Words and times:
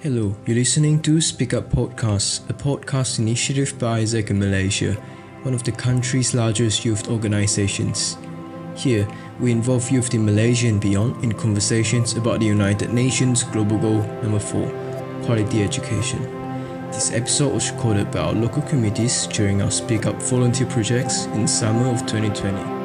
Hello, 0.00 0.32
you're 0.46 0.54
listening 0.54 1.02
to 1.02 1.20
Speak 1.20 1.54
Up 1.54 1.70
Podcast, 1.70 2.48
a 2.48 2.52
podcast 2.52 3.18
initiative 3.18 3.76
by 3.80 3.98
AIESEC 4.02 4.30
in 4.30 4.38
Malaysia, 4.38 4.92
one 5.42 5.54
of 5.54 5.64
the 5.64 5.72
country's 5.72 6.36
largest 6.36 6.84
youth 6.84 7.10
organizations. 7.10 8.16
Here, 8.76 9.08
we 9.40 9.50
involve 9.50 9.90
youth 9.90 10.14
in 10.14 10.24
Malaysia 10.24 10.68
and 10.68 10.80
beyond 10.80 11.24
in 11.24 11.32
conversations 11.32 12.12
about 12.12 12.38
the 12.38 12.46
United 12.46 12.92
Nations 12.92 13.42
Global 13.42 13.76
Goal 13.78 14.02
number 14.22 14.38
4, 14.38 14.70
quality 15.24 15.64
education. 15.64 16.22
This 16.92 17.10
episode 17.10 17.54
was 17.54 17.72
recorded 17.72 18.12
by 18.12 18.20
our 18.20 18.32
local 18.32 18.62
communities 18.62 19.26
during 19.26 19.62
our 19.62 19.70
Speak 19.72 20.06
Up 20.06 20.22
volunteer 20.22 20.68
projects 20.68 21.24
in 21.34 21.48
summer 21.48 21.88
of 21.88 22.06
2020. 22.06 22.77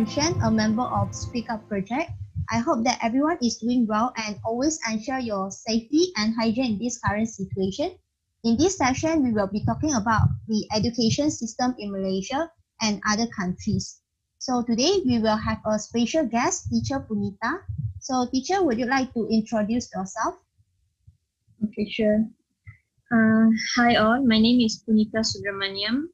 A 0.00 0.50
member 0.50 0.88
of 0.88 1.14
Speak 1.14 1.50
Up 1.50 1.68
Project. 1.68 2.10
I 2.48 2.56
hope 2.56 2.84
that 2.84 2.98
everyone 3.02 3.36
is 3.42 3.58
doing 3.58 3.86
well 3.86 4.14
and 4.16 4.40
always 4.46 4.80
ensure 4.90 5.18
your 5.18 5.50
safety 5.50 6.08
and 6.16 6.32
hygiene 6.40 6.72
in 6.72 6.78
this 6.78 6.98
current 6.98 7.28
situation. 7.28 7.92
In 8.42 8.56
this 8.56 8.78
session, 8.78 9.22
we 9.22 9.32
will 9.32 9.48
be 9.48 9.62
talking 9.66 9.92
about 9.92 10.22
the 10.48 10.64
education 10.74 11.30
system 11.30 11.74
in 11.78 11.92
Malaysia 11.92 12.50
and 12.80 13.02
other 13.06 13.26
countries. 13.26 14.00
So 14.38 14.64
today 14.64 15.04
we 15.04 15.18
will 15.18 15.36
have 15.36 15.60
a 15.66 15.78
special 15.78 16.24
guest, 16.24 16.70
teacher 16.70 17.04
Punitha. 17.04 17.60
So 18.00 18.26
teacher, 18.32 18.64
would 18.64 18.78
you 18.78 18.86
like 18.86 19.12
to 19.12 19.28
introduce 19.28 19.92
yourself? 19.92 20.40
Okay, 21.62 21.84
sure. 21.90 22.24
Uh, 23.12 23.52
hi 23.76 23.96
all, 23.96 24.24
my 24.24 24.40
name 24.40 24.64
is 24.64 24.80
Punitha 24.80 25.20
Subramaniam. 25.20 26.08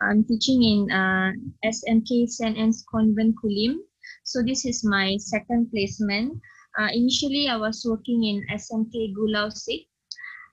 I'm 0.00 0.24
teaching 0.24 0.62
in 0.62 0.90
uh, 0.90 1.32
SMK 1.64 2.28
St. 2.28 2.56
Anne's 2.56 2.84
Convent 2.90 3.36
Kulim. 3.36 3.76
So 4.24 4.42
this 4.42 4.64
is 4.64 4.84
my 4.84 5.16
second 5.18 5.70
placement. 5.70 6.40
Uh, 6.78 6.88
initially, 6.92 7.48
I 7.48 7.56
was 7.56 7.84
working 7.88 8.24
in 8.24 8.46
SMK 8.56 9.14
Gulao 9.14 9.52
Sik 9.52 9.86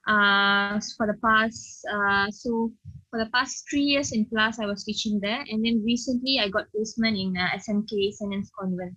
uh, 0.08 0.80
for 0.98 1.08
the 1.08 1.18
past, 1.24 1.86
uh, 1.92 2.32
so 2.32 2.72
for 3.10 3.20
the 3.24 3.30
past 3.32 3.66
three 3.70 3.84
years 3.84 4.12
in 4.12 4.26
class, 4.26 4.60
I 4.60 4.66
was 4.66 4.84
teaching 4.84 5.20
there. 5.22 5.46
And 5.48 5.64
then 5.64 5.84
recently, 5.86 6.40
I 6.40 6.50
got 6.50 6.72
placement 6.72 7.18
in 7.18 7.38
uh, 7.38 7.56
SMK 7.56 8.12
St. 8.14 8.46
Convent. 8.60 8.96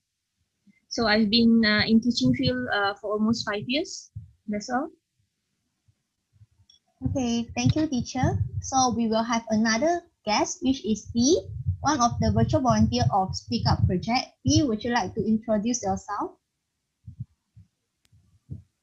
So 0.89 1.07
I've 1.07 1.31
been 1.31 1.62
uh, 1.64 1.83
in 1.87 2.01
teaching 2.01 2.35
field 2.35 2.67
uh, 2.73 2.95
for 3.01 3.12
almost 3.12 3.47
five 3.48 3.62
years. 3.67 4.11
That's 4.48 4.69
all. 4.70 4.89
Okay, 7.09 7.48
thank 7.57 7.77
you, 7.77 7.87
teacher. 7.87 8.42
So 8.61 8.92
we 8.97 9.07
will 9.09 9.23
have 9.23 9.45
another 9.51 10.03
guest, 10.25 10.59
which 10.63 10.85
is 10.85 11.05
Dee, 11.15 11.41
one 11.81 12.01
of 12.01 12.19
the 12.21 12.33
virtual 12.33 12.61
volunteer 12.61 13.05
of 13.13 13.35
Speak 13.35 13.67
Up 13.69 13.87
Project. 13.87 14.37
Dee, 14.45 14.63
would 14.63 14.85
you 14.85 14.93
like 14.93 15.15
to 15.15 15.23
introduce 15.25 15.83
yourself? 15.83 16.37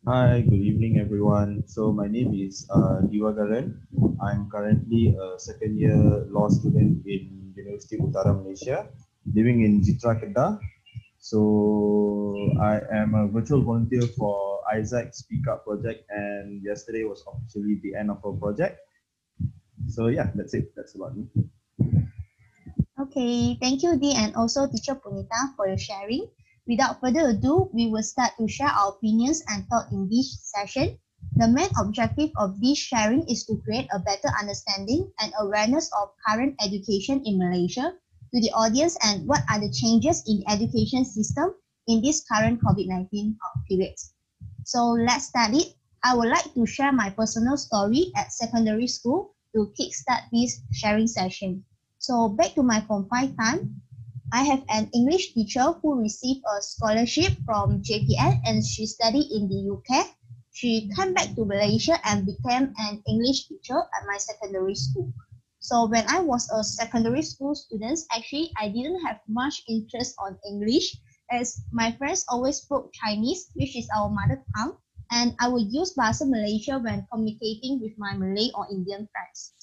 Hi, 0.08 0.42
good 0.42 0.64
evening, 0.64 1.00
everyone. 1.00 1.68
So 1.68 1.92
my 1.92 2.08
name 2.08 2.34
is 2.34 2.66
uh, 2.72 3.04
Deevagaran. 3.12 3.76
I'm 4.24 4.50
currently 4.50 5.14
a 5.20 5.38
second 5.38 5.78
year 5.78 6.26
law 6.32 6.48
student 6.48 7.06
in 7.06 7.54
University 7.56 7.98
Utara 7.98 8.32
Malaysia, 8.32 8.88
living 9.28 9.68
in 9.68 9.84
Jitra 9.84 10.16
Kedah. 10.16 10.60
So 11.20 12.56
I 12.62 12.80
am 12.88 13.16
a 13.16 13.28
virtual 13.28 13.62
volunteer 13.62 14.08
for 14.16 14.64
AIESEC 14.72 15.14
Speak 15.14 15.44
Up 15.52 15.66
project 15.66 16.08
and 16.10 16.64
yesterday 16.64 17.04
was 17.04 17.24
officially 17.28 17.80
the 17.84 17.96
end 18.00 18.10
of 18.10 18.24
our 18.24 18.32
project. 18.32 18.80
So 19.90 20.08
yeah, 20.08 20.32
that's 20.36 20.54
it. 20.54 20.76
That's 20.76 20.96
about 20.96 21.18
me. 21.18 21.28
Okay, 23.00 23.58
thank 23.62 23.84
you, 23.84 23.96
Dee, 23.98 24.18
and 24.18 24.36
also 24.36 24.68
teacher 24.68 24.96
Punitha 24.96 25.54
for 25.56 25.68
your 25.68 25.78
sharing. 25.78 26.28
Without 26.68 27.00
further 27.00 27.30
ado, 27.30 27.70
we 27.72 27.88
will 27.88 28.04
start 28.04 28.34
to 28.38 28.48
share 28.48 28.74
our 28.74 28.98
opinions 28.98 29.44
and 29.48 29.66
thoughts 29.70 29.94
in 29.94 30.10
this 30.10 30.42
session. 30.44 30.98
The 31.38 31.48
main 31.48 31.70
objective 31.80 32.32
of 32.36 32.60
this 32.60 32.78
sharing 32.78 33.24
is 33.30 33.46
to 33.46 33.62
create 33.64 33.88
a 33.94 34.00
better 34.00 34.28
understanding 34.42 35.14
and 35.22 35.32
awareness 35.40 35.90
of 35.94 36.10
current 36.28 36.58
education 36.60 37.22
in 37.24 37.38
Malaysia 37.38 37.94
to 38.34 38.42
the 38.42 38.52
audience 38.52 38.98
and 39.06 39.28
what 39.28 39.46
are 39.48 39.62
the 39.62 39.72
changes 39.72 40.26
in 40.28 40.42
the 40.42 40.50
education 40.50 41.06
system 41.06 41.54
in 41.88 42.02
this 42.02 42.26
current 42.26 42.60
COVID-19 42.66 43.38
period. 43.70 43.96
So 44.66 44.98
let's 44.98 45.32
start 45.32 45.54
it. 45.54 45.78
I 46.04 46.16
would 46.16 46.28
like 46.28 46.54
to 46.54 46.66
share 46.66 46.92
my 46.92 47.10
personal 47.10 47.56
story 47.56 48.12
at 48.18 48.34
secondary 48.34 48.88
school 48.88 49.37
to 49.58 49.74
kickstart 49.74 50.30
this 50.32 50.62
sharing 50.72 51.10
session. 51.10 51.66
So 51.98 52.30
back 52.30 52.54
to 52.54 52.62
my 52.62 52.82
confined 52.82 53.34
time, 53.42 53.82
I 54.32 54.44
have 54.44 54.62
an 54.70 54.92
English 54.94 55.34
teacher 55.34 55.74
who 55.82 55.98
received 55.98 56.46
a 56.46 56.62
scholarship 56.62 57.34
from 57.44 57.82
JPN 57.82 58.46
and 58.46 58.62
she 58.64 58.86
studied 58.86 59.34
in 59.34 59.50
the 59.50 59.66
UK. 59.74 60.14
She 60.54 60.92
came 60.94 61.14
back 61.14 61.34
to 61.34 61.46
Malaysia 61.46 61.98
and 62.06 62.26
became 62.26 62.70
an 62.78 63.02
English 63.10 63.48
teacher 63.48 63.82
at 63.82 64.06
my 64.06 64.18
secondary 64.18 64.76
school. 64.76 65.12
So 65.60 65.88
when 65.90 66.06
I 66.08 66.20
was 66.20 66.50
a 66.54 66.64
secondary 66.64 67.24
school 67.24 67.56
student, 67.56 67.98
actually 68.14 68.52
I 68.62 68.70
didn't 68.70 69.02
have 69.06 69.26
much 69.28 69.64
interest 69.68 70.14
on 70.22 70.38
English 70.46 71.02
as 71.32 71.66
my 71.72 71.92
friends 71.98 72.26
always 72.30 72.58
spoke 72.58 72.94
Chinese, 72.94 73.50
which 73.56 73.76
is 73.76 73.90
our 73.96 74.10
mother 74.10 74.44
tongue 74.56 74.78
and 75.12 75.36
I 75.40 75.48
will 75.48 75.64
use 75.64 75.94
Bahasa 75.94 76.28
Malaysia 76.28 76.80
when 76.80 77.08
communicating 77.12 77.80
with 77.82 77.94
my 77.98 78.16
Malay 78.16 78.50
or 78.56 78.68
Indian 78.72 79.08
friends. 79.12 79.54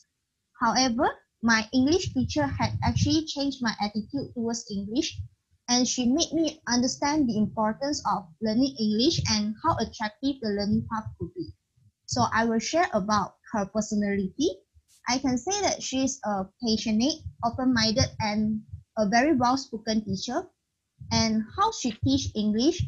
However, 0.60 1.08
my 1.42 1.68
English 1.72 2.14
teacher 2.14 2.46
had 2.46 2.78
actually 2.82 3.26
changed 3.26 3.60
my 3.60 3.74
attitude 3.80 4.32
towards 4.34 4.64
English 4.70 5.20
and 5.68 5.88
she 5.88 6.06
made 6.06 6.32
me 6.32 6.60
understand 6.68 7.28
the 7.28 7.36
importance 7.36 8.02
of 8.06 8.28
learning 8.40 8.76
English 8.78 9.20
and 9.30 9.54
how 9.62 9.76
attractive 9.76 10.40
the 10.40 10.48
learning 10.48 10.86
path 10.90 11.04
could 11.18 11.32
be. 11.34 11.52
So 12.06 12.24
I 12.32 12.44
will 12.44 12.60
share 12.60 12.88
about 12.92 13.36
her 13.52 13.66
personality. 13.66 14.56
I 15.08 15.18
can 15.18 15.36
say 15.36 15.60
that 15.62 15.82
she 15.82 16.04
is 16.04 16.20
a 16.24 16.46
passionate, 16.62 17.20
open-minded, 17.44 18.08
and 18.20 18.62
a 18.96 19.08
very 19.08 19.36
well-spoken 19.36 20.04
teacher. 20.04 20.48
And 21.12 21.44
how 21.56 21.72
she 21.72 21.92
teach 22.04 22.30
English 22.34 22.82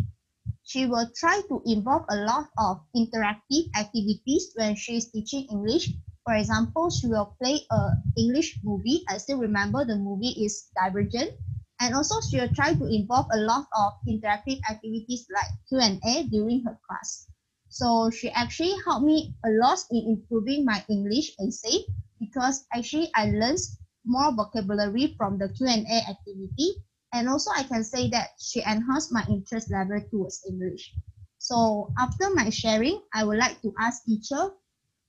she 0.66 0.84
will 0.84 1.08
try 1.14 1.40
to 1.48 1.62
involve 1.64 2.04
a 2.10 2.16
lot 2.26 2.50
of 2.58 2.82
interactive 2.90 3.70
activities 3.78 4.50
when 4.56 4.74
she 4.74 4.96
is 4.96 5.10
teaching 5.12 5.46
English. 5.46 5.92
For 6.24 6.34
example, 6.34 6.90
she 6.90 7.06
will 7.06 7.36
play 7.40 7.60
a 7.70 7.90
English 8.18 8.58
movie. 8.64 9.04
I 9.08 9.18
still 9.18 9.38
remember 9.38 9.84
the 9.84 9.94
movie 9.94 10.34
is 10.44 10.68
Divergent. 10.74 11.30
And 11.78 11.94
also 11.94 12.20
she 12.20 12.40
will 12.40 12.52
try 12.52 12.74
to 12.74 12.86
involve 12.86 13.26
a 13.32 13.38
lot 13.38 13.68
of 13.78 13.92
interactive 14.08 14.58
activities 14.68 15.28
like 15.30 15.54
Q&A 15.68 16.24
during 16.24 16.64
her 16.64 16.76
class. 16.88 17.30
So 17.68 18.10
she 18.10 18.30
actually 18.30 18.74
helped 18.84 19.06
me 19.06 19.36
a 19.44 19.50
lot 19.62 19.78
in 19.92 20.18
improving 20.18 20.64
my 20.64 20.84
English 20.90 21.30
essay 21.38 21.86
because 22.18 22.66
actually 22.74 23.08
I 23.14 23.30
learned 23.30 23.62
more 24.04 24.34
vocabulary 24.34 25.14
from 25.16 25.38
the 25.38 25.48
Q&A 25.50 26.10
activity 26.10 26.82
and 27.16 27.28
also 27.28 27.50
I 27.56 27.62
can 27.62 27.82
say 27.82 28.10
that 28.10 28.36
she 28.38 28.60
enhanced 28.60 29.10
my 29.10 29.24
interest 29.28 29.72
level 29.72 29.98
towards 30.10 30.44
English. 30.46 30.92
So 31.38 31.88
after 31.98 32.28
my 32.34 32.50
sharing, 32.50 33.00
I 33.14 33.24
would 33.24 33.38
like 33.38 33.62
to 33.62 33.72
ask 33.80 34.04
teacher, 34.04 34.52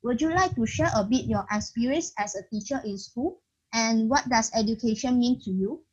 would 0.04 0.22
you 0.22 0.30
like 0.32 0.56
to 0.56 0.66
share 0.66 0.90
a 0.96 1.04
bit 1.04 1.26
your 1.26 1.46
experience 1.52 2.14
as 2.18 2.36
a 2.36 2.48
teacher 2.48 2.80
in 2.86 2.98
school 2.98 3.42
and 3.74 4.10
what 4.10 4.30
does 4.30 4.52
education 4.56 5.20
mean 5.20 5.42
to 5.44 5.52
you? 5.52 5.84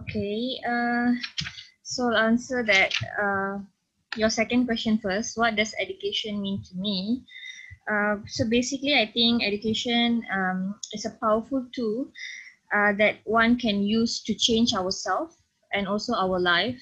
Okay, 0.00 0.60
uh, 0.68 1.16
so 1.82 2.12
I'll 2.12 2.28
answer 2.28 2.62
that 2.64 2.92
uh, 3.16 3.64
your 4.16 4.28
second 4.28 4.66
question 4.66 4.98
first. 4.98 5.38
What 5.38 5.56
does 5.56 5.72
education 5.80 6.42
mean 6.42 6.62
to 6.68 6.76
me? 6.76 7.24
Uh, 7.90 8.16
so 8.26 8.44
basically, 8.44 8.92
I 8.92 9.08
think 9.10 9.42
education 9.42 10.22
um, 10.28 10.74
is 10.92 11.06
a 11.06 11.16
powerful 11.16 11.64
tool 11.72 12.12
uh, 12.74 12.92
that 12.98 13.16
one 13.24 13.58
can 13.58 13.82
use 13.82 14.22
to 14.22 14.34
change 14.34 14.74
ourselves 14.74 15.36
and 15.72 15.86
also 15.86 16.14
our 16.14 16.38
life. 16.38 16.80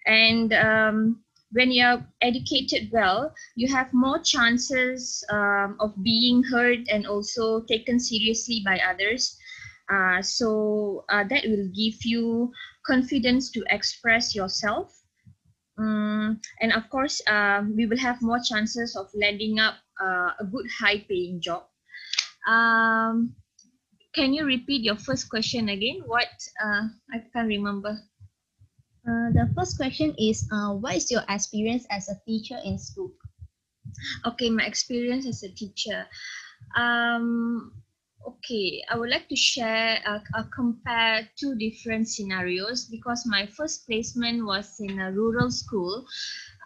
And 0.05 0.53
um, 0.53 1.23
when 1.51 1.71
you're 1.71 2.03
educated 2.21 2.89
well 2.91 3.33
you 3.55 3.67
have 3.73 3.94
more 3.94 4.19
chances 4.19 5.23
um, 5.29 5.77
of 5.79 5.94
being 6.03 6.44
heard 6.44 6.88
and 6.89 7.07
also 7.07 7.61
taken 7.61 7.99
seriously 7.99 8.61
by 8.65 8.79
others 8.79 9.38
uh, 9.92 10.22
so 10.22 11.06
uh, 11.10 11.24
that 11.30 11.44
will 11.45 11.68
give 11.75 12.04
you 12.04 12.51
confidence 12.86 13.51
to 13.51 13.63
express 13.69 14.36
yourself. 14.36 14.94
Um, 15.78 16.42
and 16.60 16.74
of 16.74 16.89
course, 16.89 17.22
uh, 17.28 17.63
we 17.75 17.86
will 17.86 17.98
have 17.98 18.22
more 18.22 18.39
chances 18.44 18.95
of 18.95 19.07
landing 19.13 19.60
up 19.60 19.75
uh, 20.01 20.31
a 20.39 20.45
good 20.51 20.66
high 20.80 21.06
paying 21.07 21.39
job. 21.39 21.63
Um, 22.48 23.36
can 24.13 24.34
you 24.34 24.45
repeat 24.45 24.84
your 24.84 24.95
first 24.95 25.30
question 25.30 25.69
again? 25.69 26.01
What 26.06 26.28
uh, 26.63 26.90
I 27.13 27.19
can't 27.33 27.48
remember. 27.48 28.00
Uh, 29.07 29.31
the 29.31 29.48
first 29.56 29.78
question 29.78 30.13
is, 30.19 30.50
uh, 30.51 30.74
what 30.74 30.95
is 30.95 31.10
your 31.12 31.24
experience 31.30 31.86
as 31.92 32.10
a 32.10 32.19
teacher 32.25 32.60
in 32.66 32.78
school? 32.78 33.12
Okay, 34.25 34.50
my 34.50 34.66
experience 34.66 35.25
as 35.25 35.44
a 35.44 35.50
teacher. 35.50 36.06
Um, 36.75 37.72
okay, 38.27 38.83
I 38.89 38.97
would 38.97 39.09
like 39.09 39.29
to 39.29 39.35
share, 39.35 40.00
uh, 40.06 40.19
uh, 40.35 40.44
compare 40.53 41.29
two 41.39 41.56
different 41.56 42.07
scenarios 42.09 42.85
because 42.85 43.25
my 43.25 43.45
first 43.45 43.88
placement 43.88 44.45
was 44.45 44.75
in 44.79 45.00
a 45.00 45.12
rural 45.12 45.50
school. 45.51 46.06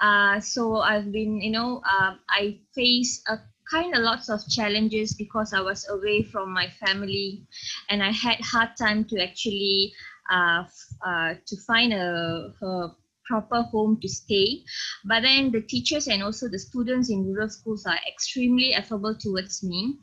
Uh, 0.01 0.39
so 0.39 0.77
I've 0.77 1.11
been, 1.11 1.41
you 1.41 1.51
know, 1.51 1.81
uh, 1.85 2.15
I 2.29 2.59
face 2.73 3.21
a 3.27 3.39
kind 3.69 3.95
of 3.95 4.01
lots 4.01 4.29
of 4.29 4.41
challenges 4.49 5.13
because 5.13 5.53
I 5.53 5.61
was 5.61 5.87
away 5.89 6.23
from 6.23 6.53
my 6.53 6.67
family 6.85 7.47
and 7.89 8.03
I 8.03 8.11
had 8.11 8.37
hard 8.41 8.75
time 8.77 9.05
to 9.05 9.23
actually 9.23 9.93
uh, 10.29 10.63
uh, 11.05 11.35
to 11.45 11.55
find 11.67 11.93
a, 11.93 12.51
a 12.61 12.95
proper 13.31 13.61
home 13.71 13.97
to 14.01 14.09
stay. 14.09 14.63
But 15.05 15.23
then 15.23 15.51
the 15.51 15.61
teachers 15.61 16.07
and 16.07 16.21
also 16.21 16.49
the 16.49 16.59
students 16.59 17.09
in 17.09 17.25
rural 17.25 17.49
schools 17.49 17.85
are 17.85 17.99
extremely 18.07 18.73
affable 18.73 19.15
towards 19.15 19.63
me. 19.63 19.99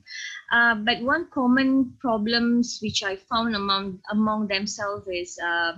Uh, 0.51 0.77
but 0.77 1.03
one 1.03 1.29
common 1.31 1.93
problems 2.01 2.79
which 2.83 3.03
I 3.03 3.17
found 3.17 3.55
among 3.55 4.01
among 4.11 4.49
themselves 4.49 5.07
is 5.09 5.39
uh, 5.45 5.73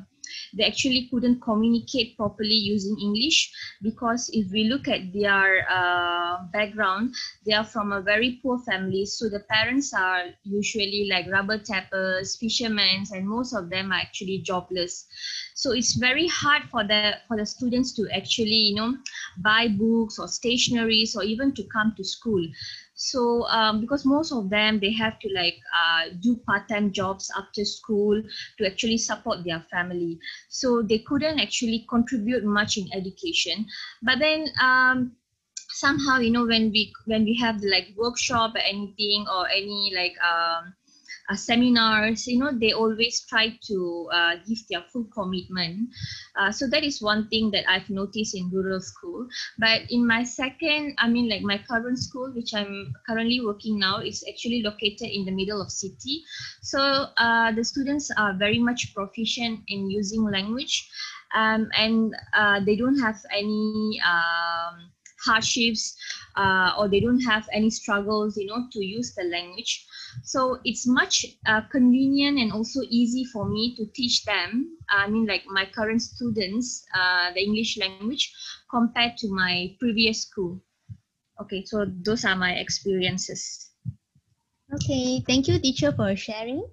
they 0.55 0.65
actually 0.65 1.09
couldn't 1.11 1.41
communicate 1.41 2.17
properly 2.17 2.55
using 2.55 2.97
English 3.01 3.53
because 3.83 4.31
if 4.33 4.51
we 4.51 4.65
look 4.65 4.89
at 4.89 5.13
their 5.13 5.67
uh, 5.71 6.45
background, 6.53 7.15
they 7.47 7.53
are 7.53 7.65
from 7.65 7.93
a 7.93 8.01
very 8.01 8.41
poor 8.43 8.59
family. 8.59 9.07
So 9.07 9.29
the 9.29 9.41
parents 9.51 9.93
are 9.95 10.25
usually 10.45 11.09
like 11.11 11.27
rubber 11.31 11.59
tappers, 11.59 12.37
fishermen, 12.37 13.05
and 13.13 13.29
most 13.29 13.55
of 13.55 13.71
them 13.71 13.93
are 13.93 14.01
actually 14.01 14.39
jobless. 14.39 15.07
So 15.55 15.73
it's 15.73 15.95
very 15.95 16.27
hard 16.27 16.63
for 16.71 16.85
the 16.85 17.17
for 17.29 17.37
the 17.37 17.47
students 17.47 17.93
to 17.97 18.09
actually 18.15 18.63
you 18.71 18.75
know 18.77 18.97
buy 19.39 19.69
books 19.69 20.19
or 20.19 20.27
stationaries 20.27 21.17
or 21.17 21.23
even 21.23 21.53
to 21.55 21.65
come 21.65 21.95
to 21.97 22.05
school 22.05 22.43
so 23.01 23.45
um, 23.47 23.81
because 23.81 24.05
most 24.05 24.31
of 24.31 24.51
them 24.51 24.79
they 24.79 24.93
have 24.93 25.19
to 25.21 25.29
like 25.35 25.57
uh, 25.75 26.11
do 26.21 26.37
part-time 26.47 26.93
jobs 26.93 27.31
after 27.35 27.65
school 27.65 28.21
to 28.59 28.67
actually 28.67 28.99
support 28.99 29.39
their 29.43 29.65
family. 29.71 30.19
So 30.51 30.83
they 30.83 30.99
couldn't 30.99 31.41
actually 31.41 31.87
contribute 31.89 32.45
much 32.45 32.77
in 32.77 32.93
education. 32.93 33.65
But 34.03 34.19
then 34.19 34.49
um, 34.63 35.13
somehow 35.71 36.19
you 36.19 36.31
know 36.31 36.45
when 36.47 36.71
we 36.73 36.93
when 37.07 37.25
we 37.25 37.35
have 37.41 37.63
like 37.63 37.89
workshop 37.97 38.55
or 38.55 38.61
anything 38.61 39.25
or 39.33 39.49
any 39.49 39.93
like 39.97 40.17
um, 40.23 40.75
uh, 41.31 41.37
seminars 41.37 42.27
you 42.27 42.39
know 42.39 42.51
they 42.53 42.73
always 42.73 43.21
try 43.29 43.57
to 43.63 44.09
uh, 44.13 44.35
give 44.47 44.59
their 44.69 44.83
full 44.83 45.05
commitment. 45.15 45.89
Uh, 46.37 46.51
so 46.51 46.67
that 46.67 46.83
is 46.83 47.01
one 47.01 47.29
thing 47.29 47.51
that 47.51 47.65
i've 47.69 47.89
noticed 47.91 48.35
in 48.35 48.51
rural 48.51 48.81
school. 48.81 49.27
But 49.59 49.83
in 49.91 50.07
my 50.07 50.25
second 50.25 50.95
i 50.99 51.09
mean 51.09 51.29
like 51.29 51.43
my 51.43 51.59
current 51.59 51.99
school 51.99 52.33
which 52.35 52.55
i'm 52.55 52.93
currently 53.09 53.41
working 53.41 53.79
now 53.79 53.99
is 53.99 54.25
actually 54.29 54.63
located 54.63 55.09
in 55.09 55.25
the 55.25 55.33
middle 55.33 55.61
of 55.63 55.71
city. 55.71 56.25
So 56.63 56.81
uh, 57.17 57.53
the 57.53 57.65
students 57.65 58.11
are 58.17 58.35
very 58.35 58.59
much 58.59 58.95
proficient 58.95 59.61
in 59.69 59.91
using 59.91 60.25
language 60.25 60.89
um, 61.35 61.69
and 61.77 62.15
uh, 62.35 62.61
they 62.65 62.77
don't 62.77 62.99
have 62.99 63.21
any 63.33 64.01
um, 64.05 64.91
hardships 65.25 65.97
uh, 66.37 66.73
or 66.79 66.89
they 66.89 67.01
don't 67.01 67.21
have 67.21 67.49
any 67.53 67.71
struggles 67.71 68.37
you 68.37 68.47
know 68.47 68.67
to 68.73 68.85
use 68.85 69.15
the 69.15 69.25
language 69.25 69.87
so 70.23 70.59
it's 70.65 70.87
much 70.87 71.25
uh, 71.47 71.61
convenient 71.71 72.39
and 72.39 72.53
also 72.53 72.81
easy 72.89 73.25
for 73.25 73.45
me 73.49 73.75
to 73.77 73.87
teach 73.95 74.25
them 74.25 74.77
i 74.91 75.09
mean 75.09 75.27
like 75.27 75.45
my 75.47 75.65
current 75.67 76.03
students 76.03 76.85
uh, 76.95 77.33
the 77.35 77.41
english 77.43 77.79
language 77.79 78.33
compared 78.71 79.17
to 79.17 79.29
my 79.31 79.75
previous 79.81 80.23
school 80.23 80.61
okay 81.41 81.65
so 81.65 81.87
those 82.05 82.25
are 82.25 82.37
my 82.37 82.53
experiences 82.55 83.71
okay 84.75 85.21
thank 85.27 85.47
you 85.49 85.59
teacher 85.59 85.93
for 85.93 86.17
sharing 86.17 86.65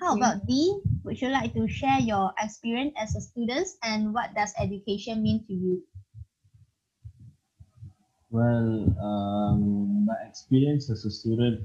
how 0.00 0.14
Yeah. 0.14 0.16
about 0.16 0.46
Dee? 0.46 0.80
Would 1.04 1.20
you 1.20 1.28
like 1.30 1.54
to 1.54 1.68
share 1.68 2.00
your 2.00 2.32
experience 2.40 2.94
as 2.98 3.14
a 3.16 3.20
student 3.20 3.68
and 3.82 4.14
what 4.14 4.34
does 4.34 4.54
education 4.58 5.22
mean 5.22 5.44
to 5.46 5.54
you? 5.54 5.84
Well, 8.30 8.94
um, 9.00 10.04
my 10.06 10.16
experience 10.28 10.90
as 10.90 11.04
a 11.04 11.10
student, 11.10 11.60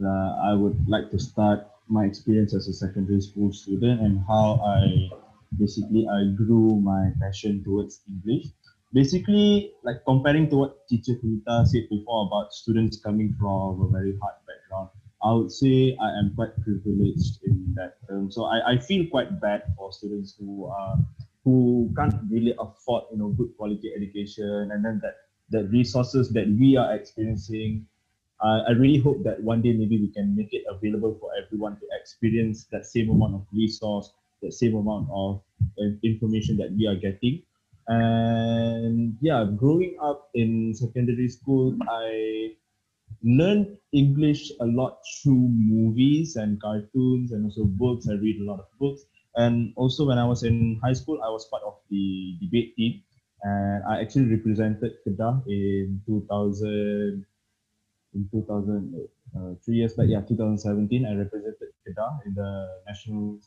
uh, 0.00 0.30
I 0.50 0.54
would 0.54 0.88
like 0.88 1.10
to 1.10 1.18
start 1.18 1.66
my 1.88 2.04
experience 2.04 2.54
as 2.54 2.68
a 2.68 2.72
secondary 2.72 3.20
school 3.20 3.52
student 3.52 4.00
and 4.00 4.22
how 4.26 4.60
I 4.64 5.10
basically 5.58 6.06
I 6.08 6.32
grew 6.36 6.80
my 6.80 7.10
passion 7.20 7.62
towards 7.64 8.00
English. 8.08 8.46
Basically, 8.92 9.72
like 9.82 10.04
comparing 10.06 10.50
to 10.50 10.56
what 10.56 10.86
teacher 10.88 11.14
Punitha 11.16 11.66
said 11.66 11.88
before 11.88 12.26
about 12.26 12.52
students 12.52 13.00
coming 13.00 13.34
from 13.40 13.80
a 13.80 13.88
very 13.88 14.16
hard 14.20 14.36
background, 14.46 14.90
I 15.22 15.32
would 15.32 15.50
say 15.50 15.96
I 16.00 16.10
am 16.18 16.34
quite 16.34 16.52
privileged 16.62 17.40
in 17.44 17.72
that 17.76 17.96
term. 18.08 18.30
So 18.30 18.44
I, 18.44 18.72
I 18.72 18.78
feel 18.78 19.06
quite 19.10 19.40
bad 19.40 19.62
for 19.76 19.92
students 19.92 20.36
who 20.38 20.66
are 20.66 20.96
who 21.44 21.90
can't 21.96 22.14
really 22.30 22.54
afford 22.58 23.04
you 23.10 23.18
know 23.18 23.28
good 23.30 23.56
quality 23.56 23.90
education 23.96 24.70
and 24.70 24.84
then 24.84 25.00
that 25.02 25.14
the 25.50 25.64
resources 25.68 26.30
that 26.32 26.46
we 26.48 26.76
are 26.76 26.94
experiencing. 26.94 27.86
Uh, 28.42 28.62
I 28.66 28.72
really 28.72 28.98
hope 28.98 29.22
that 29.22 29.40
one 29.42 29.62
day 29.62 29.72
maybe 29.72 30.00
we 30.00 30.08
can 30.08 30.34
make 30.34 30.52
it 30.52 30.64
available 30.68 31.16
for 31.20 31.30
everyone 31.38 31.76
to 31.76 31.86
experience 31.98 32.66
that 32.72 32.86
same 32.86 33.10
amount 33.10 33.34
of 33.34 33.46
resource, 33.52 34.12
that 34.42 34.52
same 34.52 34.74
amount 34.74 35.08
of 35.12 35.42
information 36.02 36.56
that 36.56 36.72
we 36.72 36.86
are 36.88 36.96
getting. 36.96 37.42
And 37.86 39.16
yeah, 39.20 39.46
growing 39.56 39.96
up 40.02 40.30
in 40.34 40.74
secondary 40.74 41.28
school, 41.28 41.76
I 41.88 42.56
learned 43.22 43.78
English 43.92 44.50
a 44.60 44.66
lot 44.66 44.98
through 45.22 45.48
movies 45.54 46.34
and 46.34 46.60
cartoons 46.60 47.30
and 47.30 47.44
also 47.44 47.64
books. 47.64 48.08
I 48.08 48.14
read 48.14 48.40
a 48.40 48.44
lot 48.44 48.58
of 48.58 48.66
books. 48.80 49.04
And 49.36 49.72
also 49.76 50.06
when 50.06 50.18
I 50.18 50.26
was 50.26 50.42
in 50.42 50.80
high 50.82 50.92
school, 50.92 51.22
I 51.22 51.30
was 51.30 51.46
part 51.46 51.62
of 51.62 51.76
the 51.90 52.36
debate 52.40 52.74
team 52.76 53.02
and 53.42 53.84
I 53.84 54.00
actually 54.00 54.34
represented 54.34 54.92
Kedah 55.06 55.46
in 55.46 56.02
2000 56.06 57.24
in 58.14 58.28
2000 58.30 59.08
uh, 59.36 59.54
three 59.64 59.76
years 59.76 59.94
back 59.94 60.06
yeah 60.08 60.20
2017 60.20 61.06
I 61.06 61.14
represented 61.14 61.68
Kedah 61.86 62.26
in 62.26 62.34
the 62.34 62.68
national 62.86 63.40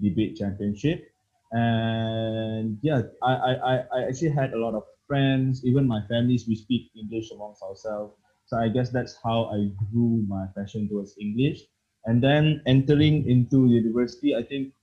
debate 0.00 0.36
championship. 0.36 1.10
And 1.52 2.78
yeah 2.82 3.02
I, 3.22 3.32
I 3.32 3.74
I 3.96 3.98
actually 4.08 4.30
had 4.30 4.52
a 4.54 4.58
lot 4.58 4.74
of 4.74 4.84
friends 5.06 5.64
even 5.64 5.86
my 5.86 6.00
families 6.08 6.46
we 6.48 6.56
speak 6.56 6.90
English 6.96 7.30
amongst 7.30 7.62
ourselves. 7.62 8.14
So 8.46 8.58
I 8.58 8.68
guess 8.68 8.90
that's 8.90 9.16
how 9.22 9.46
I 9.50 9.70
grew 9.90 10.24
my 10.28 10.46
passion 10.56 10.88
towards 10.88 11.16
English. 11.18 11.60
And 12.06 12.22
then 12.22 12.62
entering 12.66 13.28
into 13.28 13.66
university 13.66 14.34
I 14.34 14.42
think 14.42 14.74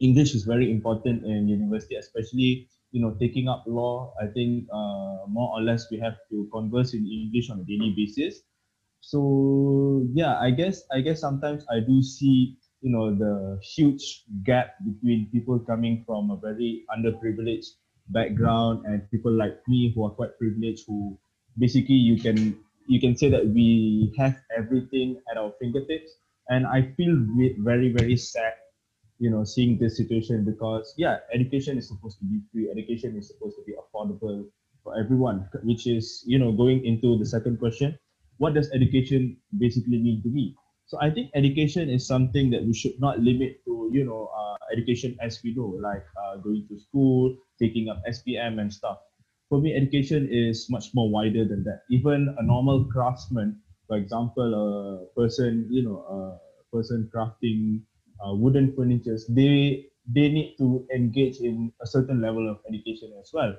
English 0.00 0.34
is 0.34 0.44
very 0.44 0.70
important 0.70 1.24
in 1.24 1.48
university 1.48 1.96
especially 1.96 2.68
you 2.92 3.00
know 3.02 3.14
taking 3.20 3.48
up 3.48 3.64
law. 3.66 4.14
I 4.20 4.26
think 4.26 4.66
uh, 4.72 5.26
more 5.28 5.50
or 5.54 5.62
less 5.62 5.90
we 5.90 5.98
have 5.98 6.16
to 6.30 6.48
converse 6.52 6.94
in 6.94 7.04
english 7.06 7.50
on 7.50 7.60
a 7.60 7.64
daily 7.64 7.92
basis 7.96 8.42
so 9.10 10.02
yeah 10.12 10.34
i 10.40 10.50
guess 10.50 10.82
i 10.90 11.00
guess 11.00 11.20
sometimes 11.20 11.64
i 11.70 11.78
do 11.78 12.02
see 12.02 12.56
you 12.82 12.90
know 12.90 13.14
the 13.14 13.58
huge 13.62 14.24
gap 14.42 14.74
between 14.84 15.28
people 15.30 15.58
coming 15.60 16.02
from 16.06 16.30
a 16.30 16.36
very 16.36 16.84
underprivileged 16.94 17.78
background 18.08 18.84
and 18.86 19.08
people 19.10 19.32
like 19.32 19.56
me 19.68 19.92
who 19.94 20.04
are 20.04 20.10
quite 20.10 20.36
privileged 20.38 20.84
who 20.88 21.16
basically 21.58 21.94
you 21.94 22.16
can 22.20 22.58
you 22.88 23.00
can 23.00 23.16
say 23.16 23.28
that 23.30 23.46
we 23.46 24.12
have 24.18 24.36
everything 24.56 25.20
at 25.30 25.36
our 25.36 25.52
fingertips. 25.60 26.10
And 26.48 26.66
i 26.66 26.82
feel 26.96 27.14
very 27.58 27.90
very 27.92 28.16
sad 28.16 28.54
you 29.18 29.30
know 29.30 29.42
seeing 29.44 29.78
this 29.78 29.96
situation 29.96 30.44
because 30.44 30.94
yeah 30.96 31.18
education 31.34 31.78
is 31.78 31.88
supposed 31.88 32.18
to 32.20 32.24
be 32.24 32.40
free. 32.52 32.70
Education 32.70 33.16
is 33.16 33.26
supposed 33.28 33.56
to 33.56 33.64
be 33.66 33.74
affordable 33.82 34.46
for 34.84 34.98
everyone 34.98 35.48
which 35.64 35.86
is 35.86 36.22
you 36.26 36.38
know 36.38 36.52
going 36.52 36.84
into 36.84 37.18
the 37.18 37.26
second 37.26 37.58
question 37.58 37.98
what 38.38 38.54
does 38.54 38.70
education 38.72 39.36
basically 39.58 39.98
mean 39.98 40.22
to 40.22 40.28
me? 40.28 40.54
So 40.86 40.98
i 41.02 41.10
think 41.10 41.30
education 41.34 41.90
is 41.90 42.06
something 42.06 42.50
that 42.50 42.62
we 42.64 42.72
should 42.72 42.98
not 43.00 43.18
limit 43.18 43.64
to 43.66 43.90
you 43.92 44.04
know 44.04 44.30
uh, 44.40 44.56
education 44.72 45.16
as 45.20 45.40
we 45.42 45.54
know 45.54 45.66
like 45.82 46.06
uh, 46.22 46.36
going 46.38 46.66
to 46.70 46.78
school 46.78 47.36
taking 47.58 47.88
up 47.88 48.02
spm 48.08 48.60
and 48.60 48.72
stuff. 48.72 48.98
For 49.48 49.60
me 49.60 49.74
education 49.74 50.28
is 50.30 50.70
much 50.70 50.94
more 50.94 51.10
wider 51.10 51.44
than 51.44 51.64
that. 51.64 51.82
Even 51.90 52.34
a 52.38 52.42
normal 52.42 52.84
craftsman 52.86 53.60
for 53.88 53.96
example 53.96 54.48
a 54.54 55.20
person 55.20 55.66
you 55.70 55.82
know 55.82 55.98
a 56.06 56.76
person 56.76 57.10
crafting 57.14 57.82
uh, 58.24 58.34
wooden 58.34 58.74
furnitures, 58.74 59.26
they 59.28 59.86
they 60.14 60.28
need 60.28 60.54
to 60.58 60.86
engage 60.94 61.38
in 61.40 61.72
a 61.82 61.86
certain 61.86 62.20
level 62.20 62.48
of 62.48 62.58
education 62.68 63.12
as 63.20 63.30
well 63.32 63.54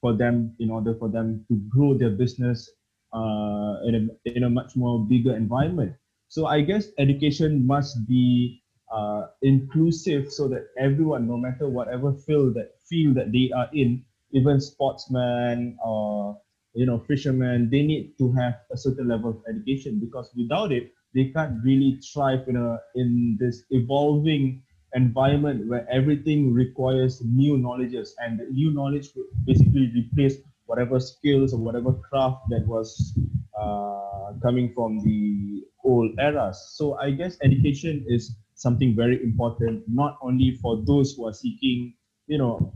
for 0.00 0.12
them 0.16 0.54
in 0.60 0.70
order 0.70 0.94
for 0.94 1.08
them 1.08 1.44
to 1.48 1.56
grow 1.68 1.92
their 1.94 2.10
business 2.10 2.70
uh, 3.12 3.76
in 3.86 3.94
a 3.94 4.28
in 4.28 4.44
a 4.44 4.50
much 4.50 4.76
more 4.76 5.04
bigger 5.06 5.34
environment. 5.36 5.94
So 6.28 6.46
I 6.46 6.60
guess 6.62 6.88
education 6.98 7.66
must 7.66 8.06
be 8.06 8.62
uh, 8.92 9.26
inclusive 9.42 10.30
so 10.32 10.48
that 10.48 10.68
everyone, 10.78 11.26
no 11.26 11.36
matter 11.36 11.68
whatever 11.68 12.12
field 12.12 12.54
that 12.54 12.72
field 12.88 13.16
that 13.16 13.32
they 13.32 13.50
are 13.54 13.68
in, 13.72 14.04
even 14.32 14.60
sportsmen 14.60 15.76
or 15.84 16.40
you 16.74 16.86
know 16.86 16.98
fishermen, 16.98 17.68
they 17.70 17.82
need 17.82 18.16
to 18.18 18.32
have 18.32 18.54
a 18.72 18.76
certain 18.76 19.08
level 19.08 19.30
of 19.30 19.42
education 19.48 19.98
because 20.00 20.30
without 20.36 20.72
it, 20.72 20.92
they 21.14 21.26
can't 21.30 21.62
really 21.64 21.98
thrive 22.12 22.46
in 22.48 22.56
a 22.56 22.78
in 22.94 23.36
this 23.40 23.64
evolving 23.70 24.62
environment 24.94 25.68
where 25.68 25.86
everything 25.90 26.52
requires 26.52 27.22
new 27.24 27.58
knowledges 27.58 28.14
and 28.20 28.40
new 28.52 28.70
knowledge 28.72 29.08
basically 29.44 29.90
replace 29.94 30.36
whatever 30.68 31.00
skills 31.00 31.54
or 31.54 31.58
whatever 31.58 31.92
craft 32.08 32.44
that 32.50 32.64
was 32.66 33.18
uh, 33.58 34.32
coming 34.42 34.70
from 34.74 35.00
the 35.00 35.64
old 35.82 36.12
eras. 36.20 36.74
So 36.76 36.94
I 36.98 37.10
guess 37.10 37.38
education 37.42 38.04
is 38.06 38.36
something 38.54 38.94
very 38.94 39.22
important, 39.22 39.82
not 39.88 40.18
only 40.20 40.58
for 40.60 40.82
those 40.84 41.14
who 41.14 41.26
are 41.26 41.32
seeking, 41.32 41.94
you 42.26 42.36
know, 42.36 42.72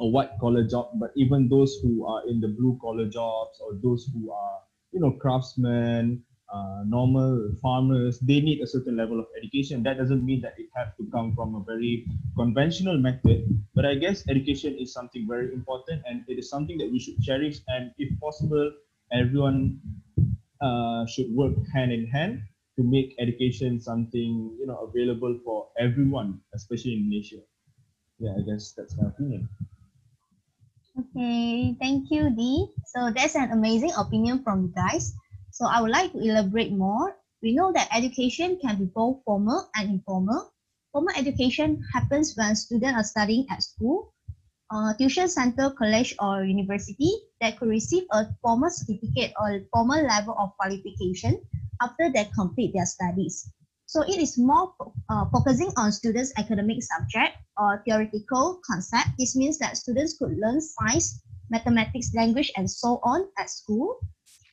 a 0.00 0.06
white 0.06 0.30
collar 0.40 0.66
job, 0.66 0.88
but 0.94 1.10
even 1.16 1.48
those 1.48 1.78
who 1.82 2.06
are 2.06 2.26
in 2.26 2.40
the 2.40 2.48
blue 2.48 2.78
collar 2.80 3.06
jobs 3.06 3.60
or 3.60 3.74
those 3.82 4.08
who 4.12 4.32
are, 4.32 4.58
you 4.92 5.00
know, 5.00 5.10
craftsmen, 5.10 6.24
uh, 6.52 6.82
normal 6.86 7.52
farmers, 7.62 8.18
they 8.20 8.40
need 8.40 8.60
a 8.60 8.66
certain 8.66 8.96
level 8.96 9.20
of 9.20 9.26
education. 9.36 9.82
That 9.82 9.98
doesn't 9.98 10.24
mean 10.24 10.40
that 10.42 10.54
it 10.58 10.68
has 10.74 10.88
to 10.96 11.04
come 11.10 11.34
from 11.34 11.54
a 11.54 11.62
very 11.64 12.06
conventional 12.36 12.98
method, 12.98 13.44
but 13.74 13.84
I 13.84 13.94
guess 13.96 14.26
education 14.28 14.76
is 14.78 14.92
something 14.92 15.26
very 15.28 15.52
important 15.52 16.02
and 16.06 16.24
it 16.28 16.38
is 16.38 16.48
something 16.48 16.78
that 16.78 16.90
we 16.90 16.98
should 16.98 17.20
cherish. 17.20 17.60
And 17.68 17.92
if 17.98 18.18
possible, 18.20 18.72
everyone 19.12 19.80
uh, 20.60 21.06
should 21.06 21.30
work 21.34 21.54
hand 21.72 21.92
in 21.92 22.06
hand 22.06 22.42
to 22.76 22.82
make 22.82 23.14
education 23.18 23.80
something 23.80 24.56
you 24.58 24.66
know 24.66 24.78
available 24.88 25.38
for 25.44 25.68
everyone, 25.78 26.40
especially 26.54 26.94
in 26.94 27.08
Malaysia. 27.08 27.42
Yeah, 28.18 28.34
I 28.38 28.42
guess 28.42 28.72
that's 28.72 28.96
my 28.96 29.08
opinion. 29.08 29.48
Okay, 30.98 31.74
thank 31.80 32.10
you, 32.10 32.28
Dee. 32.34 32.66
So 32.84 33.10
that's 33.14 33.34
an 33.36 33.50
amazing 33.52 33.92
opinion 33.96 34.42
from 34.42 34.62
you 34.68 34.72
guys. 34.74 35.14
So 35.58 35.66
I 35.66 35.82
would 35.82 35.90
like 35.90 36.12
to 36.12 36.22
elaborate 36.22 36.70
more. 36.70 37.18
We 37.42 37.50
know 37.50 37.72
that 37.74 37.90
education 37.90 38.62
can 38.62 38.78
be 38.78 38.84
both 38.94 39.18
formal 39.26 39.66
and 39.74 39.90
informal. 39.90 40.54
Formal 40.92 41.10
education 41.18 41.82
happens 41.92 42.38
when 42.38 42.54
students 42.54 42.94
are 42.94 43.02
studying 43.02 43.44
at 43.50 43.64
school, 43.64 44.14
uh, 44.70 44.94
tuition 44.94 45.26
center, 45.26 45.74
college, 45.74 46.14
or 46.22 46.44
university 46.44 47.10
that 47.40 47.58
could 47.58 47.70
receive 47.70 48.04
a 48.12 48.30
formal 48.40 48.70
certificate 48.70 49.34
or 49.34 49.66
formal 49.74 49.98
level 50.06 50.38
of 50.38 50.54
qualification 50.62 51.42
after 51.82 52.06
they 52.06 52.30
complete 52.38 52.70
their 52.72 52.86
studies. 52.86 53.50
So 53.86 54.02
it 54.02 54.22
is 54.22 54.38
more 54.38 54.72
uh, 55.10 55.24
focusing 55.34 55.72
on 55.76 55.90
students' 55.90 56.32
academic 56.38 56.84
subject 56.86 57.34
or 57.58 57.82
theoretical 57.84 58.62
concept. 58.62 59.10
This 59.18 59.34
means 59.34 59.58
that 59.58 59.76
students 59.76 60.16
could 60.18 60.38
learn 60.38 60.60
science, 60.60 61.18
mathematics, 61.50 62.14
language, 62.14 62.52
and 62.56 62.70
so 62.70 63.00
on 63.02 63.26
at 63.40 63.50
school. 63.50 63.98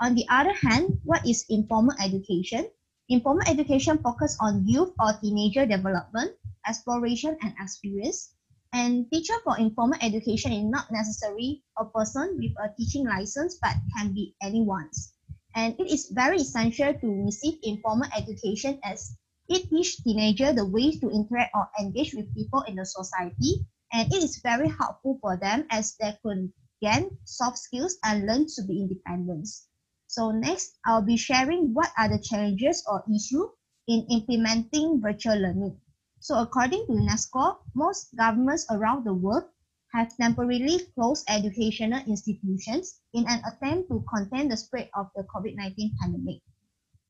On 0.01 0.13
the 0.13 0.25
other 0.27 0.51
hand, 0.51 0.99
what 1.05 1.25
is 1.25 1.45
informal 1.47 1.95
education? 2.03 2.67
Informal 3.07 3.47
education 3.47 3.97
focuses 3.99 4.37
on 4.41 4.67
youth 4.67 4.91
or 4.99 5.13
teenager 5.21 5.65
development, 5.65 6.35
exploration, 6.67 7.37
and 7.41 7.53
experience. 7.61 8.35
And 8.73 9.09
teacher 9.09 9.35
for 9.45 9.57
informal 9.57 9.97
education 10.01 10.51
is 10.51 10.65
not 10.65 10.91
necessarily 10.91 11.63
a 11.77 11.85
person 11.85 12.35
with 12.35 12.51
a 12.59 12.75
teaching 12.75 13.05
license, 13.05 13.57
but 13.61 13.77
can 13.95 14.13
be 14.13 14.35
anyone's. 14.41 15.13
And 15.55 15.79
it 15.79 15.87
is 15.87 16.11
very 16.11 16.37
essential 16.37 16.93
to 16.93 17.07
receive 17.23 17.57
informal 17.63 18.09
education 18.17 18.79
as 18.83 19.15
it 19.47 19.69
teaches 19.69 20.03
teenager 20.03 20.51
the 20.51 20.65
ways 20.65 20.99
to 20.99 21.09
interact 21.09 21.55
or 21.55 21.69
engage 21.79 22.13
with 22.13 22.35
people 22.35 22.63
in 22.67 22.75
the 22.75 22.85
society. 22.85 23.65
And 23.93 24.11
it 24.11 24.21
is 24.23 24.41
very 24.43 24.67
helpful 24.67 25.19
for 25.21 25.37
them 25.37 25.67
as 25.69 25.95
they 26.01 26.17
can 26.21 26.51
gain 26.81 27.17
soft 27.23 27.59
skills 27.59 27.97
and 28.03 28.27
learn 28.27 28.45
to 28.55 28.63
be 28.63 28.81
independent. 28.81 29.47
So 30.15 30.31
next, 30.31 30.79
I'll 30.85 31.01
be 31.01 31.17
sharing 31.17 31.73
what 31.73 31.91
are 31.97 32.07
the 32.07 32.23
challenges 32.23 32.81
or 32.87 33.03
issues 33.13 33.49
in 33.85 34.07
implementing 34.09 35.01
virtual 35.01 35.35
learning. 35.35 35.77
So 36.21 36.39
according 36.39 36.87
to 36.87 36.93
UNESCO, 36.93 37.57
most 37.73 38.15
governments 38.15 38.65
around 38.71 39.03
the 39.03 39.13
world 39.13 39.43
have 39.91 40.15
temporarily 40.15 40.79
closed 40.95 41.25
educational 41.27 41.99
institutions 42.07 43.01
in 43.13 43.27
an 43.27 43.43
attempt 43.43 43.89
to 43.89 44.05
contain 44.07 44.47
the 44.47 44.55
spread 44.55 44.89
of 44.95 45.09
the 45.17 45.23
COVID-19 45.23 45.97
pandemic. 45.99 46.41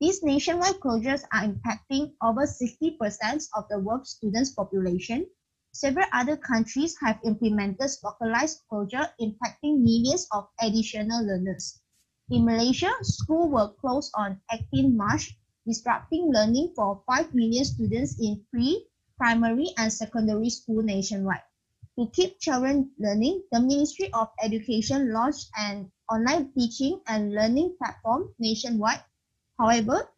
These 0.00 0.24
nationwide 0.24 0.80
closures 0.80 1.22
are 1.32 1.46
impacting 1.46 2.10
over 2.24 2.42
60% 2.42 3.48
of 3.54 3.68
the 3.70 3.78
world's 3.78 4.10
students 4.10 4.50
population. 4.50 5.28
Several 5.70 6.06
other 6.12 6.36
countries 6.36 6.96
have 7.04 7.20
implemented 7.24 7.88
localized 8.02 8.62
closure 8.68 9.06
impacting 9.20 9.78
millions 9.78 10.26
of 10.32 10.48
additional 10.60 11.24
learners. 11.24 11.80
In 12.28 12.44
Malaysia, 12.44 12.90
schools 13.02 13.52
were 13.52 13.70
closed 13.78 14.10
on 14.14 14.40
18 14.50 14.96
March, 14.96 15.38
disrupting 15.64 16.32
learning 16.32 16.72
for 16.74 17.00
5 17.06 17.32
million 17.32 17.64
students 17.64 18.18
in 18.18 18.44
pre, 18.50 18.84
primary, 19.16 19.70
and 19.78 19.92
secondary 19.92 20.50
school 20.50 20.82
nationwide. 20.82 21.46
To 21.96 22.10
keep 22.10 22.40
children 22.40 22.90
learning, 22.98 23.44
the 23.52 23.60
Ministry 23.60 24.10
of 24.12 24.26
Education 24.42 25.12
launched 25.12 25.50
an 25.56 25.92
online 26.10 26.50
teaching 26.50 27.00
and 27.06 27.32
learning 27.32 27.76
platform 27.78 28.34
nationwide. 28.40 29.04
However, 29.56 30.10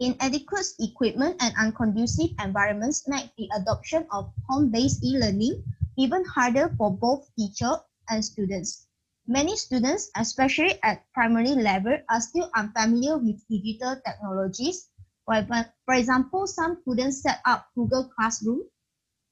inadequate 0.00 0.74
equipment 0.78 1.40
and 1.40 1.54
unconducive 1.56 2.36
environments 2.38 3.08
make 3.08 3.34
the 3.36 3.48
adoption 3.56 4.06
of 4.12 4.30
home-based 4.46 5.02
e-learning 5.02 5.64
even 5.96 6.22
harder 6.26 6.68
for 6.76 6.92
both 6.92 7.34
teacher 7.34 7.80
and 8.10 8.22
students. 8.22 8.87
Many 9.30 9.56
students, 9.56 10.10
especially 10.16 10.82
at 10.82 11.04
primary 11.12 11.52
level, 11.54 11.98
are 12.08 12.20
still 12.20 12.48
unfamiliar 12.56 13.18
with 13.18 13.46
digital 13.50 14.00
technologies. 14.00 14.88
For 15.26 15.94
example, 15.94 16.46
some 16.46 16.78
students 16.80 17.20
set 17.20 17.42
up 17.44 17.68
Google 17.74 18.08
Classroom, 18.16 18.62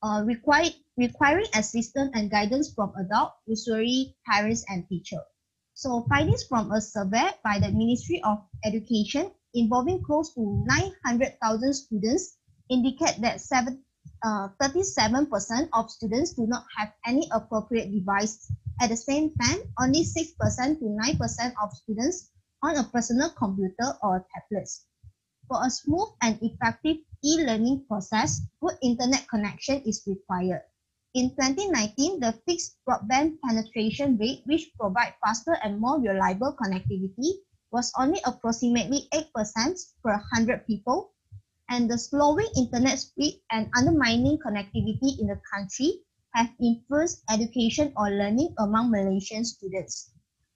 uh, 0.03 0.23
requiring 0.27 1.47
assistance 1.55 2.11
and 2.13 2.31
guidance 2.31 2.75
from 2.75 2.93
adult, 3.01 3.33
usually 3.47 4.15
parents 4.29 4.67
and 4.69 4.87
teachers. 4.87 5.25
So 5.73 6.05
findings 6.11 6.45
from 6.45 6.73
a 6.73 6.81
survey 6.83 7.31
by 7.43 7.59
the 7.59 7.73
Ministry 7.73 8.21
of 8.23 8.45
Education 8.67 9.31
involving 9.55 10.03
close 10.05 10.35
to 10.35 10.63
900,000 10.67 11.73
students 11.73 12.37
indicate 12.69 13.23
that 13.23 13.41
7, 14.25 14.33
uh, 14.33 14.49
37% 14.61 15.69
of 15.73 15.91
students 15.91 16.33
do 16.33 16.47
not 16.47 16.65
have 16.77 16.93
any 17.07 17.29
appropriate 17.33 17.93
device. 17.93 18.51
At 18.81 18.91
the 18.91 18.97
same 18.97 19.33
time, 19.41 19.61
only 19.81 20.05
6% 20.05 20.79
to 20.79 20.85
9% 20.85 21.55
of 21.63 21.73
students 21.73 22.31
on 22.63 22.77
a 22.77 22.85
personal 22.85 23.31
computer 23.31 23.97
or 24.03 24.27
tablets. 24.35 24.87
For 25.49 25.65
a 25.65 25.71
smooth 25.71 26.09
and 26.23 26.39
effective 26.43 26.99
e-learning 27.25 27.87
process, 27.87 28.41
good 28.61 28.77
internet 28.83 29.29
connection 29.29 29.83
is 29.87 30.03
required. 30.07 30.63
In 31.15 31.31
2019, 31.31 32.21
the 32.21 32.35
fixed 32.45 32.77
broadband 32.87 33.39
penetration 33.41 34.19
rate, 34.19 34.43
which 34.45 34.69
provide 34.79 35.15
faster 35.25 35.57
and 35.63 35.81
more 35.81 36.01
reliable 36.01 36.55
connectivity, 36.61 37.41
was 37.73 37.93
only 37.99 38.21
approximately 38.27 39.09
8% 39.15 39.33
per 40.03 40.13
100 40.13 40.67
people, 40.67 41.16
and 41.69 41.91
the 41.91 41.99
slowing 41.99 42.49
internet 42.57 42.99
speed 42.99 43.41
and 43.51 43.69
undermining 43.77 44.39
connectivity 44.39 45.19
in 45.19 45.27
the 45.27 45.41
country 45.53 46.01
have 46.35 46.51
influenced 46.61 47.23
education 47.31 47.93
or 47.97 48.11
learning 48.11 48.55
among 48.59 48.91
Malaysian 48.91 49.45
students. 49.45 50.13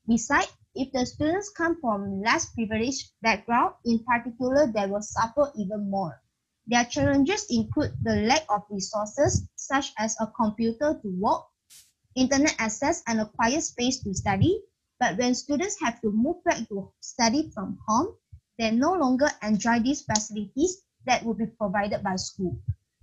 Besides, 0.07 0.53
if 0.75 0.93
the 0.93 1.05
students 1.05 1.51
come 1.51 1.81
from 1.81 2.23
less 2.23 2.47
privileged 2.55 3.11
background, 3.23 3.75
in 3.85 4.05
particular, 4.05 4.71
they 4.71 4.87
will 4.87 5.03
suffer 5.03 5.51
even 5.57 5.91
more. 5.91 6.23
Their 6.67 6.85
challenges 6.85 7.47
include 7.51 7.97
the 8.03 8.17
lack 8.29 8.45
of 8.49 8.63
resources 8.71 9.49
such 9.57 9.93
as 9.99 10.17
a 10.21 10.29
computer 10.29 11.01
to 11.03 11.09
work, 11.19 11.43
internet 12.15 12.55
access, 12.59 13.03
and 13.09 13.21
a 13.21 13.27
quiet 13.27 13.63
space 13.63 14.03
to 14.05 14.15
study. 14.15 14.63
But 15.01 15.19
when 15.19 15.35
students 15.35 15.81
have 15.81 16.01
to 16.03 16.13
move 16.13 16.45
back 16.45 16.69
to 16.69 16.93
study 17.01 17.51
from 17.51 17.79
home, 17.89 18.15
they 18.59 18.71
no 18.71 18.93
longer 18.93 19.29
enjoy 19.43 19.81
these 19.81 20.03
facilities 20.03 20.83
that 21.11 21.27
will 21.27 21.35
be 21.35 21.51
provided 21.59 22.07
by 22.07 22.15
school. 22.15 22.55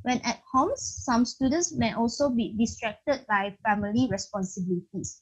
When 0.08 0.24
at 0.24 0.40
home, 0.50 0.72
some 0.80 1.26
students 1.26 1.76
may 1.76 1.92
also 1.92 2.30
be 2.30 2.56
distracted 2.58 3.28
by 3.28 3.58
family 3.68 4.08
responsibilities. 4.10 5.22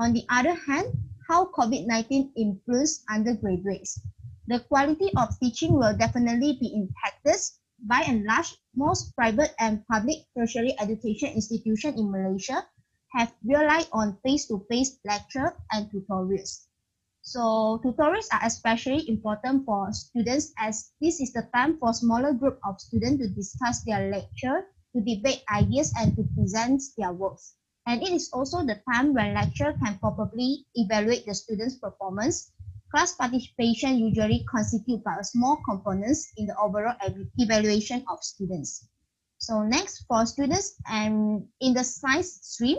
On 0.00 0.14
the 0.14 0.24
other 0.32 0.54
hand, 0.54 0.96
how 1.28 1.52
COVID-19 1.52 2.32
influenced 2.34 3.04
undergraduates. 3.12 4.00
The 4.46 4.60
quality 4.60 5.12
of 5.16 5.38
teaching 5.38 5.74
will 5.74 5.92
definitely 5.92 6.56
be 6.56 6.72
impacted 6.72 7.36
by 7.84 8.00
and 8.08 8.24
large, 8.24 8.56
most 8.74 9.14
private 9.14 9.52
and 9.58 9.84
public 9.86 10.24
tertiary 10.32 10.72
education 10.80 11.28
institutions 11.36 12.00
in 12.00 12.10
Malaysia 12.10 12.64
have 13.12 13.34
relied 13.44 13.88
on 13.92 14.16
face-to-face 14.24 15.00
lecture 15.04 15.52
and 15.72 15.90
tutorials. 15.92 16.68
So 17.26 17.82
tutorials 17.82 18.30
are 18.30 18.46
especially 18.46 19.02
important 19.10 19.66
for 19.66 19.92
students 19.92 20.52
as 20.58 20.92
this 21.00 21.20
is 21.20 21.32
the 21.32 21.50
time 21.52 21.76
for 21.76 21.92
smaller 21.92 22.32
group 22.32 22.60
of 22.62 22.80
students 22.80 23.18
to 23.18 23.28
discuss 23.28 23.82
their 23.82 24.12
lecture, 24.12 24.70
to 24.94 25.02
debate 25.02 25.42
ideas 25.50 25.92
and 25.98 26.14
to 26.14 26.22
present 26.36 26.80
their 26.96 27.12
works. 27.12 27.56
And 27.84 28.00
it 28.00 28.12
is 28.12 28.30
also 28.32 28.62
the 28.62 28.80
time 28.88 29.12
when 29.12 29.34
lecturer 29.34 29.74
can 29.84 29.98
probably 29.98 30.66
evaluate 30.76 31.26
the 31.26 31.34
students' 31.34 31.74
performance. 31.74 32.52
Class 32.94 33.16
participation 33.16 33.98
usually 33.98 34.46
constitute 34.48 35.02
by 35.02 35.16
a 35.18 35.24
small 35.24 35.58
components 35.68 36.30
in 36.36 36.46
the 36.46 36.56
overall 36.56 36.94
evaluation 37.38 38.04
of 38.08 38.22
students. 38.22 38.86
So 39.38 39.64
next, 39.64 40.06
for 40.06 40.26
students 40.26 40.76
and 40.88 41.48
in 41.60 41.74
the 41.74 41.82
science 41.82 42.38
stream, 42.42 42.78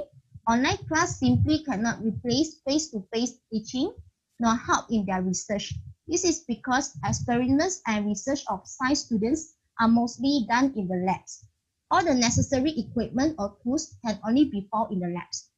online 0.49 0.77
class 0.87 1.19
simply 1.19 1.65
cannot 1.65 2.01
replace 2.01 2.61
face-to-face 2.63 3.33
-face 3.33 3.39
teaching 3.51 3.91
nor 4.39 4.56
help 4.56 4.86
in 4.89 5.06
their 5.06 5.22
research. 5.22 5.74
This 6.08 6.24
is 6.24 6.46
because 6.48 6.98
experiments 7.06 7.82
and 7.88 8.06
research 8.06 8.44
of 8.48 8.65
science 8.65 9.06
students 9.06 9.56
are 9.79 9.88
mostly 9.88 10.46
done 10.50 10.74
in 10.75 10.88
the 10.88 11.03
labs. 11.06 11.46
All 11.91 12.03
the 12.03 12.13
necessary 12.13 12.72
equipment 12.77 13.36
or 13.39 13.58
tools 13.63 13.96
can 14.06 14.20
only 14.27 14.46
be 14.46 14.67
found 14.72 14.91
in 14.91 15.00
the 15.00 15.08
labs. 15.08 15.50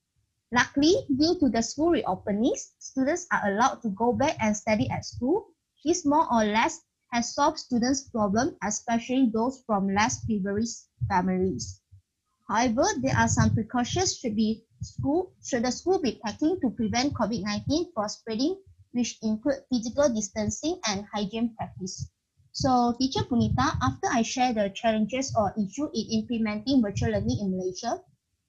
Luckily, 0.51 1.05
due 1.17 1.37
to 1.39 1.49
the 1.49 1.61
school 1.61 1.91
reopenings, 1.91 2.73
students 2.79 3.27
are 3.31 3.51
allowed 3.51 3.81
to 3.83 3.89
go 3.89 4.13
back 4.13 4.35
and 4.39 4.55
study 4.55 4.89
at 4.89 5.05
school. 5.05 5.47
This 5.85 6.05
more 6.05 6.25
or 6.31 6.43
less 6.43 6.81
has 7.11 7.33
solved 7.33 7.59
students' 7.59 8.09
problems, 8.09 8.53
especially 8.63 9.29
those 9.33 9.63
from 9.65 9.93
less 9.93 10.25
privileged 10.25 10.89
families. 11.07 11.81
However, 12.47 12.85
there 13.01 13.15
are 13.15 13.27
some 13.27 13.53
precautions 13.53 14.17
should 14.17 14.35
be 14.35 14.65
school 14.81 15.33
should 15.43 15.63
the 15.63 15.71
school 15.71 16.01
be 16.01 16.19
taking 16.25 16.59
to 16.61 16.69
prevent 16.71 17.13
COVID-19 17.13 17.93
from 17.93 18.09
spreading, 18.09 18.57
which 18.91 19.17
include 19.21 19.63
physical 19.69 20.09
distancing 20.13 20.79
and 20.87 21.05
hygiene 21.13 21.55
practice. 21.55 22.09
So, 22.51 22.95
Teacher 22.99 23.23
Punitha, 23.23 23.77
after 23.81 24.07
I 24.11 24.21
share 24.21 24.53
the 24.53 24.69
challenges 24.69 25.33
or 25.37 25.53
issue 25.57 25.89
in 25.93 26.23
implementing 26.23 26.81
virtual 26.81 27.11
learning 27.11 27.39
in 27.39 27.51
Malaysia, 27.51 28.01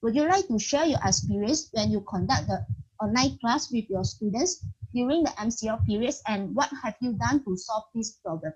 would 0.03 0.17
you 0.17 0.27
like 0.27 0.49
to 0.49 0.59
share 0.59 0.87
your 0.87 1.01
experience 1.05 1.69
when 1.73 1.91
you 1.91 2.01
conduct 2.01 2.49
the 2.49 2.67
online 3.01 3.39
class 3.39 3.71
with 3.71 3.89
your 3.89 4.05
students 4.05 4.65
during 4.95 5.23
the 5.23 5.31
MCO 5.31 5.85
periods 5.87 6.23
and 6.27 6.55
what 6.55 6.71
have 6.83 6.97
you 7.01 7.13
done 7.13 7.45
to 7.45 7.57
solve 7.57 7.85
this 7.95 8.13
problem? 8.25 8.53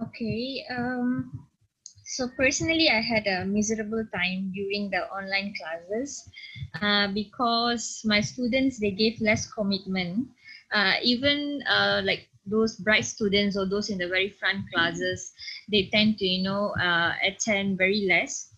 Okay. 0.00 0.64
Um, 0.70 1.46
so 2.12 2.28
personally, 2.36 2.90
I 2.90 3.00
had 3.00 3.26
a 3.26 3.46
miserable 3.46 4.04
time 4.12 4.52
during 4.52 4.90
the 4.90 5.08
online 5.08 5.54
classes 5.56 6.28
uh, 6.82 7.08
because 7.08 8.02
my 8.04 8.20
students, 8.20 8.78
they 8.78 8.90
gave 8.90 9.18
less 9.22 9.50
commitment. 9.50 10.28
Uh, 10.70 10.94
even 11.02 11.62
uh, 11.66 12.02
like 12.04 12.28
those 12.44 12.76
bright 12.76 13.06
students 13.06 13.56
or 13.56 13.64
those 13.64 13.88
in 13.88 13.96
the 13.96 14.08
very 14.08 14.28
front 14.28 14.60
classes, 14.74 15.32
they 15.70 15.88
tend 15.90 16.18
to, 16.18 16.26
you 16.26 16.42
know, 16.42 16.74
uh, 16.76 17.12
attend 17.24 17.78
very 17.78 18.04
less. 18.06 18.51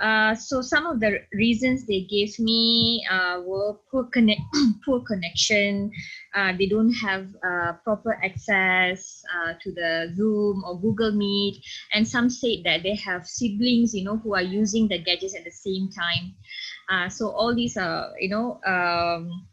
Uh, 0.00 0.34
so 0.34 0.62
some 0.62 0.86
of 0.86 0.98
the 1.00 1.20
reasons 1.34 1.86
they 1.86 2.02
gave 2.08 2.38
me 2.38 3.04
uh, 3.10 3.40
were 3.44 3.74
poor 3.90 4.04
connect, 4.04 4.40
poor 4.84 5.00
connection. 5.00 5.90
Uh, 6.34 6.52
they 6.56 6.66
don't 6.66 6.92
have 6.92 7.28
uh, 7.44 7.72
proper 7.84 8.14
access 8.24 9.22
uh, 9.36 9.52
to 9.60 9.72
the 9.72 10.12
Zoom 10.16 10.62
or 10.64 10.80
Google 10.80 11.12
Meet, 11.12 11.62
and 11.92 12.06
some 12.06 12.30
said 12.30 12.64
that 12.64 12.82
they 12.82 12.94
have 12.94 13.26
siblings, 13.26 13.94
you 13.94 14.04
know, 14.04 14.16
who 14.16 14.34
are 14.34 14.42
using 14.42 14.88
the 14.88 14.98
gadgets 14.98 15.36
at 15.36 15.44
the 15.44 15.50
same 15.50 15.90
time. 15.90 17.10
so 17.10 17.30
all 17.30 17.54
these 17.54 17.76
are, 17.76 18.10
you 18.18 18.28
know, 18.28 18.60
um, 18.66 19.46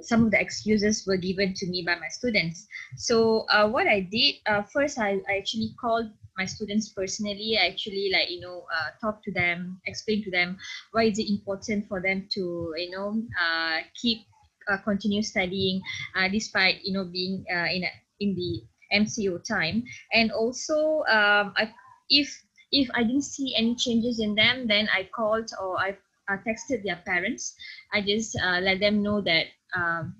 some 0.00 0.24
of 0.24 0.30
the 0.30 0.40
excuses 0.40 1.04
were 1.06 1.16
given 1.16 1.54
to 1.54 1.66
me 1.66 1.82
by 1.84 1.94
my 1.94 2.08
students. 2.08 2.66
So 2.96 3.46
uh, 3.50 3.68
what 3.68 3.86
I 3.86 4.00
did 4.00 4.36
uh, 4.46 4.62
first, 4.62 4.98
I, 4.98 5.20
I 5.28 5.38
actually 5.38 5.74
called 5.80 6.06
my 6.36 6.44
students 6.44 6.88
personally. 6.90 7.58
I 7.60 7.66
actually 7.66 8.10
like 8.12 8.30
you 8.30 8.40
know 8.40 8.64
uh, 8.72 8.90
talk 9.00 9.22
to 9.24 9.32
them, 9.32 9.80
explain 9.86 10.22
to 10.24 10.30
them 10.30 10.58
why 10.92 11.04
is 11.04 11.18
it 11.18 11.28
important 11.28 11.88
for 11.88 12.00
them 12.00 12.28
to 12.34 12.74
you 12.76 12.90
know 12.90 13.22
uh, 13.40 13.80
keep 14.00 14.26
uh, 14.70 14.78
continue 14.78 15.22
studying 15.22 15.80
uh, 16.14 16.28
despite 16.28 16.84
you 16.84 16.92
know 16.92 17.04
being 17.04 17.44
uh, 17.50 17.68
in 17.70 17.84
a, 17.84 17.92
in 18.20 18.34
the 18.34 18.62
MCO 18.92 19.42
time, 19.46 19.82
and 20.12 20.30
also 20.30 21.02
um, 21.08 21.52
I 21.56 21.72
if 22.08 22.28
if 22.72 22.88
I 22.94 23.02
didn't 23.02 23.24
see 23.24 23.54
any 23.56 23.74
changes 23.76 24.20
in 24.20 24.34
them, 24.34 24.66
then 24.66 24.88
I 24.92 25.08
called 25.14 25.50
or 25.60 25.78
I 25.78 25.96
uh, 26.28 26.36
texted 26.46 26.84
their 26.84 27.00
parents. 27.06 27.54
I 27.92 28.02
just 28.02 28.36
uh, 28.42 28.60
let 28.60 28.80
them 28.80 29.02
know 29.02 29.20
that 29.22 29.46
um, 29.74 30.16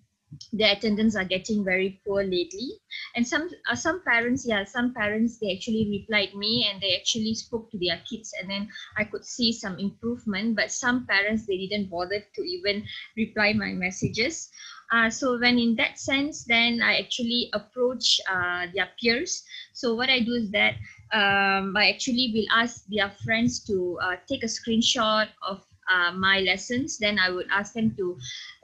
their 0.53 0.73
attendance 0.73 1.17
are 1.17 1.25
getting 1.25 1.65
very 1.65 2.01
poor 2.07 2.23
lately. 2.23 2.71
And 3.15 3.27
some 3.27 3.49
uh, 3.71 3.75
some 3.75 4.03
parents 4.07 4.47
yeah 4.47 4.65
some 4.65 4.93
parents 4.95 5.39
they 5.39 5.55
actually 5.55 5.89
replied 5.91 6.35
me 6.35 6.67
and 6.71 6.81
they 6.81 6.97
actually 6.97 7.35
spoke 7.35 7.71
to 7.71 7.79
their 7.79 8.01
kids 8.09 8.33
and 8.41 8.51
then 8.51 8.69
i 8.97 9.05
could 9.05 9.25
see 9.25 9.53
some 9.53 9.79
improvement 9.79 10.57
but 10.57 10.71
some 10.71 11.07
parents 11.07 11.47
they 11.47 11.57
didn't 11.57 11.91
bother 11.91 12.21
to 12.35 12.43
even 12.43 12.85
reply 13.17 13.53
my 13.53 13.73
messages. 13.73 14.51
Uh, 14.93 15.11
so 15.11 15.39
when 15.39 15.59
in 15.59 15.75
that 15.77 15.99
sense 15.99 16.45
then 16.45 16.81
i 16.83 16.99
actually 16.99 17.51
approach 17.53 18.21
uh, 18.31 18.67
their 18.75 18.89
peers. 19.01 19.43
So 19.73 19.95
what 19.95 20.11
i 20.11 20.21
do 20.21 20.35
is 20.35 20.51
that 20.53 20.75
um, 21.12 21.77
i 21.77 21.91
actually 21.91 22.33
will 22.35 22.51
ask 22.53 22.85
their 22.89 23.11
friends 23.25 23.65
to 23.65 23.99
uh, 24.03 24.17
take 24.29 24.43
a 24.45 24.47
screenshot 24.47 25.29
of 25.43 25.65
uh, 25.88 26.12
my 26.12 26.40
lessons, 26.40 26.99
then 26.99 27.18
I 27.18 27.31
would 27.31 27.46
ask 27.51 27.75
them 27.75 27.94
to 27.96 28.18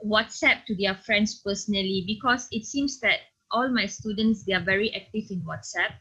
WhatsApp 0.05 0.65
to 0.65 0.75
their 0.75 0.95
friends 0.95 1.41
personally 1.45 2.03
because 2.07 2.47
it 2.51 2.65
seems 2.65 2.99
that 2.99 3.19
all 3.53 3.69
my 3.69 3.85
students 3.85 4.43
they 4.43 4.53
are 4.53 4.63
very 4.63 4.93
active 4.95 5.25
in 5.29 5.41
whatsapp. 5.41 5.93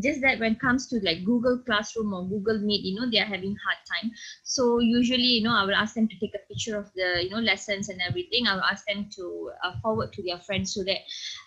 Just 0.00 0.20
that 0.22 0.38
when 0.38 0.52
it 0.52 0.60
comes 0.60 0.86
to 0.88 1.00
like 1.02 1.24
google 1.24 1.58
classroom 1.66 2.14
or 2.14 2.24
google 2.28 2.58
meet 2.60 2.84
you 2.84 2.94
know 2.98 3.10
they 3.10 3.18
are 3.18 3.32
having 3.36 3.56
hard 3.64 3.78
time. 3.92 4.12
So 4.44 4.78
usually 4.78 5.32
you 5.38 5.42
know 5.42 5.54
i 5.54 5.64
will 5.64 5.74
ask 5.74 5.94
them 5.94 6.08
to 6.08 6.18
take 6.20 6.34
a 6.34 6.46
picture 6.48 6.78
of 6.78 6.92
the 6.94 7.24
you 7.24 7.30
know 7.30 7.38
lessons 7.50 7.88
and 7.88 8.00
everything. 8.00 8.46
I 8.46 8.54
will 8.54 8.70
ask 8.70 8.86
them 8.86 9.08
to 9.16 9.50
uh, 9.64 9.72
forward 9.82 10.12
to 10.14 10.22
their 10.22 10.38
friends 10.38 10.74
so 10.74 10.84
that 10.84 11.02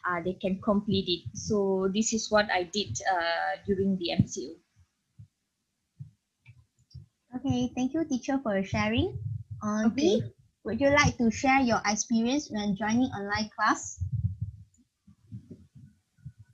uh, 0.07 0.21
they 0.23 0.33
can 0.33 0.61
complete 0.61 1.07
it. 1.07 1.37
So 1.37 1.89
this 1.93 2.13
is 2.13 2.29
what 2.29 2.51
i 2.51 2.63
did 2.63 2.97
uh, 3.11 3.63
during 3.65 3.97
the 3.97 4.11
MCO 4.11 4.55
Okay, 7.35 7.69
thank 7.75 7.93
you, 7.93 8.05
teacher, 8.05 8.39
for 8.39 8.63
sharing. 8.63 9.19
Uh, 9.59 9.91
okay. 9.91 10.23
Dee, 10.23 10.23
would 10.63 10.79
you 10.79 10.89
like 10.89 11.17
to 11.17 11.29
share 11.29 11.59
your 11.59 11.81
experience 11.85 12.47
when 12.49 12.75
joining 12.79 13.11
online 13.11 13.49
class? 13.51 13.99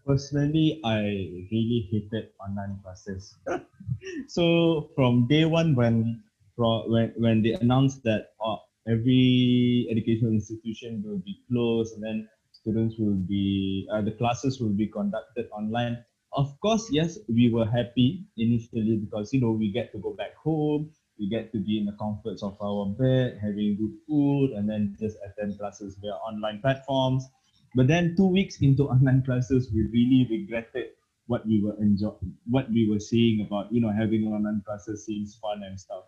Personally, 0.05 0.81
I 0.83 1.05
really 1.53 1.87
hated 1.91 2.33
online 2.41 2.79
classes. 2.81 3.37
so 4.27 4.89
from 4.95 5.27
day 5.27 5.45
one, 5.45 5.75
when 5.75 6.23
from 6.57 6.89
when 6.89 7.13
when 7.15 7.45
they 7.45 7.53
announced 7.61 8.01
that 8.03 8.33
uh, 8.43 8.57
every 8.89 9.85
educational 9.91 10.33
institution 10.33 11.05
will 11.05 11.21
be 11.21 11.45
closed 11.45 11.93
and 11.93 12.01
then 12.01 12.27
students 12.51 12.95
will 12.97 13.21
be 13.29 13.87
uh, 13.93 14.01
the 14.01 14.11
classes 14.17 14.59
will 14.59 14.73
be 14.73 14.87
conducted 14.87 15.45
online 15.53 16.03
of 16.33 16.59
course, 16.61 16.89
yes, 16.91 17.19
we 17.27 17.51
were 17.51 17.65
happy 17.65 18.23
initially 18.37 18.97
because 18.97 19.33
you 19.33 19.41
know 19.41 19.51
we 19.51 19.71
get 19.71 19.91
to 19.91 19.99
go 19.99 20.13
back 20.13 20.35
home, 20.35 20.89
we 21.19 21.27
get 21.29 21.51
to 21.51 21.59
be 21.59 21.77
in 21.77 21.85
the 21.85 21.95
comforts 21.99 22.41
of 22.41 22.57
our 22.61 22.85
bed, 22.85 23.37
having 23.41 23.77
good 23.77 23.95
food, 24.07 24.51
and 24.51 24.69
then 24.69 24.95
just 24.99 25.17
attend 25.25 25.59
classes 25.59 25.97
via 26.01 26.13
online 26.13 26.59
platforms. 26.61 27.27
But 27.75 27.87
then 27.87 28.15
two 28.15 28.27
weeks 28.27 28.61
into 28.61 28.87
online 28.93 29.23
classes, 29.23 29.71
we 29.73 29.83
really 29.91 30.27
regretted 30.29 30.91
what 31.27 31.45
we 31.45 31.61
were 31.61 31.75
enjoying, 31.79 32.35
what 32.49 32.69
we 32.71 32.89
were 32.89 32.99
seeing 32.99 33.41
about 33.45 33.71
you 33.71 33.81
know 33.81 33.91
having 33.91 34.25
online 34.27 34.63
classes 34.65 35.05
seems 35.05 35.35
fun 35.35 35.63
and 35.63 35.79
stuff. 35.79 36.05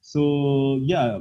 So 0.00 0.80
yeah, 0.82 1.18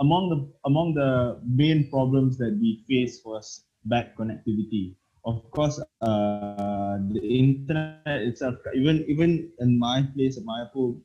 among 0.00 0.28
the 0.28 0.52
among 0.66 0.94
the 0.94 1.40
main 1.46 1.88
problems 1.90 2.36
that 2.38 2.58
we 2.60 2.84
faced 2.88 3.24
was 3.24 3.64
bad 3.86 4.12
connectivity 4.18 4.96
of 5.26 5.50
course, 5.50 5.80
uh, 6.02 6.06
the 6.98 7.20
internet 7.20 8.00
itself, 8.06 8.56
even 8.74 9.04
even 9.08 9.50
in 9.60 9.78
my 9.78 10.02
place, 10.14 10.36
at 10.38 10.44
my 10.44 10.64
home, 10.72 11.02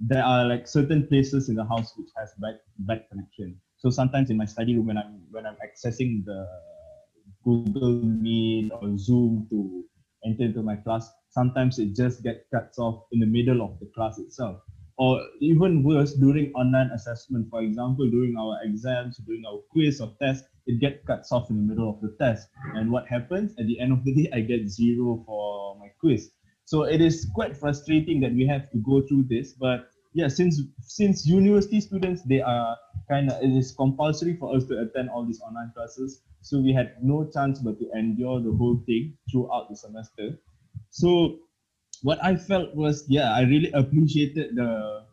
there 0.00 0.24
are 0.24 0.44
like 0.44 0.66
certain 0.66 1.06
places 1.06 1.48
in 1.48 1.54
the 1.54 1.64
house 1.64 1.92
which 1.96 2.10
has 2.16 2.32
bad 2.38 2.58
bad 2.80 3.04
connection. 3.10 3.60
So 3.76 3.90
sometimes 3.90 4.30
in 4.30 4.36
my 4.36 4.44
study 4.44 4.74
room, 4.76 4.86
when 4.86 4.98
I'm 4.98 5.20
when 5.30 5.46
I'm 5.46 5.56
accessing 5.66 6.24
the 6.24 6.46
Google 7.44 8.02
Meet 8.02 8.72
or 8.72 8.96
Zoom 8.96 9.46
to 9.50 9.84
enter 10.24 10.44
into 10.44 10.62
my 10.62 10.76
class, 10.76 11.10
sometimes 11.30 11.78
it 11.78 11.94
just 11.94 12.22
gets 12.22 12.44
cut 12.52 12.72
off 12.78 13.04
in 13.12 13.20
the 13.20 13.26
middle 13.26 13.62
of 13.62 13.78
the 13.80 13.86
class 13.94 14.18
itself. 14.18 14.62
Or 14.96 15.20
even 15.40 15.82
worse, 15.82 16.14
during 16.14 16.52
online 16.52 16.90
assessment, 16.94 17.48
for 17.50 17.62
example, 17.62 18.08
during 18.08 18.36
our 18.36 18.58
exams, 18.62 19.16
during 19.18 19.44
our 19.44 19.60
quiz 19.70 20.00
or 20.00 20.12
test, 20.22 20.44
it 20.66 20.80
gets 20.80 21.04
cut 21.04 21.24
off 21.32 21.50
in 21.50 21.56
the 21.56 21.62
middle 21.62 21.90
of 21.90 22.00
the 22.00 22.16
test. 22.18 22.48
And 22.74 22.90
what 22.92 23.08
happens 23.08 23.52
at 23.58 23.66
the 23.66 23.80
end 23.80 23.92
of 23.92 24.04
the 24.04 24.14
day, 24.14 24.30
I 24.32 24.40
get 24.40 24.68
zero 24.68 25.22
for 25.26 25.76
my 25.78 25.88
quiz. 25.98 26.30
So 26.64 26.84
it 26.84 27.00
is 27.00 27.26
quite 27.34 27.56
frustrating 27.56 28.20
that 28.20 28.32
we 28.32 28.46
have 28.46 28.70
to 28.70 28.78
go 28.78 29.02
through 29.02 29.24
this. 29.28 29.52
But 29.52 29.90
yeah, 30.14 30.28
since 30.28 30.60
since 30.80 31.26
university 31.26 31.80
students 31.80 32.22
they 32.22 32.40
are 32.40 32.76
kind 33.10 33.30
of 33.30 33.42
it 33.42 33.50
is 33.50 33.72
compulsory 33.72 34.36
for 34.36 34.56
us 34.56 34.64
to 34.66 34.80
attend 34.80 35.10
all 35.10 35.26
these 35.26 35.40
online 35.40 35.72
classes. 35.74 36.22
So 36.40 36.60
we 36.60 36.72
had 36.72 36.94
no 37.02 37.28
chance 37.34 37.58
but 37.58 37.78
to 37.80 37.90
endure 37.98 38.40
the 38.40 38.52
whole 38.52 38.80
thing 38.86 39.18
throughout 39.30 39.68
the 39.68 39.76
semester. 39.76 40.38
So 40.90 41.40
what 42.04 42.22
I 42.22 42.36
felt 42.36 42.74
was, 42.76 43.04
yeah, 43.08 43.32
I 43.32 43.42
really 43.42 43.72
appreciated 43.72 44.56
the, 44.56 45.04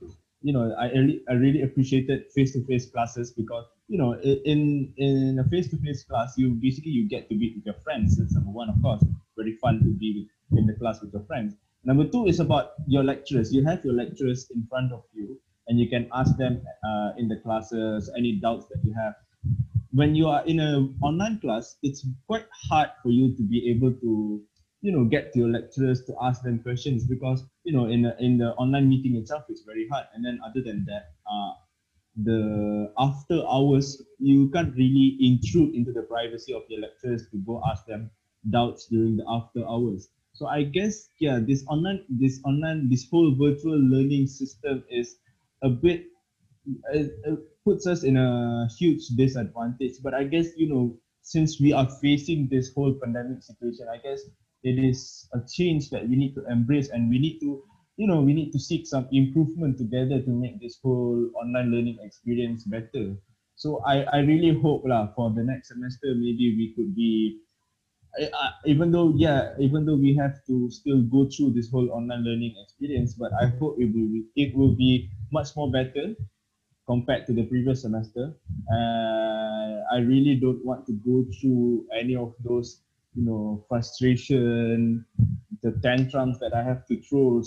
you 0.41 0.51
know, 0.51 0.75
I 0.77 0.91
really, 0.91 1.21
I 1.29 1.33
really 1.33 1.61
appreciated 1.61 2.25
face-to-face 2.35 2.91
classes 2.91 3.31
because, 3.31 3.63
you 3.87 3.97
know, 3.97 4.19
in 4.21 4.91
in 4.97 5.39
a 5.39 5.45
face-to-face 5.47 6.03
class, 6.03 6.33
you 6.37 6.49
basically 6.49 6.91
you 6.91 7.07
get 7.07 7.29
to 7.29 7.35
be 7.35 7.53
with 7.55 7.65
your 7.65 7.79
friends. 7.85 8.17
That's 8.17 8.33
number 8.33 8.51
one, 8.51 8.69
of 8.69 8.75
course, 8.81 9.03
very 9.37 9.55
fun 9.63 9.79
to 9.79 9.91
be 10.03 10.27
with, 10.51 10.59
in 10.59 10.67
the 10.67 10.73
class 10.73 10.99
with 11.01 11.13
your 11.13 11.23
friends. 11.23 11.55
Number 11.85 12.03
two 12.03 12.27
is 12.27 12.41
about 12.41 12.73
your 12.87 13.05
lecturers. 13.05 13.53
You 13.53 13.63
have 13.65 13.85
your 13.85 13.93
lecturers 13.93 14.51
in 14.53 14.67
front 14.67 14.91
of 14.91 15.03
you, 15.13 15.39
and 15.69 15.79
you 15.79 15.87
can 15.87 16.09
ask 16.13 16.35
them 16.35 16.61
uh, 16.83 17.11
in 17.17 17.29
the 17.29 17.37
classes 17.37 18.11
any 18.17 18.33
doubts 18.33 18.65
that 18.67 18.83
you 18.83 18.93
have. 18.99 19.15
When 19.93 20.13
you 20.13 20.27
are 20.27 20.43
in 20.45 20.59
an 20.59 20.95
online 21.01 21.39
class, 21.39 21.77
it's 21.83 22.05
quite 22.27 22.47
hard 22.69 22.89
for 23.01 23.09
you 23.09 23.33
to 23.37 23.43
be 23.43 23.69
able 23.71 23.93
to 23.93 24.43
you 24.81 24.91
know 24.91 25.05
get 25.05 25.31
to 25.33 25.39
your 25.39 25.49
lecturers 25.49 26.03
to 26.05 26.13
ask 26.21 26.43
them 26.43 26.59
questions 26.61 27.05
because 27.05 27.43
you 27.63 27.73
know 27.73 27.85
in 27.85 28.01
the, 28.03 28.15
in 28.23 28.37
the 28.37 28.51
online 28.55 28.89
meeting 28.89 29.15
itself 29.15 29.43
it's 29.49 29.63
very 29.63 29.87
hard. 29.87 30.05
And 30.13 30.25
then 30.25 30.39
other 30.45 30.61
than 30.61 30.85
that 30.85 31.13
uh, 31.31 31.53
the 32.23 32.91
after 32.97 33.41
hours 33.47 34.01
you 34.19 34.49
can't 34.49 34.75
really 34.75 35.17
intrude 35.21 35.75
into 35.75 35.91
the 35.91 36.03
privacy 36.03 36.53
of 36.53 36.63
your 36.69 36.81
lecturers 36.81 37.23
to 37.31 37.37
go 37.45 37.61
ask 37.69 37.85
them 37.85 38.11
doubts 38.49 38.87
during 38.87 39.17
the 39.17 39.25
after 39.29 39.65
hours. 39.67 40.09
So 40.33 40.47
i 40.47 40.63
guess 40.63 41.09
yeah 41.19 41.39
this 41.39 41.63
online 41.67 42.03
this 42.09 42.41
online 42.45 42.89
this 42.89 43.07
whole 43.09 43.35
virtual 43.35 43.77
learning 43.79 44.27
system 44.27 44.83
is 44.89 45.17
a 45.61 45.69
bit 45.69 46.07
it, 46.93 47.11
it 47.23 47.39
puts 47.65 47.87
us 47.87 48.03
in 48.03 48.17
a 48.17 48.67
huge 48.77 49.07
disadvantage. 49.15 49.93
But 50.03 50.13
i 50.13 50.23
guess 50.23 50.47
you 50.57 50.69
know 50.69 50.97
since 51.21 51.59
we 51.59 51.71
are 51.73 51.87
facing 52.01 52.47
this 52.49 52.73
whole 52.73 52.93
pandemic 53.03 53.43
situation 53.43 53.85
i 53.93 53.97
guess 53.97 54.21
it 54.63 54.77
is 54.77 55.27
a 55.33 55.39
change 55.47 55.89
that 55.89 56.07
we 56.07 56.15
need 56.15 56.33
to 56.35 56.45
embrace 56.49 56.89
and 56.89 57.09
we 57.09 57.19
need 57.19 57.39
to 57.39 57.63
you 57.97 58.07
know 58.07 58.21
we 58.21 58.33
need 58.33 58.51
to 58.51 58.59
seek 58.59 58.87
some 58.87 59.07
improvement 59.11 59.77
together 59.77 60.21
to 60.21 60.29
make 60.29 60.59
this 60.61 60.79
whole 60.81 61.29
online 61.35 61.71
learning 61.71 61.97
experience 62.01 62.63
better. 62.63 63.15
So 63.55 63.81
i 63.85 64.01
i 64.15 64.19
really 64.25 64.57
hope 64.57 64.85
lah 64.85 65.13
for 65.13 65.29
the 65.29 65.43
next 65.43 65.69
semester 65.69 66.15
maybe 66.17 66.55
we 66.57 66.73
could 66.75 66.95
be 66.95 67.41
uh, 68.19 68.51
even 68.65 68.91
though 68.91 69.13
yeah 69.15 69.53
even 69.59 69.85
though 69.85 69.95
we 69.95 70.15
have 70.15 70.43
to 70.47 70.69
still 70.69 71.01
go 71.03 71.29
through 71.29 71.51
this 71.51 71.69
whole 71.71 71.89
online 71.91 72.23
learning 72.23 72.55
experience 72.63 73.13
but 73.13 73.31
i 73.41 73.47
hope 73.59 73.77
it 73.79 73.87
will 73.93 74.09
be, 74.11 74.23
it 74.35 74.55
will 74.55 74.75
be 74.75 75.09
much 75.31 75.55
more 75.55 75.71
better 75.71 76.15
compared 76.87 77.25
to 77.25 77.33
the 77.33 77.43
previous 77.43 77.83
semester. 77.83 78.33
Uh, 78.71 79.79
i 79.93 79.97
really 79.99 80.35
don't 80.35 80.63
want 80.65 80.85
to 80.85 80.93
go 81.05 81.25
through 81.39 81.85
any 81.95 82.15
of 82.15 82.33
those 82.43 82.81
you 83.15 83.25
know 83.25 83.63
frustration 83.69 85.05
the 85.61 85.71
tantrums 85.83 86.39
that 86.39 86.53
i 86.53 86.61
have 86.63 86.85
to 86.87 87.01
throw 87.01 87.41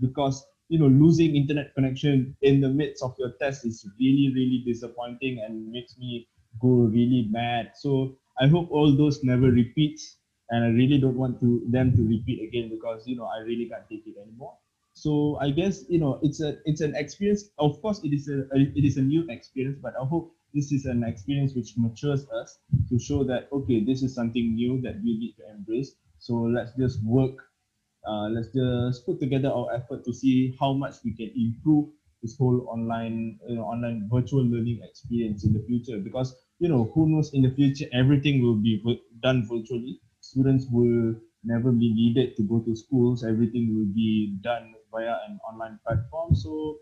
because 0.00 0.44
you 0.68 0.78
know 0.78 0.86
losing 0.86 1.36
internet 1.36 1.74
connection 1.74 2.36
in 2.42 2.60
the 2.60 2.68
midst 2.68 3.02
of 3.02 3.14
your 3.18 3.32
test 3.40 3.64
is 3.64 3.86
really 3.98 4.32
really 4.34 4.62
disappointing 4.66 5.40
and 5.44 5.70
makes 5.70 5.96
me 5.98 6.28
go 6.60 6.68
really 6.68 7.28
mad. 7.30 7.70
So 7.74 8.16
i 8.40 8.46
hope 8.48 8.70
all 8.70 8.96
those 8.96 9.22
never 9.24 9.50
repeats 9.50 10.18
and 10.50 10.64
i 10.64 10.68
really 10.68 10.98
don't 10.98 11.16
want 11.16 11.40
to 11.40 11.62
them 11.68 11.94
to 11.96 12.02
repeat 12.06 12.42
again 12.46 12.70
because 12.70 13.06
you 13.06 13.16
know 13.16 13.24
i 13.26 13.38
really 13.40 13.68
can't 13.68 13.88
take 13.88 14.06
it 14.06 14.16
anymore. 14.22 14.54
So 14.94 15.38
i 15.40 15.50
guess 15.50 15.84
you 15.88 15.98
know 15.98 16.18
it's 16.22 16.40
a 16.40 16.58
it's 16.64 16.80
an 16.80 16.94
experience. 16.96 17.50
Of 17.58 17.80
course 17.82 18.02
it 18.04 18.12
is 18.12 18.28
a, 18.28 18.46
it 18.54 18.84
is 18.84 18.96
a 18.96 19.02
new 19.02 19.26
experience 19.28 19.78
but 19.82 19.94
i 20.00 20.04
hope 20.04 20.34
this 20.54 20.72
is 20.72 20.86
an 20.86 21.04
experience 21.04 21.54
which 21.54 21.74
matures 21.76 22.28
us 22.30 22.58
to 22.88 22.98
show 22.98 23.24
that 23.24 23.48
okay 23.52 23.84
this 23.84 24.02
is 24.02 24.14
something 24.14 24.54
new 24.54 24.80
that 24.80 24.96
we 25.02 25.18
need 25.18 25.34
to 25.36 25.48
embrace. 25.50 25.96
So 26.18 26.34
let's 26.34 26.72
just 26.76 27.02
work 27.04 27.36
uh, 28.06 28.28
let's 28.28 28.48
just 28.52 29.04
put 29.06 29.20
together 29.20 29.50
our 29.50 29.72
effort 29.74 30.04
to 30.04 30.12
see 30.12 30.56
how 30.58 30.72
much 30.72 30.96
we 31.04 31.12
can 31.14 31.30
improve 31.36 31.90
this 32.22 32.36
whole 32.36 32.66
online 32.68 33.38
you 33.48 33.56
know, 33.56 33.62
online 33.62 34.08
virtual 34.12 34.44
learning 34.44 34.80
experience 34.82 35.44
in 35.44 35.52
the 35.52 35.62
future. 35.66 35.98
Because 35.98 36.34
you 36.58 36.68
know 36.68 36.90
who 36.94 37.08
knows 37.08 37.32
in 37.34 37.42
the 37.42 37.50
future 37.50 37.86
everything 37.92 38.42
will 38.42 38.56
be 38.56 38.82
done 39.22 39.46
virtually. 39.48 40.00
Students 40.20 40.66
will 40.70 41.14
never 41.44 41.70
be 41.72 41.92
needed 41.94 42.36
to 42.36 42.42
go 42.42 42.60
to 42.60 42.74
schools. 42.74 43.24
Everything 43.24 43.74
will 43.76 43.92
be 43.94 44.36
done 44.42 44.74
via 44.90 45.18
an 45.28 45.38
online 45.48 45.78
platform. 45.86 46.34
So 46.34 46.78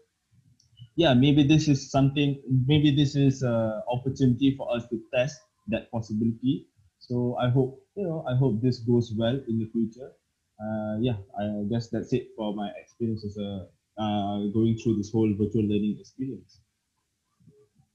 yeah, 0.97 1.13
maybe 1.15 1.45
this 1.47 1.69
is 1.69 1.91
something, 1.91 2.41
maybe 2.67 2.91
this 2.91 3.15
is 3.17 3.43
an 3.43 3.83
opportunity 3.93 4.55
for 4.57 4.75
us 4.75 4.89
to 4.89 5.01
test 5.15 5.39
that 5.69 5.91
possibility. 5.91 6.67
So 6.99 7.37
I 7.41 7.51
hope, 7.51 7.79
you 7.97 8.05
know, 8.05 8.25
I 8.29 8.35
hope 8.37 8.63
this 8.63 8.79
goes 8.81 9.13
well 9.17 9.39
in 9.49 9.59
the 9.59 9.69
future. 9.73 10.11
Uh, 10.59 10.97
yeah, 11.01 11.17
I 11.39 11.65
guess 11.71 11.89
that's 11.89 12.13
it 12.15 12.29
for 12.35 12.55
my 12.55 12.71
experience 12.81 13.25
as 13.25 13.37
a 13.37 13.67
uh, 14.01 14.49
going 14.53 14.77
through 14.83 14.97
this 14.97 15.11
whole 15.13 15.33
virtual 15.39 15.63
learning 15.63 15.97
experience. 16.01 16.61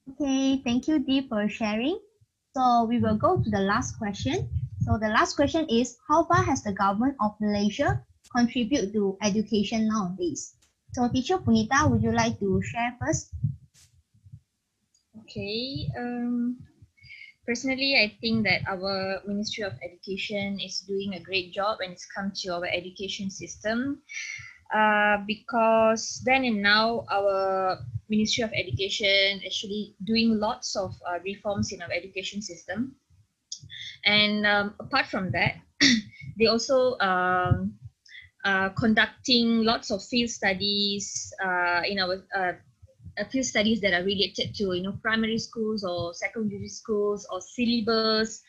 Okay, 0.09 0.61
thank 0.63 0.87
you, 0.87 0.99
Dee, 0.99 1.27
for 1.27 1.47
sharing. 1.47 1.99
So 2.55 2.85
we 2.85 2.99
will 2.99 3.17
go 3.17 3.41
to 3.41 3.49
the 3.49 3.61
last 3.61 3.97
question. 3.97 4.47
So 4.81 4.97
the 4.97 5.09
last 5.09 5.35
question 5.35 5.65
is, 5.69 5.97
how 6.07 6.25
far 6.25 6.43
has 6.43 6.61
the 6.61 6.73
government 6.73 7.15
of 7.21 7.33
Malaysia 7.39 8.03
contribute 8.35 8.93
to 8.93 9.17
education 9.21 9.87
nowadays? 9.87 10.55
So 10.93 11.07
teacher 11.07 11.37
Punitha, 11.37 11.89
would 11.89 12.03
you 12.03 12.11
like 12.11 12.39
to 12.39 12.61
share 12.61 12.95
first? 12.99 13.31
Okay. 15.23 15.87
Um, 15.97 16.59
personally, 17.47 17.95
I 17.95 18.17
think 18.19 18.43
that 18.43 18.67
our 18.67 19.21
Ministry 19.25 19.63
of 19.63 19.73
Education 19.79 20.59
is 20.59 20.83
doing 20.83 21.13
a 21.13 21.23
great 21.23 21.53
job 21.53 21.79
when 21.79 21.91
it's 21.91 22.05
come 22.05 22.33
to 22.43 22.55
our 22.55 22.65
education 22.65 23.29
system. 23.29 24.01
Uh, 24.73 25.23
because 25.27 26.21
then 26.25 26.43
and 26.43 26.61
now 26.61 27.03
our 27.11 27.79
Ministry 28.09 28.43
of 28.43 28.51
Education 28.51 29.41
actually 29.45 29.95
doing 30.03 30.39
lots 30.39 30.75
of 30.75 30.91
uh, 31.07 31.19
reforms 31.23 31.71
in 31.71 31.81
our 31.81 31.91
education 31.91 32.41
system. 32.41 32.95
And 34.03 34.45
um, 34.45 34.75
apart 34.79 35.07
from 35.07 35.31
that, 35.31 35.55
they 36.37 36.47
also 36.47 36.97
um, 36.99 37.79
uh, 38.43 38.69
conducting 38.69 39.63
lots 39.63 39.91
of 39.91 40.03
field 40.03 40.29
studies 40.29 41.31
uh, 41.43 41.81
in 41.85 41.99
our 41.99 42.23
uh, 42.35 42.53
uh, 43.19 43.25
field 43.29 43.45
studies 43.45 43.81
that 43.81 43.93
are 43.93 44.03
related 44.03 44.55
to 44.55 44.73
you 44.73 44.81
know 44.81 44.93
primary 45.03 45.37
schools 45.37 45.83
or 45.83 46.11
secondary 46.13 46.67
schools 46.67 47.27
or 47.31 47.39
syllabus 47.39 48.41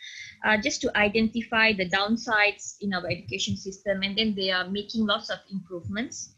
uh, 0.47 0.57
just 0.57 0.81
to 0.81 0.97
identify 0.97 1.75
the 1.75 1.89
downsides 1.91 2.77
in 2.81 2.95
our 2.95 3.07
education 3.07 3.55
system 3.55 4.03
and 4.03 4.17
then 4.17 4.35
they 4.35 4.51
are 4.51 4.69
making 4.71 5.05
lots 5.05 5.29
of 5.29 5.39
improvements. 5.51 6.35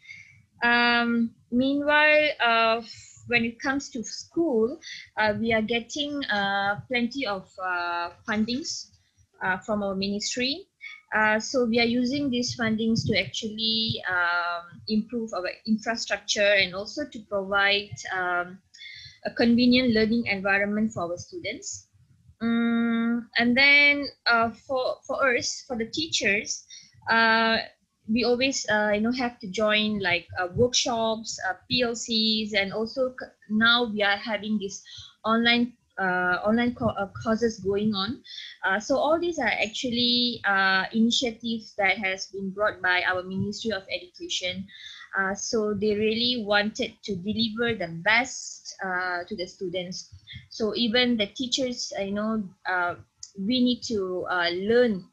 Um, 0.65 1.31
meanwhile 1.53 2.83
when 3.27 3.45
it 3.45 3.61
comes 3.61 3.89
to 3.91 4.03
school 4.03 4.79
we 5.39 5.53
are 5.53 5.63
getting 5.63 6.23
plenty 6.89 7.27
of 7.27 7.49
fundings 8.27 8.91
from 9.65 9.83
our 9.83 9.95
ministry 9.95 10.67
uh, 11.15 11.39
so 11.39 11.65
we 11.65 11.79
are 11.79 11.87
using 11.87 12.29
these 12.29 12.57
fundings 12.57 13.07
to 13.07 13.19
actually 13.19 14.03
um, 14.11 14.81
improve 14.89 15.33
our 15.33 15.49
infrastructure 15.67 16.55
and 16.61 16.75
also 16.75 17.03
to 17.07 17.21
provide 17.29 17.95
um, 18.13 18.59
a 19.25 19.31
convenient 19.31 19.95
learning 19.95 20.27
environment 20.27 20.93
for 20.93 21.05
our 21.05 21.17
students. 21.17 21.87
Um, 22.41 23.29
and 23.39 23.57
then 23.57 24.09
uh, 24.27 24.51
for, 24.67 24.97
for 25.07 25.37
us, 25.37 25.65
for 25.69 25.79
the 25.79 25.87
teachers, 25.87 26.67
uh, 27.09 27.59
we 28.09 28.25
always 28.25 28.67
uh, 28.69 28.91
you 28.95 29.01
know 29.01 29.13
have 29.13 29.39
to 29.39 29.49
join 29.49 30.01
like 30.01 30.27
uh, 30.39 30.49
workshops, 30.55 31.39
PLCs, 31.71 32.55
and 32.55 32.73
also 32.73 33.15
now 33.49 33.85
we 33.85 34.03
are 34.03 34.17
having 34.17 34.59
this 34.59 34.83
online 35.25 35.73
uh, 35.99 36.43
online 36.45 36.75
co 36.75 36.87
uh, 36.87 37.09
courses 37.23 37.61
going 37.61 37.95
on. 37.95 38.23
Uh, 38.65 38.81
so 38.81 38.97
all 38.97 39.19
these 39.19 39.39
are 39.39 39.53
actually 39.63 40.41
uh, 40.45 40.85
initiatives 40.93 41.75
that 41.79 41.99
has 41.99 42.27
been 42.27 42.51
brought 42.51 42.83
by 42.83 43.03
our 43.03 43.23
Ministry 43.23 43.71
of 43.71 43.83
Education. 43.93 44.67
Uh, 45.19 45.35
so 45.35 45.75
they 45.75 45.95
really 45.95 46.43
wanted 46.45 46.93
to 47.05 47.15
deliver 47.15 47.79
the 47.79 47.89
best 48.03 48.75
uh, 48.85 49.23
to 49.29 49.37
the 49.37 49.47
students. 49.47 50.11
So 50.51 50.75
even 50.75 51.17
the 51.17 51.27
teachers, 51.27 51.93
you 51.99 52.13
know, 52.13 52.43
we 53.39 53.63
need 53.63 53.83
to 53.85 54.27
learn 54.51 55.05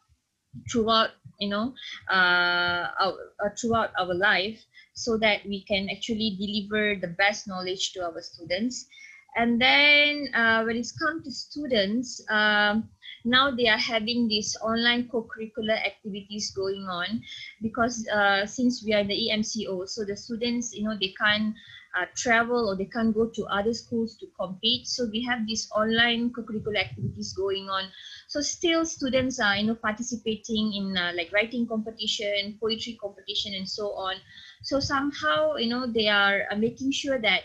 throughout, 0.71 1.11
you 1.39 1.49
know, 1.49 1.73
our, 2.09 3.13
throughout 3.59 3.91
our 3.99 4.13
life 4.13 4.59
so 4.93 5.17
that 5.17 5.45
we 5.45 5.63
can 5.63 5.89
actually 5.89 6.37
deliver 6.37 6.99
the 6.99 7.13
best 7.13 7.47
knowledge 7.47 7.93
to 7.93 8.03
our 8.03 8.21
students 8.21 8.87
and 9.35 9.61
then 9.61 10.27
uh, 10.33 10.63
when 10.63 10.75
it's 10.75 10.91
come 10.91 11.23
to 11.23 11.31
students 11.31 12.21
um, 12.29 12.89
now 13.23 13.51
they 13.51 13.67
are 13.67 13.77
having 13.77 14.27
these 14.27 14.57
online 14.61 15.07
co-curricular 15.07 15.77
activities 15.85 16.51
going 16.51 16.87
on 16.89 17.21
because 17.61 18.07
uh, 18.09 18.45
since 18.45 18.83
we 18.83 18.93
are 18.93 18.99
in 18.99 19.07
the 19.07 19.29
EMCO 19.31 19.87
so 19.87 20.03
the 20.03 20.15
students 20.15 20.73
you 20.73 20.83
know 20.83 20.97
they 20.99 21.13
can't 21.19 21.55
uh, 21.97 22.05
travel 22.15 22.69
or 22.69 22.75
they 22.75 22.85
can't 22.85 23.13
go 23.13 23.27
to 23.27 23.45
other 23.45 23.73
schools 23.73 24.17
to 24.17 24.27
compete. 24.39 24.87
So 24.87 25.07
we 25.11 25.23
have 25.23 25.45
these 25.45 25.69
online 25.75 26.31
co-curricular 26.33 26.79
activities 26.79 27.33
going 27.33 27.69
on. 27.69 27.89
So 28.27 28.41
still 28.41 28.85
students 28.85 29.39
are 29.39 29.55
you 29.57 29.67
know 29.67 29.75
participating 29.75 30.73
in 30.73 30.97
uh, 30.97 31.11
like 31.15 31.31
writing 31.33 31.67
competition, 31.67 32.57
poetry 32.59 32.97
competition, 33.01 33.53
and 33.55 33.67
so 33.67 33.87
on. 33.93 34.15
So 34.63 34.79
somehow 34.79 35.55
you 35.55 35.69
know 35.69 35.85
they 35.91 36.07
are 36.07 36.43
uh, 36.51 36.55
making 36.55 36.91
sure 36.91 37.19
that 37.19 37.41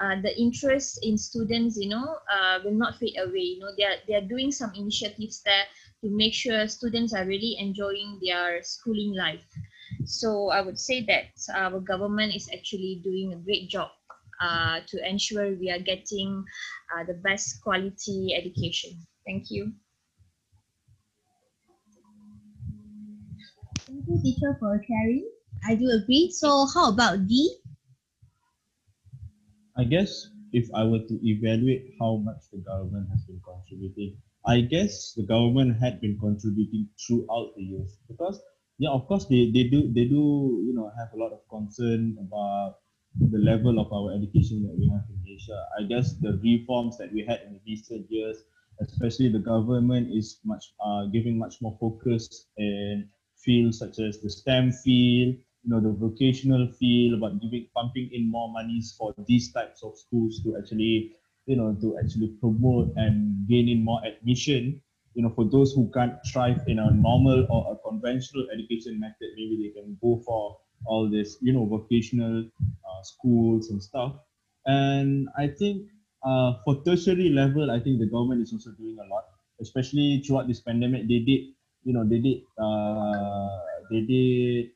uh, 0.00 0.20
the 0.22 0.32
interest 0.38 1.00
in 1.02 1.16
students 1.18 1.76
you 1.78 1.88
know 1.88 2.18
uh, 2.30 2.58
will 2.64 2.74
not 2.74 2.96
fade 2.98 3.16
away. 3.18 3.54
You 3.54 3.60
know 3.60 3.72
they 3.76 3.84
are 3.84 3.96
they 4.08 4.14
are 4.14 4.26
doing 4.26 4.50
some 4.50 4.72
initiatives 4.74 5.42
there 5.42 5.66
to 6.02 6.10
make 6.10 6.34
sure 6.34 6.66
students 6.68 7.14
are 7.14 7.24
really 7.24 7.56
enjoying 7.58 8.18
their 8.22 8.62
schooling 8.62 9.14
life. 9.14 9.44
So 10.04 10.50
I 10.50 10.60
would 10.60 10.78
say 10.78 11.04
that 11.06 11.32
our 11.54 11.80
government 11.80 12.34
is 12.34 12.48
actually 12.52 13.00
doing 13.04 13.32
a 13.32 13.36
great 13.36 13.68
job 13.68 13.90
uh, 14.40 14.80
to 14.88 15.08
ensure 15.08 15.56
we 15.56 15.70
are 15.70 15.78
getting 15.78 16.44
uh, 16.94 17.04
the 17.04 17.14
best 17.14 17.62
quality 17.62 18.34
education. 18.34 19.06
Thank 19.26 19.50
you. 19.50 19.74
Thank 23.86 24.04
you, 24.08 24.20
teacher, 24.22 24.56
for 24.60 24.82
sharing. 24.86 25.30
I 25.66 25.74
do 25.74 25.88
agree. 25.88 26.30
So 26.30 26.66
how 26.74 26.92
about 26.92 27.26
Dee? 27.26 27.60
I 29.76 29.84
guess 29.84 30.30
if 30.52 30.68
I 30.74 30.82
were 30.84 31.06
to 31.06 31.20
evaluate 31.28 31.94
how 32.00 32.16
much 32.16 32.42
the 32.50 32.58
government 32.58 33.08
has 33.10 33.24
been 33.24 33.40
contributing, 33.44 34.20
I 34.44 34.62
guess 34.62 35.12
the 35.14 35.22
government 35.22 35.76
had 35.76 36.00
been 36.00 36.18
contributing 36.18 36.88
throughout 36.98 37.54
the 37.56 37.62
years 37.62 37.96
because 38.08 38.40
yeah, 38.78 38.90
of 38.90 39.06
course 39.06 39.26
they, 39.26 39.50
they 39.52 39.64
do 39.64 39.92
they 39.92 40.04
do 40.04 40.62
you 40.66 40.74
know 40.74 40.90
have 40.98 41.12
a 41.14 41.16
lot 41.16 41.32
of 41.32 41.40
concern 41.48 42.16
about 42.20 42.76
the 43.30 43.38
level 43.38 43.78
of 43.78 43.92
our 43.92 44.12
education 44.14 44.62
that 44.66 44.74
we 44.76 44.90
have 44.90 45.04
in 45.08 45.22
Asia. 45.32 45.64
I 45.78 45.84
guess 45.84 46.14
the 46.14 46.40
reforms 46.42 46.98
that 46.98 47.12
we 47.12 47.24
had 47.24 47.42
in 47.42 47.60
recent 47.66 48.06
years, 48.10 48.38
especially 48.80 49.28
the 49.30 49.38
government 49.38 50.10
is 50.12 50.40
much 50.44 50.64
uh, 50.84 51.06
giving 51.06 51.38
much 51.38 51.62
more 51.62 51.76
focus 51.80 52.48
in 52.58 53.08
fields 53.44 53.78
such 53.78 54.00
as 54.00 54.20
the 54.20 54.30
STEM 54.30 54.72
field, 54.72 55.36
you 55.62 55.70
know, 55.70 55.80
the 55.80 55.92
vocational 55.92 56.66
field, 56.72 57.14
about 57.18 57.40
giving 57.40 57.68
pumping 57.76 58.10
in 58.12 58.28
more 58.28 58.50
monies 58.52 58.94
for 58.98 59.14
these 59.28 59.52
types 59.52 59.84
of 59.84 59.96
schools 59.96 60.42
to 60.42 60.56
actually, 60.58 61.12
you 61.46 61.54
know, 61.56 61.76
to 61.80 61.96
actually 62.02 62.34
promote 62.40 62.92
and 62.96 63.46
gain 63.46 63.68
in 63.68 63.84
more 63.84 64.00
admission 64.04 64.82
you 65.14 65.22
know, 65.22 65.30
for 65.30 65.44
those 65.44 65.72
who 65.72 65.90
can't 65.94 66.14
thrive 66.30 66.60
in 66.66 66.78
a 66.78 66.90
normal 66.90 67.46
or 67.50 67.72
a 67.72 67.88
conventional 67.88 68.46
education 68.52 68.98
method, 68.98 69.30
maybe 69.36 69.56
they 69.62 69.80
can 69.80 69.96
go 70.02 70.20
for 70.26 70.58
all 70.86 71.08
this, 71.10 71.38
you 71.40 71.52
know, 71.52 71.64
vocational 71.64 72.44
uh, 72.44 73.02
schools 73.02 73.70
and 73.70 73.82
stuff. 73.82 74.16
And 74.66 75.28
I 75.38 75.48
think 75.48 75.88
uh, 76.24 76.54
for 76.64 76.82
tertiary 76.84 77.30
level, 77.30 77.70
I 77.70 77.80
think 77.80 78.00
the 78.00 78.06
government 78.06 78.42
is 78.42 78.52
also 78.52 78.70
doing 78.72 78.98
a 78.98 79.08
lot, 79.12 79.24
especially 79.60 80.22
throughout 80.26 80.48
this 80.48 80.60
pandemic. 80.60 81.08
They 81.08 81.20
did, 81.20 81.54
you 81.84 81.92
know, 81.92 82.04
they 82.08 82.18
did, 82.18 82.42
uh, 82.58 83.58
they 83.90 84.00
did 84.00 84.70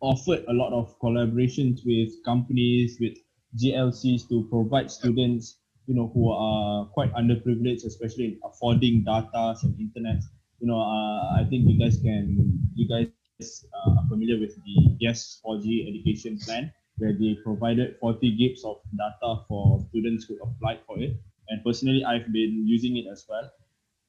offered 0.00 0.44
a 0.48 0.52
lot 0.52 0.72
of 0.72 0.98
collaborations 1.00 1.80
with 1.84 2.12
companies, 2.24 2.98
with 3.00 3.16
GLCs 3.56 4.28
to 4.28 4.46
provide 4.50 4.90
students 4.90 5.58
you 5.86 5.94
know 5.94 6.10
who 6.14 6.30
are 6.30 6.86
quite 6.86 7.12
underprivileged, 7.14 7.86
especially 7.86 8.24
in 8.24 8.40
affording 8.44 9.04
data 9.04 9.54
and 9.62 9.78
internet. 9.80 10.22
You 10.60 10.68
know, 10.68 10.80
uh, 10.80 11.38
I 11.38 11.46
think 11.48 11.68
you 11.68 11.78
guys 11.78 11.98
can 11.98 12.58
you 12.74 12.88
guys 12.88 13.10
uh, 13.38 13.90
are 13.90 14.06
familiar 14.08 14.38
with 14.40 14.54
the 14.56 14.96
Yes 14.98 15.40
4G 15.44 15.88
education 15.88 16.38
plan, 16.38 16.72
where 16.98 17.12
they 17.12 17.38
provided 17.44 17.96
40 18.00 18.36
gigs 18.36 18.64
of 18.64 18.78
data 18.96 19.42
for 19.48 19.80
students 19.90 20.24
who 20.24 20.38
applied 20.42 20.80
for 20.86 20.98
it. 20.98 21.16
And 21.48 21.62
personally, 21.64 22.04
I've 22.04 22.32
been 22.32 22.66
using 22.66 22.96
it 22.96 23.06
as 23.10 23.24
well. 23.28 23.50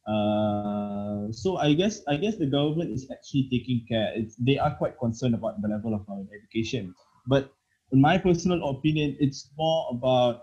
Uh, 0.07 1.31
so 1.31 1.57
I 1.57 1.73
guess 1.73 2.01
I 2.07 2.15
guess 2.17 2.37
the 2.37 2.47
government 2.47 2.91
is 2.91 3.05
actually 3.11 3.49
taking 3.51 3.85
care. 3.87 4.13
It's, 4.15 4.35
they 4.37 4.57
are 4.57 4.73
quite 4.75 4.97
concerned 4.97 5.35
about 5.35 5.61
the 5.61 5.67
level 5.67 5.93
of 5.93 6.07
our 6.09 6.23
education. 6.33 6.95
But 7.27 7.51
in 7.91 8.01
my 8.01 8.17
personal 8.17 8.69
opinion, 8.69 9.17
it's 9.19 9.51
more 9.57 9.87
about 9.91 10.41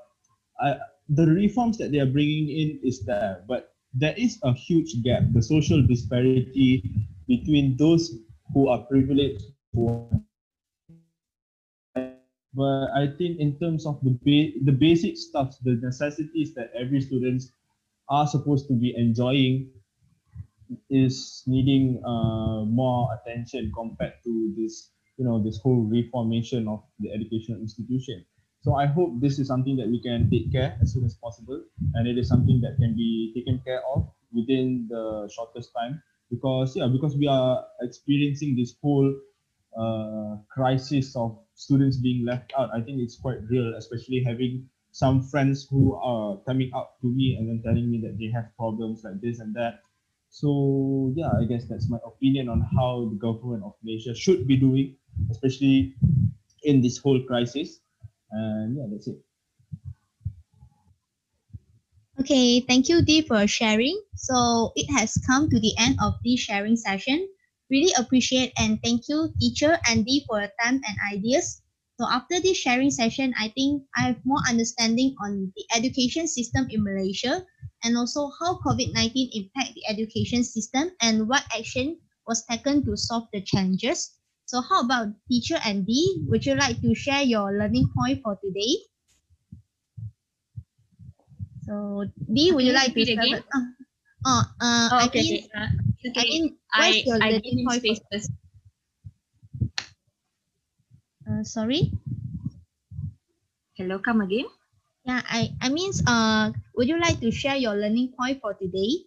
I, 0.61 0.77
the 1.09 1.27
reforms 1.27 1.79
that 1.79 1.93
they 1.93 1.99
are 1.99 2.07
bringing 2.07 2.49
in 2.49 2.81
is 2.83 3.05
there, 3.05 3.45
but 3.47 3.75
there 3.93 4.15
is 4.17 4.39
a 4.43 4.53
huge 4.53 5.03
gap, 5.03 5.23
the 5.33 5.43
social 5.43 5.83
disparity 5.83 6.83
between 7.29 7.77
those 7.77 8.19
who 8.53 8.69
are 8.69 8.79
privileged. 8.81 9.45
But 12.55 12.91
I 12.95 13.09
think 13.19 13.39
in 13.41 13.59
terms 13.59 13.85
of 13.87 14.01
the 14.03 14.11
ba- 14.23 14.59
the 14.65 14.73
basic 14.73 15.17
stuff, 15.17 15.57
the 15.63 15.75
necessities 15.83 16.55
that 16.55 16.71
every 16.75 17.01
student 17.01 17.43
are 18.09 18.27
supposed 18.27 18.69
to 18.69 18.75
be 18.75 18.95
enjoying 18.97 19.71
is 20.91 21.43
needing 21.47 22.01
uh, 22.05 22.65
more 22.65 23.09
attention 23.19 23.73
compared 23.75 24.15
to 24.25 24.55
this, 24.57 24.91
you 25.19 25.25
know, 25.25 25.43
this 25.43 25.59
whole 25.59 25.83
reformation 25.83 26.69
of 26.69 26.83
the 27.01 27.13
educational 27.13 27.59
institution. 27.61 28.25
So 28.65 28.77
I 28.77 28.87
hope 28.87 29.21
this 29.21 29.39
is 29.39 29.47
something 29.47 29.77
that 29.77 29.89
we 29.89 30.01
can 30.01 30.31
take 30.31 30.51
care 30.51 30.79
as 30.81 30.95
soon 30.95 31.05
as 31.05 31.15
possible, 31.17 31.63
and 31.93 32.09
it 32.09 32.17
is 32.17 32.29
something 32.29 32.63
that 32.63 32.79
can 32.81 32.97
be 32.97 33.31
taken 33.37 33.61
care 33.61 33.83
of 33.85 34.09
within 34.33 34.89
the 34.89 35.29
shortest 35.29 35.75
time. 35.77 36.03
Because 36.31 36.75
yeah, 36.75 36.89
because 36.91 37.15
we 37.15 37.27
are 37.29 37.67
experiencing 37.83 38.57
this 38.57 38.75
whole 38.81 39.13
uh, 39.77 40.37
crisis 40.49 41.15
of 41.15 41.39
students 41.53 41.99
being 41.99 42.25
left 42.25 42.55
out. 42.57 42.71
I 42.73 42.81
think 42.81 43.05
it's 43.05 43.19
quite 43.19 43.45
real, 43.51 43.75
especially 43.77 44.25
having 44.25 44.71
some 44.93 45.21
friends 45.21 45.69
who 45.69 45.97
are 45.97 46.39
coming 46.49 46.71
up 46.73 46.97
to 47.03 47.07
me 47.13 47.37
and 47.37 47.47
then 47.47 47.61
telling 47.63 47.91
me 47.91 48.01
that 48.01 48.17
they 48.17 48.33
have 48.33 48.49
problems 48.57 49.05
like 49.05 49.21
this 49.21 49.41
and 49.41 49.55
that. 49.57 49.81
So 50.31 51.13
yeah, 51.15 51.37
I 51.39 51.45
guess 51.45 51.69
that's 51.69 51.91
my 51.91 51.99
opinion 52.07 52.49
on 52.49 52.65
how 52.75 53.11
the 53.13 53.21
government 53.21 53.63
of 53.63 53.75
Malaysia 53.83 54.15
should 54.15 54.49
be 54.49 54.57
doing, 54.57 54.97
especially 55.31 55.97
in 56.63 56.81
this 56.81 56.97
whole 56.97 57.21
crisis. 57.29 57.84
And 58.35 58.77
yeah, 58.77 58.87
that's 58.91 59.07
it. 59.07 59.23
Okay, 62.19 62.61
thank 62.61 62.89
you, 62.89 63.03
Dee, 63.03 63.23
for 63.23 63.47
sharing. 63.47 63.95
So 64.17 64.73
it 64.75 64.91
has 64.91 65.15
come 65.27 65.49
to 65.51 65.61
the 65.61 65.75
end 65.79 65.99
of 66.03 66.15
this 66.25 66.41
sharing 66.41 66.75
session. 66.75 67.29
Really 67.71 67.93
appreciate 67.99 68.53
and 68.59 68.83
thank 68.83 69.07
you, 69.09 69.31
teacher 69.39 69.79
and 69.89 70.05
Dee, 70.05 70.25
for 70.27 70.41
your 70.41 70.51
time 70.63 70.83
and 70.83 70.97
ideas. 71.13 71.63
So 72.01 72.07
after 72.11 72.41
this 72.41 72.59
sharing 72.59 72.91
session, 72.91 73.35
I 73.39 73.55
think 73.55 73.85
I 73.97 74.11
have 74.11 74.19
more 74.25 74.43
understanding 74.49 75.15
on 75.23 75.53
the 75.55 75.65
education 75.77 76.27
system 76.27 76.67
in 76.71 76.83
Malaysia 76.83 77.47
and 77.85 77.97
also 77.97 78.31
how 78.41 78.59
COVID-19 78.67 79.31
impact 79.31 79.75
the 79.79 79.87
education 79.87 80.43
system 80.43 80.91
and 81.01 81.29
what 81.29 81.47
action 81.55 81.99
was 82.27 82.45
taken 82.51 82.83
to 82.85 82.97
solve 82.97 83.29
the 83.33 83.43
challenges. 83.43 84.19
So 84.47 84.63
how 84.63 84.81
about 84.83 85.09
teacher 85.29 85.59
and 85.67 85.85
Dee? 85.87 86.25
Would 86.29 86.47
you 86.47 86.55
like 86.55 86.81
to 86.81 86.95
share 86.95 87.23
your 87.23 87.53
learning 87.53 87.91
point 87.95 88.23
for 88.23 88.37
today? 88.37 88.77
So 91.65 92.05
Dee, 92.33 92.53
would 92.53 92.65
you 92.65 92.73
like 92.73 92.95
to 92.95 93.05
start? 93.05 93.29
again? 93.29 93.43
Uh, 93.55 93.65
uh, 94.25 94.45
uh, 94.61 94.91
Oh, 94.91 94.99
I 94.99 95.11
mean, 95.15 95.37
okay. 95.37 95.51
Uh, 95.55 95.69
I 96.17 96.23
okay. 96.23 96.27
mean, 96.27 96.59
I, 96.73 96.89
what's 96.89 97.05
your 97.05 97.19
I 97.21 97.31
learning 97.31 97.61
point? 97.67 97.83
space 97.83 98.01
first. 98.11 98.31
uh, 101.31 101.43
sorry. 101.45 101.91
Hello, 103.75 103.99
come 104.01 104.21
again. 104.23 104.47
Yeah, 105.07 105.23
I 105.25 105.57
I 105.63 105.69
mean, 105.71 105.93
uh, 106.07 106.53
would 106.75 106.89
you 106.89 106.99
like 107.01 107.21
to 107.21 107.31
share 107.31 107.57
your 107.57 107.75
learning 107.75 108.13
point 108.19 108.41
for 108.43 108.53
today? 108.55 109.07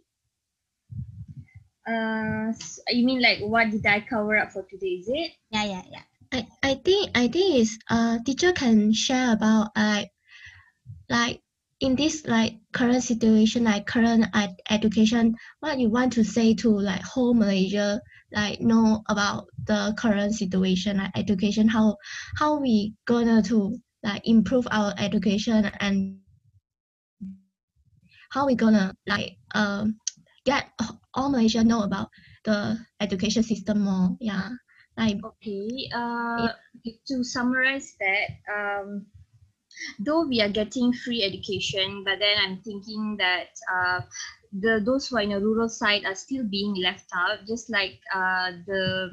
Uh, 1.88 2.52
you 2.89 3.06
mean 3.06 3.21
like 3.21 3.39
what 3.39 3.71
did 3.71 3.86
I 3.86 4.02
cover 4.02 4.38
up 4.38 4.52
for 4.52 4.63
today? 4.63 5.00
Is 5.00 5.08
it? 5.08 5.32
Yeah, 5.52 5.63
yeah, 5.65 5.82
yeah. 5.89 6.04
I, 6.34 6.47
I 6.63 6.73
think 6.76 7.12
I 7.15 7.28
think 7.28 7.56
is 7.56 7.80
uh 7.89 8.19
teacher 8.26 8.52
can 8.52 8.93
share 8.93 9.34
about 9.34 9.71
like 9.76 10.12
like 11.10 11.41
in 11.80 11.95
this 11.95 12.26
like 12.28 12.56
current 12.73 13.04
situation 13.04 13.63
like 13.63 13.86
current 13.86 14.26
ed- 14.34 14.60
education 14.69 15.36
what 15.60 15.80
you 15.80 15.89
want 15.89 16.12
to 16.13 16.23
say 16.23 16.54
to 16.56 16.69
like 16.69 17.02
whole 17.02 17.34
Malaysia 17.34 18.02
like 18.34 18.60
know 18.60 19.04
about 19.08 19.47
the 19.65 19.93
current 19.97 20.34
situation 20.34 20.97
like 20.97 21.12
education 21.15 21.67
how 21.67 21.95
how 22.38 22.60
we 22.60 22.93
gonna 23.06 23.41
to 23.43 23.78
like 24.04 24.21
improve 24.26 24.67
our 24.71 24.93
education 24.97 25.71
and 25.80 26.19
how 28.30 28.45
we 28.45 28.56
gonna 28.56 28.93
like 29.08 29.38
um 29.56 29.97
get 30.48 30.72
all 31.12 31.28
Malaysia 31.28 31.60
know 31.60 31.84
about 31.84 32.08
the 32.48 32.80
education 33.04 33.44
system 33.44 33.84
more 33.84 34.16
yeah 34.24 34.56
like 34.96 35.20
Okay. 35.20 35.90
Uh, 35.94 36.50
to 37.08 37.24
summarize 37.24 37.96
that, 38.00 38.30
um, 38.48 39.06
though 40.00 40.26
we 40.26 40.42
are 40.42 40.50
getting 40.50 40.94
free 40.94 41.24
education, 41.24 42.04
but 42.04 42.20
then 42.20 42.38
I'm 42.40 42.62
thinking 42.62 43.18
that 43.20 43.52
uh, 43.68 44.02
the 44.54 44.82
those 44.84 45.08
who 45.08 45.18
are 45.18 45.22
in 45.22 45.34
a 45.34 45.40
rural 45.40 45.70
side 45.70 46.06
are 46.06 46.16
still 46.16 46.48
being 46.48 46.76
left 46.76 47.10
out, 47.14 47.46
just 47.48 47.70
like 47.70 48.00
uh, 48.14 48.52
the 48.66 49.12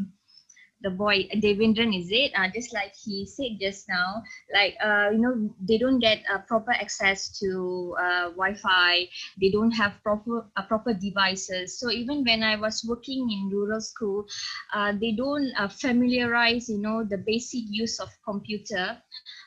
the 0.85 0.91
boy 0.91 1.27
Devendran 1.43 1.97
is 1.99 2.09
it? 2.13 2.31
Uh, 2.37 2.49
just 2.55 2.73
like 2.73 2.93
he 2.95 3.27
said 3.27 3.59
just 3.61 3.89
now 3.89 4.23
like 4.55 4.77
uh, 4.85 5.09
you 5.11 5.19
know 5.19 5.51
they 5.69 5.79
don't 5.79 5.99
get 5.99 6.23
uh, 6.33 6.39
proper 6.47 6.73
access 6.73 7.37
to 7.41 7.97
uh, 7.99 8.29
Wi-Fi. 8.37 9.09
They 9.41 9.51
don't 9.51 9.73
have 9.73 9.99
proper 10.05 10.47
uh, 10.57 10.63
proper 10.69 10.95
devices. 10.95 11.81
So 11.81 11.91
even 11.91 12.23
when 12.25 12.43
I 12.43 12.57
was 12.57 12.85
working 12.87 13.27
in 13.33 13.51
rural 13.51 13.81
school 13.81 14.27
uh, 14.73 14.93
they 15.01 15.13
don't 15.13 15.51
uh, 15.59 15.69
familiarize 15.69 16.69
you 16.69 16.79
know 16.79 17.03
the 17.03 17.19
basic 17.19 17.65
use 17.69 17.99
of 17.99 18.11
computer. 18.25 18.99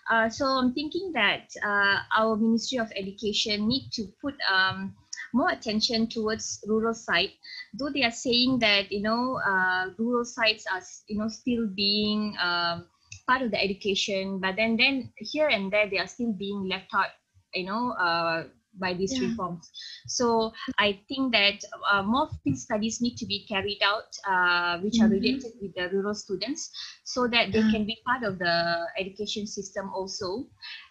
Uh, 0.09 0.29
so 0.29 0.45
I'm 0.45 0.73
thinking 0.73 1.11
that 1.13 1.51
uh, 1.63 1.99
our 2.17 2.35
Ministry 2.37 2.79
of 2.79 2.91
Education 2.95 3.67
need 3.67 3.89
to 3.93 4.07
put 4.21 4.35
um, 4.49 4.95
more 5.33 5.49
attention 5.49 6.07
towards 6.07 6.63
rural 6.67 6.93
side 6.93 7.31
though 7.73 7.89
they 7.93 8.03
are 8.03 8.11
saying 8.11 8.59
that 8.59 8.91
you 8.91 9.01
know 9.01 9.39
uh, 9.47 9.89
rural 9.97 10.25
sites 10.25 10.65
are 10.71 10.81
you 11.07 11.17
know 11.17 11.27
still 11.27 11.67
being 11.75 12.35
um, 12.41 12.85
part 13.27 13.41
of 13.41 13.51
the 13.51 13.61
education 13.61 14.39
but 14.39 14.55
then 14.55 14.77
then 14.77 15.11
here 15.17 15.47
and 15.47 15.71
there 15.71 15.89
they 15.89 15.97
are 15.99 16.07
still 16.07 16.33
being 16.33 16.67
left 16.67 16.93
out 16.93 17.09
you 17.53 17.65
know 17.65 17.91
uh, 17.93 18.43
by 18.79 18.93
these 18.93 19.19
Yeah. 19.19 19.21
reforms 19.21 19.69
so 20.07 20.51
i 20.79 20.99
think 21.07 21.31
that 21.33 21.55
uh, 21.91 22.01
more 22.03 22.27
field 22.43 22.57
studies 22.57 23.01
need 23.01 23.15
to 23.17 23.25
be 23.25 23.45
carried 23.47 23.79
out 23.83 24.09
uh, 24.27 24.77
which 24.79 24.99
are 25.01 25.09
Mhm. 25.09 25.09
related 25.09 25.51
with 25.61 25.73
the 25.75 25.89
rural 25.89 26.13
students 26.13 26.69
so 27.03 27.27
that 27.27 27.51
they 27.53 27.63
Yeah. 27.63 27.71
can 27.71 27.85
be 27.85 27.97
part 28.05 28.23
of 28.23 28.37
the 28.39 28.85
education 28.99 29.47
system 29.47 29.89
also 29.93 30.45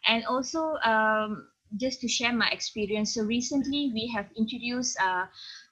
and 0.07 0.25
also 0.27 0.75
um, 0.85 1.49
just 1.77 2.01
to 2.01 2.09
share 2.09 2.33
my 2.33 2.49
experience 2.51 3.15
so 3.15 3.23
recently 3.23 3.91
we 3.93 4.07
have 4.15 4.27
introduced 4.37 4.97
uh, 5.01 5.27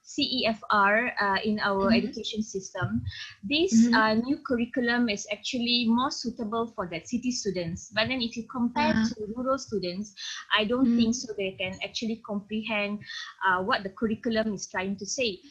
CEFR 0.05 1.11
uh, 1.19 1.37
in 1.43 1.59
our 1.65 1.89
Mhm. 1.89 1.97
education 1.97 2.43
system. 2.43 3.01
This 3.41 3.73
Mhm. 3.73 3.93
uh, 3.97 4.13
new 4.21 4.37
curriculum 4.45 5.09
is 5.09 5.25
actually 5.33 5.87
more 5.89 6.11
suitable 6.11 6.67
for 6.75 6.85
the 6.87 7.01
city 7.03 7.31
students. 7.31 7.89
But 7.89 8.07
then 8.09 8.21
if 8.21 8.37
you 8.37 8.45
compare 8.45 8.93
Ah. 8.93 9.03
to 9.09 9.15
rural 9.35 9.57
students, 9.57 10.13
I 10.53 10.63
don't 10.65 10.85
Mm. 10.87 10.95
think 10.95 11.15
so 11.15 11.33
they 11.33 11.57
can 11.57 11.73
actually 11.81 12.21
comprehend 12.21 13.01
uh, 13.41 13.63
what 13.63 13.81
the 13.81 13.89
curriculum 13.89 14.53
is 14.53 14.67
trying 14.69 14.95
to 14.97 15.05
say. 15.05 15.41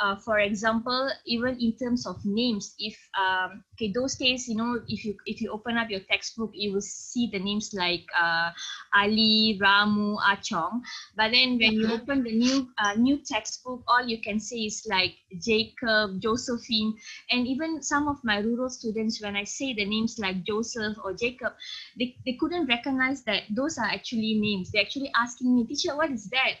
Uh, 0.00 0.16
for 0.16 0.38
example, 0.38 1.10
even 1.26 1.56
in 1.60 1.72
terms 1.76 2.06
of 2.06 2.16
names, 2.24 2.74
if 2.78 2.96
um, 3.18 3.62
okay, 3.74 3.92
those 3.92 4.16
days, 4.16 4.48
you 4.48 4.56
know, 4.56 4.80
if 4.88 5.04
you 5.04 5.14
if 5.26 5.40
you 5.40 5.50
open 5.52 5.76
up 5.76 5.88
your 5.90 6.00
textbook, 6.10 6.50
you 6.54 6.72
will 6.72 6.80
see 6.82 7.28
the 7.32 7.38
names 7.38 7.70
like 7.74 8.04
uh, 8.18 8.50
Ali, 8.94 9.58
Ramu, 9.62 10.18
Achong. 10.22 10.80
But 11.16 11.32
then 11.32 11.58
when 11.58 11.72
you 11.72 11.88
open 11.92 12.22
the 12.24 12.32
new 12.32 12.68
uh, 12.78 12.94
new 12.94 13.18
textbook, 13.24 13.82
all 13.88 14.04
you 14.06 14.20
can 14.20 14.40
see 14.40 14.66
is 14.66 14.86
like 14.88 15.14
Jacob, 15.40 16.20
Josephine, 16.20 16.94
and 17.30 17.46
even 17.46 17.82
some 17.82 18.08
of 18.08 18.16
my 18.24 18.38
rural 18.38 18.68
students, 18.70 19.20
when 19.22 19.36
I 19.36 19.44
say 19.44 19.72
the 19.74 19.84
names 19.84 20.18
like 20.18 20.42
Joseph 20.44 20.96
or 21.04 21.12
Jacob, 21.14 21.52
they, 21.98 22.14
they 22.26 22.34
couldn't 22.40 22.66
recognize 22.66 23.22
that 23.24 23.42
those 23.50 23.78
are 23.78 23.86
actually 23.86 24.34
names. 24.34 24.70
They're 24.72 24.82
actually 24.82 25.10
asking 25.16 25.54
me, 25.54 25.66
teacher, 25.66 25.96
what 25.96 26.10
is 26.10 26.28
that? 26.30 26.54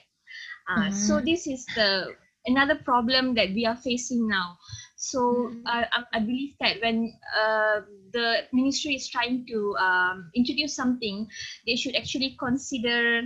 Uh, 0.68 0.90
So 0.90 1.20
Ah. 1.20 1.20
this 1.20 1.46
is 1.46 1.66
the 1.74 2.14
another 2.50 2.80
problem 2.84 3.34
that 3.36 3.50
we 3.54 3.66
are 3.66 3.76
facing 3.76 4.28
now. 4.28 4.58
So 4.96 5.52
Mhm. 5.52 5.66
uh, 5.66 5.84
I, 5.92 6.18
I 6.18 6.20
believe 6.20 6.54
that 6.60 6.76
when 6.82 7.12
uh, 7.36 7.80
the 8.12 8.44
ministry 8.52 8.94
is 8.94 9.08
trying 9.08 9.46
to 9.48 9.76
um, 9.80 10.30
introduce 10.36 10.74
something, 10.76 11.26
they 11.66 11.76
should 11.76 11.96
actually 11.96 12.36
consider 12.38 13.22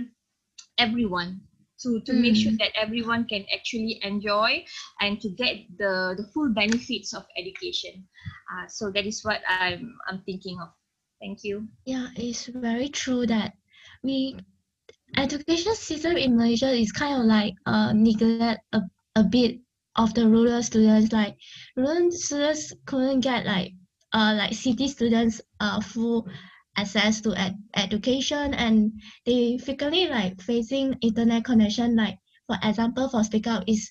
everyone 0.77 1.41
to, 1.81 2.01
to 2.05 2.13
make 2.13 2.35
sure 2.35 2.51
Mm. 2.51 2.59
that 2.59 2.71
everyone 2.79 3.25
can 3.27 3.45
actually 3.53 3.99
enjoy 4.03 4.63
and 5.01 5.19
to 5.21 5.29
get 5.29 5.55
the, 5.77 6.15
the 6.17 6.25
full 6.33 6.53
benefits 6.53 7.13
of 7.13 7.23
education. 7.37 8.07
Uh, 8.51 8.67
so 8.67 8.91
that 8.91 9.05
is 9.05 9.23
what 9.23 9.41
I'm, 9.49 9.97
I'm 10.07 10.21
thinking 10.25 10.57
of. 10.61 10.69
Thank 11.21 11.39
you. 11.43 11.67
Yeah, 11.85 12.09
it's 12.15 12.47
very 12.47 12.89
true 12.89 13.25
that 13.27 13.53
we 14.03 14.37
education 15.17 15.75
system 15.75 16.17
in 16.17 16.35
Malaysia 16.37 16.69
is 16.71 16.91
kind 16.91 17.19
of 17.21 17.25
like 17.25 17.53
uh 17.65 17.93
neglect 17.93 18.53
a, 18.73 18.81
a 19.15 19.23
bit 19.23 19.59
of 19.95 20.13
the 20.13 20.27
rural 20.27 20.61
students. 20.63 21.11
Like 21.11 21.37
rural 21.75 22.11
students 22.11 22.73
couldn't 22.85 23.21
get 23.21 23.45
like 23.45 23.73
uh 24.13 24.33
like 24.37 24.53
city 24.53 24.87
students 24.87 25.41
uh 25.59 25.81
full 25.81 26.27
access 26.77 27.21
to 27.21 27.33
ed- 27.37 27.57
education 27.75 28.53
and 28.53 28.91
they 29.25 29.57
frequently 29.57 30.07
like 30.07 30.41
facing 30.41 30.93
internet 31.01 31.43
connection 31.45 31.95
like 31.95 32.17
for 32.47 32.57
example 32.63 33.09
for 33.09 33.23
speak 33.23 33.47
out 33.47 33.67
is 33.67 33.89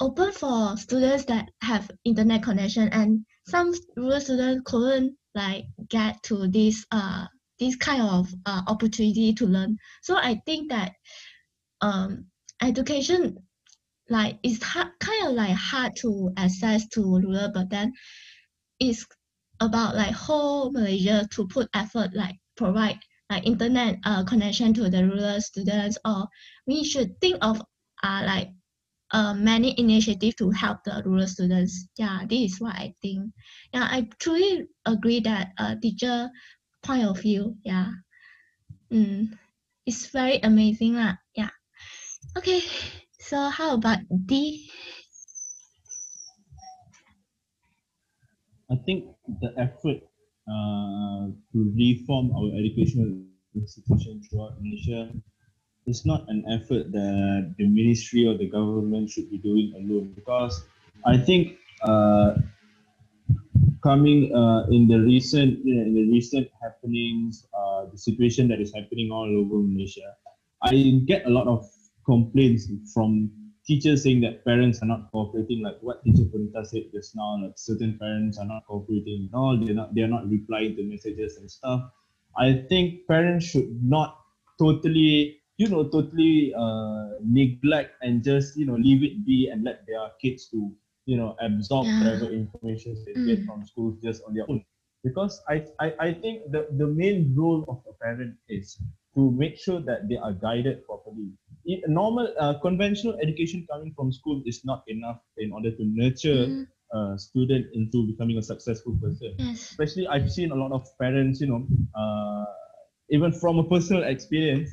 open 0.00 0.32
for 0.32 0.76
students 0.76 1.24
that 1.26 1.50
have 1.60 1.90
internet 2.04 2.42
connection 2.42 2.88
and 2.88 3.24
some 3.46 3.72
rural 3.96 4.20
students 4.20 4.62
couldn't 4.64 5.16
like 5.34 5.64
get 5.88 6.22
to 6.22 6.46
this 6.48 6.84
uh 6.92 7.26
this 7.58 7.76
kind 7.76 8.02
of 8.02 8.32
uh, 8.46 8.62
opportunity 8.66 9.32
to 9.32 9.46
learn 9.46 9.76
so 10.02 10.16
i 10.16 10.40
think 10.46 10.70
that 10.70 10.92
um 11.80 12.24
education 12.62 13.36
like 14.08 14.38
it's 14.42 14.62
hard, 14.62 14.88
kind 15.00 15.28
of 15.28 15.34
like 15.34 15.56
hard 15.56 15.92
to 15.96 16.32
access 16.36 16.86
to 16.88 17.00
rural 17.02 17.50
but 17.52 17.70
then 17.70 17.92
it's 18.80 19.06
about 19.60 19.94
like 19.94 20.12
whole 20.12 20.70
malaysia 20.72 21.26
to 21.30 21.46
put 21.48 21.68
effort 21.74 22.10
like 22.14 22.36
provide 22.56 22.98
like 23.30 23.46
internet 23.46 23.96
uh, 24.04 24.22
connection 24.24 24.74
to 24.74 24.90
the 24.90 25.04
rural 25.04 25.40
students 25.40 25.96
or 26.04 26.26
we 26.66 26.84
should 26.84 27.18
think 27.20 27.38
of 27.40 27.60
uh, 28.02 28.22
like 28.26 28.48
uh, 29.14 29.32
many 29.32 29.78
initiatives 29.78 30.34
to 30.36 30.50
help 30.50 30.82
the 30.84 31.02
rural 31.06 31.26
students. 31.26 31.88
Yeah, 31.96 32.26
this 32.28 32.54
is 32.54 32.60
what 32.60 32.74
I 32.74 32.94
think. 33.00 33.32
Yeah, 33.72 33.86
I 33.88 34.08
truly 34.18 34.66
agree 34.84 35.20
that 35.20 35.52
uh, 35.56 35.76
teacher 35.80 36.30
point 36.82 37.06
of 37.06 37.20
view. 37.20 37.56
Yeah, 37.64 37.90
mm, 38.92 39.30
it's 39.86 40.06
very 40.10 40.38
amazing 40.42 40.94
lah. 40.94 41.14
Yeah. 41.36 41.54
Okay, 42.36 42.60
so 43.24 43.48
how 43.48 43.74
about 43.74 43.98
Dee? 44.26 44.70
I 48.70 48.76
think 48.84 49.16
the 49.40 49.52
effort 49.56 50.04
uh, 50.48 51.32
to 51.52 51.58
reform 51.76 52.32
our 52.36 52.52
educational 52.56 53.24
institution 53.54 54.20
throughout 54.28 54.60
Malaysia 54.60 55.08
is 55.86 56.04
not 56.04 56.24
an 56.28 56.44
effort 56.48 56.92
that 56.92 57.54
the 57.58 57.66
ministry 57.68 58.26
or 58.26 58.36
the 58.36 58.48
government 58.48 59.10
should 59.10 59.30
be 59.30 59.38
doing 59.38 59.72
alone 59.76 60.12
because 60.16 60.64
I 61.04 61.16
think 61.16 61.56
uh, 61.82 62.36
coming 63.82 64.32
uh, 64.34 64.64
in 64.72 64.88
the 64.88 64.98
recent 65.00 65.60
you 65.64 65.76
know, 65.76 65.84
in 65.84 65.94
the 65.94 66.08
recent 66.10 66.48
happenings, 66.62 67.46
uh, 67.52 67.84
the 67.92 67.98
situation 67.98 68.48
that 68.48 68.60
is 68.60 68.72
happening 68.74 69.12
all 69.12 69.28
over 69.28 69.60
Malaysia, 69.60 70.16
I 70.62 71.04
get 71.04 71.26
a 71.26 71.30
lot 71.30 71.46
of 71.46 71.68
complaints 72.04 72.68
from 72.92 73.30
teachers 73.66 74.02
saying 74.02 74.20
that 74.22 74.44
parents 74.44 74.82
are 74.82 74.86
not 74.86 75.10
cooperating, 75.10 75.62
like 75.62 75.78
what 75.80 76.02
teacher 76.04 76.24
Punitha 76.24 76.66
said 76.66 76.84
just 76.92 77.16
now, 77.16 77.38
like 77.42 77.54
certain 77.56 77.98
parents 77.98 78.38
are 78.38 78.46
not 78.46 78.66
cooperating 78.66 79.28
and 79.32 79.34
all, 79.34 79.58
they're 79.58 79.74
not 79.74 79.94
they're 79.94 80.08
not 80.08 80.28
replying 80.28 80.76
to 80.76 80.82
messages 80.84 81.36
and 81.38 81.50
stuff. 81.50 81.82
I 82.36 82.64
think 82.68 83.06
parents 83.06 83.46
should 83.46 83.82
not 83.82 84.18
totally, 84.58 85.40
you 85.56 85.68
know, 85.68 85.84
totally 85.88 86.52
uh, 86.56 87.10
neglect 87.22 87.94
and 88.02 88.22
just, 88.24 88.56
you 88.56 88.66
know, 88.66 88.74
leave 88.74 89.02
it 89.02 89.24
be 89.24 89.48
and 89.52 89.64
let 89.64 89.86
their 89.86 90.08
kids 90.20 90.48
to, 90.50 90.72
you 91.06 91.16
know, 91.16 91.36
absorb 91.40 91.88
Yeah. 91.88 91.98
whatever 91.98 92.32
information 92.32 92.96
they 93.06 93.14
get 93.24 93.40
Mm. 93.42 93.46
from 93.46 93.64
schools 93.64 93.98
just 94.02 94.22
on 94.26 94.34
their 94.34 94.50
own. 94.50 94.64
Because 95.04 95.40
I, 95.48 95.64
I, 95.80 95.94
I 96.00 96.14
think 96.14 96.50
the, 96.50 96.66
the 96.76 96.86
main 96.86 97.34
role 97.36 97.64
of 97.68 97.82
a 97.88 97.92
parent 98.02 98.36
is 98.48 98.78
to 99.14 99.30
make 99.30 99.56
sure 99.58 99.80
that 99.80 100.08
they 100.08 100.16
are 100.16 100.32
guided 100.32 100.84
properly. 100.86 101.30
Normal 101.86 102.32
uh, 102.38 102.54
conventional 102.60 103.16
education 103.22 103.66
coming 103.70 103.92
from 103.96 104.12
school 104.12 104.42
is 104.46 104.64
not 104.64 104.82
enough 104.88 105.20
in 105.38 105.52
order 105.52 105.70
to 105.70 105.84
nurture 105.84 106.48
Mm, 106.48 106.66
a 106.92 107.18
student 107.18 107.66
into 107.74 108.06
becoming 108.06 108.38
a 108.38 108.42
successful 108.42 108.96
person 109.02 109.38
yes. 109.38 109.70
especially 109.70 110.06
I've 110.06 110.30
seen 110.30 110.52
a 110.52 110.54
lot 110.56 110.72
of 110.72 110.86
parents, 110.98 111.40
you 111.40 111.48
know, 111.48 111.66
uh, 111.96 112.44
even 113.10 113.32
from 113.32 113.58
a 113.58 113.64
personal 113.64 114.04
experience, 114.04 114.70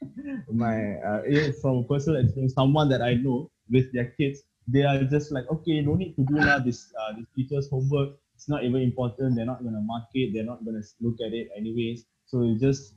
my 0.52 0.94
uh, 1.00 1.22
from 1.60 1.78
a 1.78 1.84
personal 1.84 2.20
experience, 2.22 2.54
someone 2.54 2.88
that 2.90 3.02
I 3.02 3.14
know 3.14 3.50
with 3.70 3.92
their 3.92 4.06
kids, 4.18 4.42
they 4.68 4.82
are 4.84 5.02
just 5.04 5.32
like, 5.32 5.44
okay, 5.50 5.80
no 5.80 5.94
need 5.94 6.14
to 6.16 6.22
do 6.24 6.34
now 6.42 6.58
this 6.58 6.92
uh, 7.00 7.12
this 7.16 7.26
teacher's 7.34 7.68
homework. 7.70 8.10
It's 8.34 8.48
not 8.48 8.64
even 8.64 8.82
important. 8.82 9.36
They're 9.36 9.46
not 9.46 9.62
gonna 9.64 9.80
mark 9.82 10.04
it. 10.14 10.32
They're 10.34 10.44
not 10.44 10.64
gonna 10.64 10.82
look 11.00 11.16
at 11.26 11.32
it 11.32 11.48
anyways. 11.56 12.06
So 12.26 12.42
you 12.42 12.58
just 12.58 12.94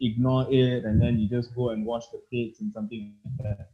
ignore 0.00 0.46
it, 0.50 0.84
and 0.84 1.00
then 1.00 1.18
you 1.18 1.28
just 1.28 1.54
go 1.54 1.70
and 1.70 1.84
wash 1.86 2.06
the 2.12 2.18
plates 2.30 2.60
and 2.60 2.72
something 2.72 3.14
like 3.24 3.38
that. 3.58 3.70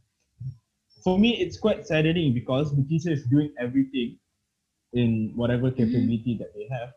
For 1.03 1.17
me, 1.17 1.37
it's 1.39 1.57
quite 1.57 1.85
saddening 1.87 2.33
because 2.33 2.75
the 2.75 2.83
teacher 2.83 3.11
is 3.11 3.25
doing 3.25 3.53
everything 3.59 4.19
in 4.93 5.33
whatever 5.35 5.71
capability 5.71 6.37
that 6.39 6.53
they 6.55 6.67
have, 6.69 6.93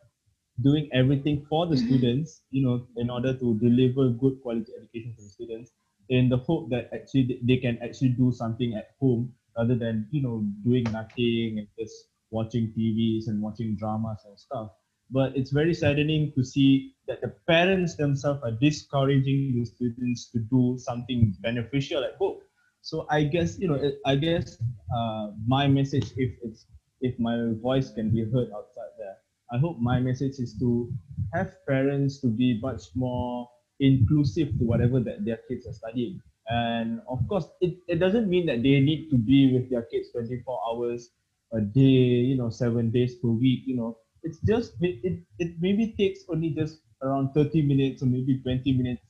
doing 0.60 0.88
everything 0.92 1.44
for 1.46 1.66
the 1.66 1.76
Mhm. 1.76 1.86
students, 1.86 2.42
you 2.50 2.62
know, 2.64 2.86
in 2.96 3.10
order 3.10 3.36
to 3.38 3.58
deliver 3.58 4.10
good 4.10 4.40
quality 4.42 4.72
education 4.76 5.14
to 5.16 5.22
the 5.22 5.28
students, 5.30 5.72
in 6.08 6.28
the 6.28 6.38
hope 6.38 6.70
that 6.70 6.92
actually 6.92 7.40
they 7.42 7.56
can 7.58 7.78
actually 7.82 8.10
do 8.10 8.32
something 8.32 8.74
at 8.74 8.90
home 9.00 9.34
rather 9.56 9.76
than 9.76 10.08
you 10.10 10.22
know 10.22 10.40
doing 10.64 10.90
nothing 10.92 11.58
and 11.58 11.68
just 11.78 12.08
watching 12.30 12.72
TVs 12.72 13.28
and 13.28 13.42
watching 13.42 13.76
dramas 13.76 14.24
and 14.26 14.38
stuff. 14.38 14.72
But 15.12 15.36
it's 15.36 15.50
very 15.52 15.74
saddening 15.74 16.32
to 16.36 16.44
see 16.44 16.94
that 17.06 17.20
the 17.20 17.28
parents 17.46 17.96
themselves 17.96 18.40
are 18.42 18.52
discouraging 18.52 19.54
the 19.54 19.64
students 19.66 20.30
to 20.32 20.38
do 20.40 20.76
something 20.78 21.36
beneficial 21.42 22.02
at 22.04 22.16
home. 22.16 22.38
So 22.80 23.06
I 23.10 23.24
guess 23.24 23.58
you 23.58 23.68
know, 23.68 23.92
I 24.06 24.16
guess 24.16 24.58
uh, 24.94 25.32
my 25.46 25.68
message, 25.68 26.12
if 26.16 26.32
it's 26.42 26.66
if 27.00 27.18
my 27.18 27.52
voice 27.62 27.92
can 27.92 28.10
be 28.10 28.24
heard 28.24 28.50
outside 28.56 28.92
there, 28.98 29.16
I 29.52 29.58
hope 29.58 29.78
my 29.78 30.00
message 30.00 30.38
is 30.38 30.58
to 30.60 30.90
have 31.34 31.54
parents 31.66 32.20
to 32.22 32.28
be 32.28 32.58
much 32.62 32.82
more 32.94 33.48
inclusive 33.80 34.48
to 34.58 34.64
whatever 34.64 35.00
that 35.00 35.24
their 35.24 35.40
kids 35.48 35.66
are 35.66 35.72
studying. 35.74 36.20
And 36.48 37.00
of 37.08 37.26
course, 37.28 37.46
it, 37.60 37.78
it 37.88 37.98
doesn't 37.98 38.28
mean 38.28 38.46
that 38.46 38.62
they 38.62 38.80
need 38.80 39.10
to 39.10 39.18
be 39.18 39.52
with 39.52 39.70
their 39.70 39.82
kids 39.82 40.10
24 40.12 40.60
hours 40.68 41.10
a 41.52 41.60
day, 41.60 42.24
you 42.30 42.36
know, 42.36 42.50
seven 42.50 42.90
days 42.90 43.16
per 43.16 43.28
week, 43.28 43.62
you 43.66 43.76
know. 43.76 43.98
It's 44.22 44.38
just, 44.40 44.74
it, 44.80 45.20
it, 45.38 45.54
maybe 45.60 45.94
takes 45.98 46.20
only 46.28 46.50
just 46.50 46.80
around 47.02 47.32
30 47.34 47.62
minutes 47.62 48.02
or 48.02 48.06
maybe 48.06 48.38
20 48.38 48.72
minutes 48.72 49.02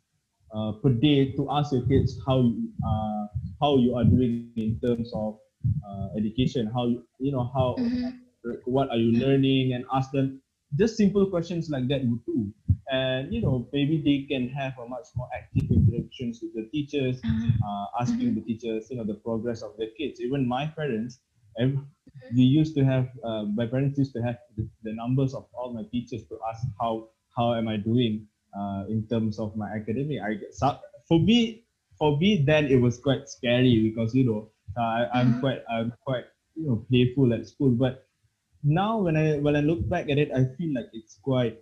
uh, 0.55 0.73
per 0.83 0.91
day 0.91 1.33
to 1.33 1.49
ask 1.51 1.73
your 1.73 1.87
kids 1.87 2.19
how 2.27 2.41
you, 2.41 2.69
uh, 2.87 3.27
how 3.61 3.77
you 3.77 3.95
are 3.97 4.05
doing 4.05 4.51
in 4.57 4.81
terms 4.85 5.11
of 5.15 5.39
uh, 5.87 6.09
education, 6.17 6.71
how 6.75 6.87
you, 6.87 7.05
you 7.19 7.33
know, 7.33 7.51
how, 7.55 7.77
mm-hmm. 7.79 8.09
what 8.65 8.91
are 8.91 8.97
you 8.97 9.19
learning 9.19 9.75
and 9.75 9.85
ask 9.93 10.11
them 10.13 10.41
just 10.79 10.97
simple 10.97 11.27
questions 11.27 11.69
like 11.69 11.87
that 11.89 12.01
would 12.05 12.25
do 12.25 12.51
and 12.93 13.33
you 13.33 13.41
know 13.41 13.69
maybe 13.73 14.01
they 14.05 14.27
can 14.33 14.49
have 14.49 14.73
a 14.79 14.87
much 14.87 15.09
more 15.17 15.29
active 15.35 15.71
interactions 15.71 16.41
with 16.43 16.53
the 16.55 16.69
teachers 16.71 17.21
mm-hmm. 17.23 17.51
uh, 17.67 17.87
asking 18.01 18.33
mm-hmm. 18.33 18.35
the 18.37 18.41
teachers 18.43 18.89
you 18.91 18.97
know 18.97 19.05
the 19.05 19.15
progress 19.15 19.63
of 19.63 19.77
their 19.79 19.89
kids 19.99 20.21
even 20.21 20.47
my 20.47 20.67
parents. 20.67 21.21
We 22.35 22.43
used 22.43 22.75
to 22.75 22.85
have 22.85 23.09
uh, 23.25 23.45
my 23.55 23.67
parents 23.67 23.99
used 23.99 24.13
to 24.13 24.23
have 24.23 24.37
the, 24.57 24.69
the, 24.83 24.93
numbers 24.93 25.35
of 25.35 25.47
all 25.53 25.73
my 25.73 25.83
teachers 25.91 26.25
to 26.29 26.39
ask 26.51 26.67
how 26.81 27.09
how 27.37 27.55
am 27.55 27.69
i 27.69 27.77
doing 27.77 28.27
uh, 28.59 28.85
in 28.89 29.07
terms 29.09 29.39
of 29.39 29.57
my 29.57 29.69
academic 29.75 30.19
i 30.21 30.37
for 31.09 31.19
me 31.21 31.65
for 31.99 32.17
me 32.19 32.45
then 32.47 32.67
it 32.67 32.81
was 32.81 32.99
quite 32.99 33.29
scary 33.29 33.91
because 33.91 34.15
you 34.15 34.25
know 34.25 34.51
I, 34.77 35.07
i'm 35.15 35.33
mm-hmm. 35.33 35.41
quite 35.41 35.63
i'm 35.71 35.93
quite 36.05 36.25
you 36.55 36.67
know 36.69 36.85
playful 36.89 37.33
at 37.33 37.47
school 37.47 37.71
but 37.71 38.07
now 38.63 38.99
when 38.99 39.17
I 39.17 39.39
when 39.39 39.57
I 39.57 39.61
look 39.61 39.89
back 39.89 40.09
at 40.09 40.19
it, 40.19 40.31
I 40.31 40.47
feel 40.57 40.75
like 40.75 40.87
it's 40.93 41.19
quite 41.23 41.59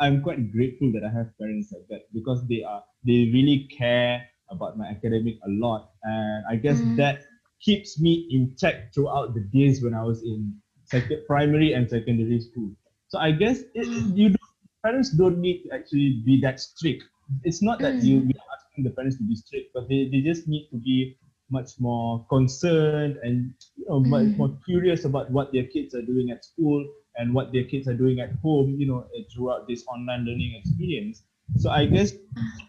I'm 0.00 0.22
quite 0.22 0.52
grateful 0.52 0.92
that 0.92 1.04
I 1.04 1.12
have 1.12 1.36
parents 1.38 1.72
like 1.72 1.88
that 1.88 2.12
because 2.12 2.46
they 2.48 2.62
are 2.62 2.84
they 3.04 3.30
really 3.32 3.68
care 3.76 4.26
about 4.50 4.78
my 4.78 4.86
academic 4.86 5.36
a 5.44 5.50
lot, 5.50 5.90
and 6.02 6.44
I 6.48 6.56
guess 6.56 6.78
mm. 6.78 6.96
that 6.96 7.24
keeps 7.60 8.00
me 8.00 8.28
in 8.30 8.54
check 8.58 8.92
throughout 8.92 9.34
the 9.34 9.40
days 9.40 9.82
when 9.82 9.94
I 9.94 10.02
was 10.02 10.22
in 10.22 10.54
second 10.84 11.22
primary 11.26 11.72
and 11.72 11.88
secondary 11.88 12.40
school. 12.40 12.70
So 13.08 13.18
I 13.18 13.32
guess 13.32 13.60
it, 13.74 13.86
you 14.14 14.30
do, 14.30 14.36
parents 14.84 15.10
don't 15.10 15.38
need 15.38 15.64
to 15.64 15.74
actually 15.74 16.22
be 16.24 16.40
that 16.42 16.60
strict. 16.60 17.04
It's 17.42 17.62
not 17.62 17.78
that 17.80 17.94
mm. 17.94 18.04
you 18.04 18.18
are 18.18 18.56
asking 18.56 18.84
the 18.84 18.90
parents 18.90 19.16
to 19.18 19.24
be 19.24 19.34
strict, 19.34 19.70
but 19.74 19.88
they, 19.88 20.08
they 20.10 20.20
just 20.20 20.48
need 20.48 20.68
to 20.70 20.76
be 20.76 21.16
much 21.50 21.70
more 21.78 22.26
concerned 22.28 23.18
and 23.22 23.54
you 23.76 23.86
know, 23.88 24.00
much 24.00 24.26
mm. 24.26 24.36
more 24.36 24.58
curious 24.64 25.04
about 25.04 25.30
what 25.30 25.52
their 25.52 25.64
kids 25.64 25.94
are 25.94 26.02
doing 26.02 26.30
at 26.30 26.44
school 26.44 26.84
and 27.16 27.32
what 27.32 27.52
their 27.52 27.64
kids 27.64 27.88
are 27.88 27.94
doing 27.94 28.20
at 28.20 28.30
home, 28.42 28.76
you 28.78 28.86
know, 28.86 29.06
throughout 29.32 29.66
this 29.68 29.84
online 29.86 30.24
learning 30.24 30.54
experience. 30.58 31.22
So 31.56 31.70
I 31.70 31.86
guess 31.86 32.12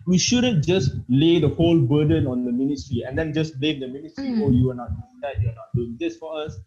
we 0.05 0.17
shouldn't 0.17 0.63
just 0.65 0.91
lay 1.09 1.39
the 1.39 1.49
whole 1.49 1.79
burden 1.79 2.27
on 2.27 2.45
the 2.45 2.51
ministry 2.51 3.03
and 3.05 3.17
then 3.17 3.33
just 3.33 3.59
blame 3.59 3.79
the 3.79 3.87
ministry, 3.87 4.27
mm. 4.27 4.41
oh, 4.43 4.51
you 4.51 4.69
are 4.71 4.75
not 4.75 4.89
doing 4.89 5.19
that, 5.21 5.41
you're 5.41 5.55
not 5.55 5.73
doing 5.75 5.97
this 5.99 6.17
for 6.17 6.41
us. 6.41 6.57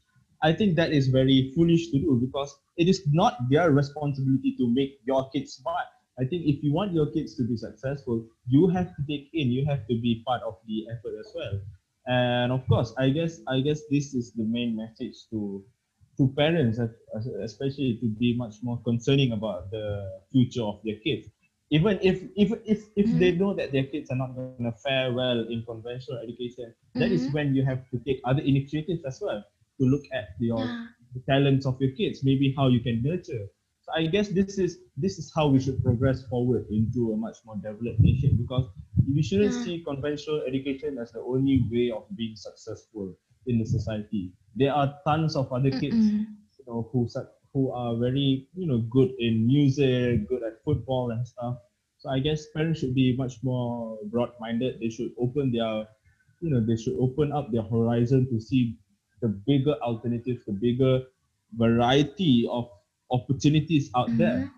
I 0.43 0.53
think 0.53 0.77
that 0.77 0.93
is 0.93 1.09
very 1.09 1.53
foolish 1.55 1.91
to 1.91 1.99
do 1.99 2.19
because 2.21 2.55
it 2.77 2.89
is 2.89 3.03
not 3.13 3.39
their 3.51 3.71
responsibility 3.71 4.57
to 4.59 4.67
make 4.73 4.99
your 5.07 5.31
kids 5.31 5.55
smart. 5.55 5.87
I 6.19 6.25
think 6.25 6.45
if 6.47 6.63
you 6.63 6.73
want 6.73 6.93
your 6.93 7.11
kids 7.13 7.37
to 7.37 7.45
be 7.45 7.57
successful, 7.57 8.27
you 8.47 8.69
have 8.69 8.89
to 8.97 9.03
take 9.09 9.31
in, 9.33 9.51
you 9.51 9.65
have 9.67 9.87
to 9.89 10.01
be 10.01 10.23
part 10.27 10.43
of 10.43 10.57
the 10.67 10.87
effort 10.91 11.15
as 11.19 11.33
well 11.35 11.61
and 12.07 12.51
of 12.53 12.67
course 12.67 12.95
i 12.99 13.09
guess 13.09 13.41
i 13.49 13.61
guess 13.61 13.83
this 13.91 14.15
is 14.15 14.33
the 14.33 14.45
main 14.45 14.77
message 14.77 15.17
to 15.31 15.63
to 16.17 16.29
parents 16.37 16.79
especially 17.43 17.99
to 18.01 18.07
be 18.19 18.37
much 18.37 18.55
more 18.63 18.81
concerning 18.85 19.33
about 19.33 19.71
the 19.71 20.21
future 20.33 20.63
of 20.63 20.81
their 20.85 20.97
kids 21.05 21.29
even 21.71 21.99
if 22.03 22.23
if 22.37 22.53
if, 22.65 22.85
if 22.97 23.07
mm-hmm. 23.07 23.19
they 23.19 23.33
know 23.33 23.55
that 23.55 23.73
their 23.73 23.85
kids 23.85 24.11
are 24.11 24.17
not 24.17 24.35
going 24.35 24.65
to 24.65 24.73
fare 24.79 25.13
well 25.13 25.41
in 25.49 25.63
conventional 25.67 26.19
education 26.19 26.67
mm-hmm. 26.67 27.01
that 27.01 27.11
is 27.11 27.25
mm-hmm. 27.25 27.33
when 27.33 27.55
you 27.55 27.65
have 27.65 27.89
to 27.91 27.99
take 28.07 28.21
other 28.25 28.43
initiatives 28.43 29.05
as 29.05 29.21
well 29.21 29.43
to 29.79 29.87
look 29.87 30.03
at 30.13 30.31
your 30.39 30.59
yeah. 30.59 30.87
the 31.15 31.21
talents 31.29 31.67
of 31.67 31.81
your 31.81 31.93
kids 31.93 32.25
maybe 32.25 32.55
how 32.57 32.69
you 32.69 32.81
can 32.81 33.03
nurture 33.03 33.47
so 33.83 33.93
i 33.95 34.07
guess 34.07 34.29
this 34.29 34.59
is 34.59 34.79
this 34.97 35.19
is 35.19 35.33
how 35.35 35.47
we 35.47 35.61
should 35.61 35.83
progress 35.83 36.25
forward 36.27 36.67
into 36.71 37.13
a 37.13 37.17
much 37.17 37.39
more 37.45 37.57
developed 37.57 38.01
nation 38.01 38.37
because 38.37 38.69
we 39.15 39.23
shouldn't 39.23 39.55
yeah. 39.55 39.65
see 39.65 39.85
conventional 39.85 40.43
education 40.47 40.99
as 40.99 41.13
the 41.13 41.21
only 41.21 41.65
way 41.71 41.91
of 41.91 42.05
being 42.17 42.37
successful 42.37 43.15
in 43.47 43.59
the 43.59 43.67
society. 43.67 44.33
There 44.57 44.73
are 44.73 44.95
tons 45.07 45.37
of 45.37 45.53
other 45.53 45.71
kids, 45.71 45.97
Mm-mm. 45.97 46.27
you 46.59 46.65
know, 46.67 46.89
who 46.93 47.09
who 47.53 47.71
are 47.73 47.97
very, 47.97 48.47
you 48.55 48.67
know, 48.67 48.79
good 48.91 49.11
in 49.19 49.47
music, 49.47 50.29
good 50.29 50.43
at 50.43 50.63
football 50.65 51.11
and 51.11 51.27
stuff. 51.27 51.57
So 51.99 52.09
I 52.09 52.19
guess 52.19 52.47
parents 52.55 52.81
should 52.81 52.95
be 52.95 53.17
much 53.17 53.43
more 53.43 53.99
broad-minded. 54.07 54.81
They 54.81 54.89
should 54.89 55.13
open 55.19 55.53
their, 55.53 55.87
you 56.41 56.51
know, 56.51 56.65
they 56.65 56.77
should 56.77 56.97
open 56.99 57.33
up 57.33 57.53
their 57.53 57.63
horizon 57.63 58.27
to 58.31 58.41
see 58.41 58.77
the 59.21 59.29
bigger 59.29 59.75
alternatives, 59.83 60.45
the 60.47 60.53
bigger 60.53 61.03
variety 61.57 62.49
of 62.51 62.71
opportunities 63.11 63.91
out 63.97 64.09
mm-hmm. 64.09 64.19
there. 64.19 64.51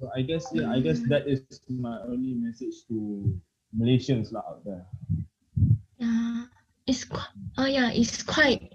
So 0.00 0.10
I 0.14 0.22
guess 0.22 0.46
yeah, 0.52 0.70
I 0.70 0.80
guess 0.80 1.00
that 1.08 1.26
is 1.26 1.42
my 1.68 1.98
only 2.06 2.34
message 2.34 2.86
to 2.88 3.40
Malaysians 3.76 4.34
out 4.34 4.64
there. 4.64 4.84
Yeah, 5.98 6.44
it's 6.86 7.06
oh 7.56 7.66
yeah, 7.66 7.90
it's 7.92 8.22
quite 8.22 8.74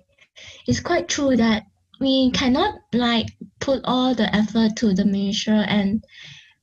it's 0.67 0.79
quite 0.79 1.07
true 1.07 1.37
that 1.37 1.67
we 1.99 2.31
cannot 2.31 2.75
like 2.93 3.27
put 3.59 3.81
all 3.83 4.13
the 4.15 4.33
effort 4.35 4.75
to 4.77 4.93
the 4.93 5.05
Malaysia 5.05 5.65
and 5.67 6.03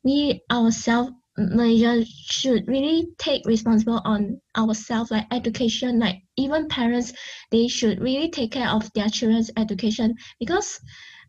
we 0.04 0.42
ourselves 0.50 1.12
Malaysia 1.38 2.04
should 2.04 2.66
really 2.68 3.08
take 3.18 3.46
responsible 3.46 4.00
on 4.04 4.40
ourselves 4.58 5.10
like 5.10 5.26
education 5.32 5.98
like 5.98 6.16
even 6.36 6.68
parents 6.68 7.12
they 7.50 7.66
should 7.68 8.00
really 8.00 8.28
take 8.28 8.52
care 8.52 8.68
of 8.68 8.90
their 8.94 9.08
children's 9.08 9.50
education. 9.56 10.14
Because 10.38 10.80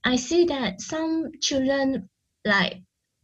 I 0.04 0.16
see 0.16 0.46
that 0.46 0.82
some 0.82 1.32
children 1.42 2.10
like 2.44 2.82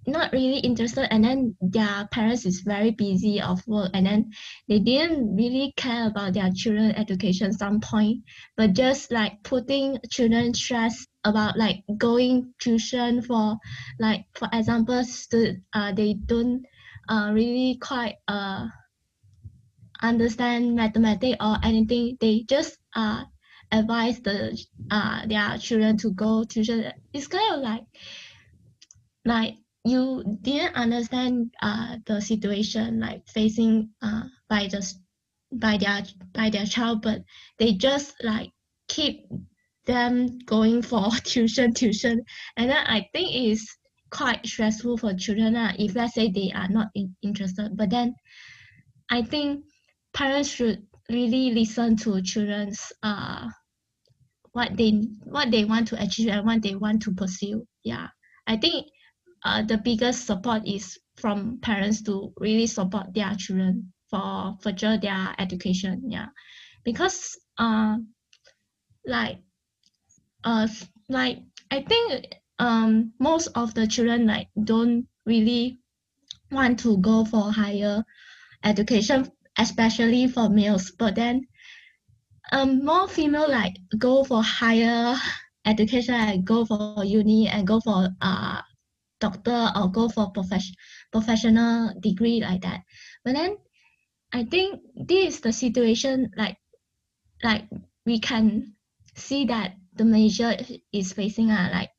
not 0.08 0.32
really 0.32 0.60
interested 0.60 1.08
and 1.12 1.24
then 1.24 1.56
their 1.60 2.08
parents 2.12 2.46
is 2.46 2.62
very 2.62 2.92
busy 2.92 3.42
of 3.42 3.66
work 3.68 3.92
and 3.94 4.06
then 4.06 4.32
they 4.70 4.80
didn't 4.80 5.36
really 5.36 5.74
care 5.76 6.08
about 6.08 6.34
their 6.34 6.50
children 6.56 6.92
education 6.92 7.52
some 7.52 7.80
point 7.80 8.24
but 8.56 8.74
just 8.74 9.12
like 9.12 9.44
putting 9.44 9.98
children 10.10 10.54
stress 10.54 11.06
about 11.26 11.58
like 11.58 11.84
going 11.98 12.54
tuition 12.60 13.22
for 13.22 13.58
like 14.00 14.26
for 14.34 14.48
example 14.54 15.04
stu- 15.04 15.58
uh, 15.74 15.92
they 15.92 16.14
don't 16.14 16.64
uh, 17.10 17.30
really 17.34 17.78
quite 17.82 18.16
uh, 18.28 18.66
understand 20.02 20.76
mathematics 20.76 21.38
or 21.42 21.58
anything 21.64 22.18
they 22.22 22.44
just 22.48 22.78
uh, 22.96 23.24
advise 23.72 24.20
the 24.22 24.58
uh, 24.92 25.26
their 25.28 25.58
children 25.58 25.98
to 25.98 26.12
go 26.12 26.44
tuition. 26.44 26.92
It's 27.14 27.28
kind 27.28 27.56
of 27.56 27.62
like 27.62 27.84
like 29.26 29.56
you 29.90 30.24
didn't 30.42 30.76
understand 30.76 31.54
uh, 31.62 31.98
the 32.06 32.22
situation 32.22 33.00
like 33.00 33.28
facing 33.28 33.90
uh, 34.02 34.24
by 34.50 34.68
the 34.68 34.86
by 35.54 35.78
their 35.78 36.04
by 36.34 36.50
their 36.50 36.66
child 36.66 37.02
but 37.02 37.22
they 37.58 37.74
just 37.74 38.14
like 38.24 38.52
keep 38.88 39.26
them 39.86 40.38
going 40.46 40.82
for 40.82 41.10
tuition 41.24 41.74
tuition. 41.74 42.24
And 42.58 42.70
then 42.70 42.86
i 42.88 43.08
think 43.14 43.30
it's 43.34 43.78
quite 44.10 44.46
stressful 44.46 44.98
for 44.98 45.14
children 45.14 45.56
uh, 45.56 45.74
if 45.78 45.96
let's 45.96 46.16
say 46.16 46.32
they 46.32 46.52
are 46.56 46.70
not 46.70 46.88
in, 46.96 47.16
interested. 47.22 47.76
But 47.76 47.90
then 47.90 48.16
i 49.10 49.22
think 49.22 49.64
parents 50.14 50.50
should 50.50 50.86
really 51.10 51.54
listen 51.54 51.96
to 51.96 52.22
children's 52.22 52.92
uh 53.04 53.48
what 54.52 54.76
they 54.76 54.92
what 55.24 55.52
they 55.52 55.64
want 55.66 55.88
to 55.88 56.02
achieve 56.02 56.30
and 56.30 56.46
what 56.46 56.62
they 56.62 56.76
want 56.76 57.02
to 57.04 57.14
pursue. 57.14 57.66
Yeah. 57.84 58.08
I 58.48 58.58
think 58.58 58.88
uh, 59.44 59.62
the 59.64 59.78
biggest 59.78 60.26
support 60.26 60.68
is 60.68 60.98
from 61.16 61.60
parents 61.62 62.02
to 62.04 62.34
really 62.38 62.68
support 62.68 63.14
their 63.14 63.34
children 63.36 63.92
for 64.10 64.56
further 64.62 64.98
their 64.98 65.36
education 65.40 66.02
yeah. 66.10 66.28
Because 66.84 67.38
uh 67.58 67.98
like 69.06 69.40
uh 70.44 70.68
like 71.10 71.40
i 71.72 71.82
think 71.82 72.28
um 72.60 73.14
most 73.20 73.48
of 73.56 73.74
the 73.74 73.88
children 73.88 74.26
like 74.28 74.48
don't 74.64 75.08
really 75.26 75.80
want 76.52 76.80
to 76.80 76.98
go 77.00 77.26
for 77.26 77.52
higher 77.52 78.04
education 78.64 79.30
especially 79.58 80.28
for 80.28 80.50
males. 80.50 80.92
But 80.98 81.16
then 81.16 81.48
um 82.52 82.84
more 82.86 83.08
female 83.08 83.50
like 83.50 83.76
go 83.98 84.24
for 84.24 84.42
higher 84.44 85.16
education 85.66 86.16
and 86.16 86.46
go 86.46 86.66
for 86.66 87.04
uni 87.04 87.48
and 87.48 87.68
go 87.68 87.80
for 87.80 88.10
uh 88.22 88.62
doctor 89.20 89.72
or 89.76 89.92
go 89.92 90.10
for 90.10 90.32
profession 90.32 90.76
professional 91.12 91.94
degree 92.00 92.42
like 92.42 92.62
that. 92.62 92.82
But 93.24 93.36
then 93.36 93.58
I 94.34 94.44
think 94.44 94.82
this 94.96 95.36
is 95.36 95.42
the 95.42 95.54
situation 95.54 96.32
like 96.38 96.58
like 97.44 97.66
we 98.06 98.20
can 98.20 98.76
see 99.16 99.46
that 99.46 99.76
the 99.94 100.06
major 100.06 100.56
is 100.94 101.14
facing 101.14 101.50
a 101.50 101.70
like 101.74 101.90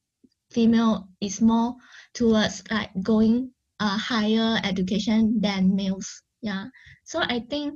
female 0.51 1.09
is 1.21 1.41
more 1.41 1.75
towards 2.15 2.63
like 2.71 2.91
going 3.03 3.51
a 3.81 3.89
higher 3.89 4.59
education 4.65 5.41
than 5.41 5.75
males. 5.75 6.23
Yeah. 6.43 6.67
So 7.05 7.21
I 7.21 7.41
think 7.41 7.75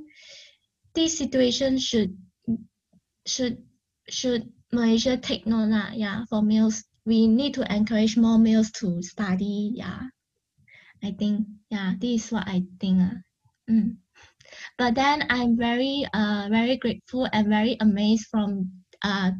this 0.93 1.17
situation 1.17 1.77
should 1.77 2.17
should 3.25 3.57
should 4.09 4.51
Malaysia 4.71 5.17
take 5.17 5.45
note 5.45 5.69
lah. 5.69 5.91
Yeah, 5.93 6.25
for 6.29 6.41
males, 6.41 6.83
we 7.05 7.27
need 7.27 7.53
to 7.55 7.73
encourage 7.73 8.17
more 8.17 8.37
males 8.37 8.71
to 8.71 9.01
study. 9.01 9.71
Yeah, 9.75 9.99
I 11.03 11.11
think 11.11 11.47
yeah, 11.69 11.93
this 11.99 12.25
is 12.25 12.31
what 12.31 12.47
I 12.47 12.63
think. 12.79 13.01
Uh. 13.01 13.15
Mm. 13.69 13.97
But 14.77 14.95
then 14.95 15.25
I'm 15.29 15.57
very 15.57 16.05
uh 16.13 16.47
very 16.49 16.77
grateful 16.77 17.27
and 17.31 17.47
very 17.47 17.77
amazed 17.79 18.27
from 18.29 18.71
uh 19.03 19.31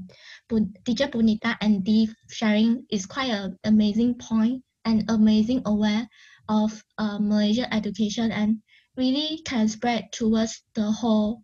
teacher 0.85 1.07
Punitha 1.07 1.57
and 1.61 1.83
Dee 1.83 2.09
sharing 2.29 2.85
is 2.89 3.05
quite 3.05 3.31
an 3.31 3.57
amazing 3.63 4.15
point 4.15 4.63
and 4.85 5.05
amazing 5.09 5.61
aware 5.65 6.07
of 6.49 6.83
uh, 6.97 7.19
Malaysia 7.19 7.71
education 7.73 8.31
and 8.31 8.61
really 8.97 9.41
can 9.45 9.67
spread 9.67 10.11
towards 10.11 10.61
the 10.75 10.91
whole 10.91 11.41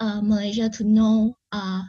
uh, 0.00 0.20
Malaysia 0.22 0.68
to 0.70 0.84
know 0.84 1.36
uh, 1.52 1.82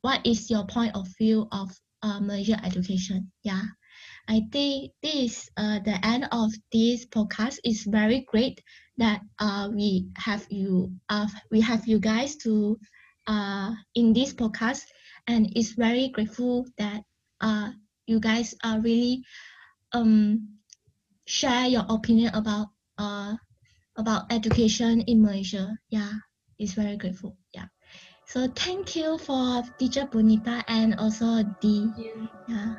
what 0.00 0.24
is 0.26 0.50
your 0.50 0.64
point 0.66 0.94
of 0.96 1.06
view 1.18 1.46
of 1.52 1.70
uh, 2.02 2.20
Malaysia 2.20 2.60
education. 2.64 3.30
Yeah, 3.42 3.64
I 4.28 4.46
think 4.52 4.92
this 5.02 5.48
uh, 5.56 5.80
the 5.80 5.96
end 6.04 6.28
of 6.32 6.52
this 6.72 7.06
podcast 7.06 7.58
is 7.64 7.84
very 7.88 8.24
great 8.28 8.60
that 8.98 9.22
uh, 9.38 9.70
we 9.72 10.08
have 10.16 10.46
you 10.50 10.92
uh, 11.08 11.26
we 11.50 11.60
have 11.60 11.86
you 11.88 11.98
guys 11.98 12.36
to 12.44 12.78
uh, 13.26 13.72
in 13.94 14.12
this 14.12 14.32
podcast 14.34 14.84
and 15.26 15.52
it's 15.56 15.72
very 15.72 16.08
grateful 16.08 16.66
that 16.78 17.02
uh, 17.40 17.70
you 18.06 18.20
guys 18.20 18.54
are 18.64 18.80
really 18.80 19.22
um, 19.92 20.48
share 21.26 21.66
your 21.66 21.84
opinion 21.88 22.34
about 22.34 22.68
uh, 22.98 23.34
about 23.96 24.32
education 24.32 25.00
in 25.02 25.22
Malaysia. 25.22 25.76
Yeah, 25.90 26.12
it's 26.58 26.72
very 26.74 26.96
grateful. 26.96 27.36
Yeah. 27.54 27.66
So 28.28 28.44
thank 28.44 28.92
you 28.92 29.16
for 29.16 29.64
teacher 29.80 30.04
Punitha 30.04 30.60
and 30.68 31.00
also 31.00 31.40
Dee. 31.64 31.88
Yeah. 32.44 32.76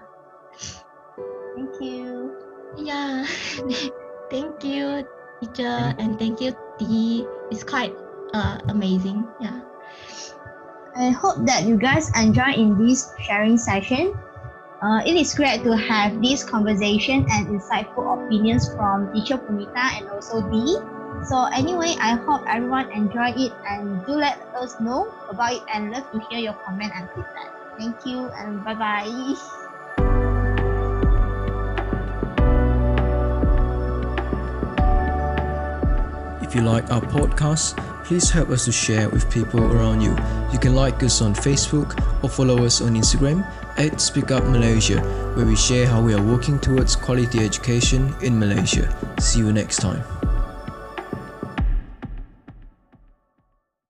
Thank 1.58 1.74
you. 1.82 2.38
Yeah. 2.78 3.26
thank 4.30 4.62
you, 4.62 5.02
teacher, 5.41 5.97
and 5.97 6.22
thank 6.22 6.38
you, 6.38 6.54
Dee. 6.78 7.26
It's 7.50 7.66
quite 7.66 7.97
uh, 8.38 8.62
amazing. 8.70 9.26
Yeah. 9.41 9.66
I 10.93 11.10
hope 11.10 11.41
that 11.50 11.66
you 11.66 11.82
guys 11.82 12.14
enjoy 12.14 12.54
in 12.54 12.78
this 12.78 13.10
sharing 13.26 13.58
session. 13.58 14.14
Uh, 14.86 15.02
it 15.02 15.18
is 15.18 15.34
great 15.34 15.66
to 15.66 15.74
have 15.74 16.22
this 16.22 16.45
conversation 16.45 17.26
and 17.26 17.50
insightful 17.50 18.06
opinions 18.06 18.70
from 18.78 19.10
teacher 19.18 19.41
Punitha 19.41 19.97
and 19.97 20.14
also 20.14 20.45
Dee. 20.54 20.78
So 21.28 21.45
anyway, 21.53 21.95
I 21.99 22.15
hope 22.15 22.43
everyone 22.47 22.91
enjoyed 22.91 23.38
it 23.38 23.53
and 23.67 24.05
do 24.05 24.13
let 24.13 24.39
us 24.55 24.80
know 24.80 25.11
about 25.30 25.53
it 25.53 25.63
and 25.74 25.91
love 25.91 26.09
to 26.11 26.20
hear 26.30 26.39
your 26.39 26.53
comment 26.65 26.91
and 26.95 27.09
feedback. 27.11 27.51
Thank 27.78 28.05
you 28.05 28.28
and 28.30 28.63
bye 28.63 28.76
bye. 28.76 29.07
If 36.41 36.55
you 36.55 36.61
like 36.61 36.89
our 36.89 37.01
podcast, 37.01 37.78
please 38.05 38.32
help 38.32 38.49
us 38.49 38.65
to 38.65 38.72
share 38.72 39.07
with 39.07 39.30
people 39.30 39.61
around 39.72 40.01
you. 40.01 40.17
You 40.51 40.57
can 40.57 40.74
like 40.74 41.03
us 41.03 41.22
on 41.22 41.36
Facebook 41.36 41.93
or 42.24 42.30
follow 42.30 42.65
us 42.65 42.82
on 42.82 42.95
Instagram 42.95 43.45
at 43.78 44.01
Speak 44.01 44.32
Up 44.32 44.43
Malaysia, 44.45 44.99
where 45.36 45.45
we 45.45 45.55
share 45.55 45.86
how 45.86 46.01
we 46.01 46.15
are 46.15 46.22
working 46.22 46.57
towards 46.57 46.95
quality 46.95 47.45
education 47.45 48.15
in 48.22 48.39
Malaysia. 48.39 48.89
See 49.20 49.39
you 49.39 49.53
next 49.53 49.78
time. 49.78 50.01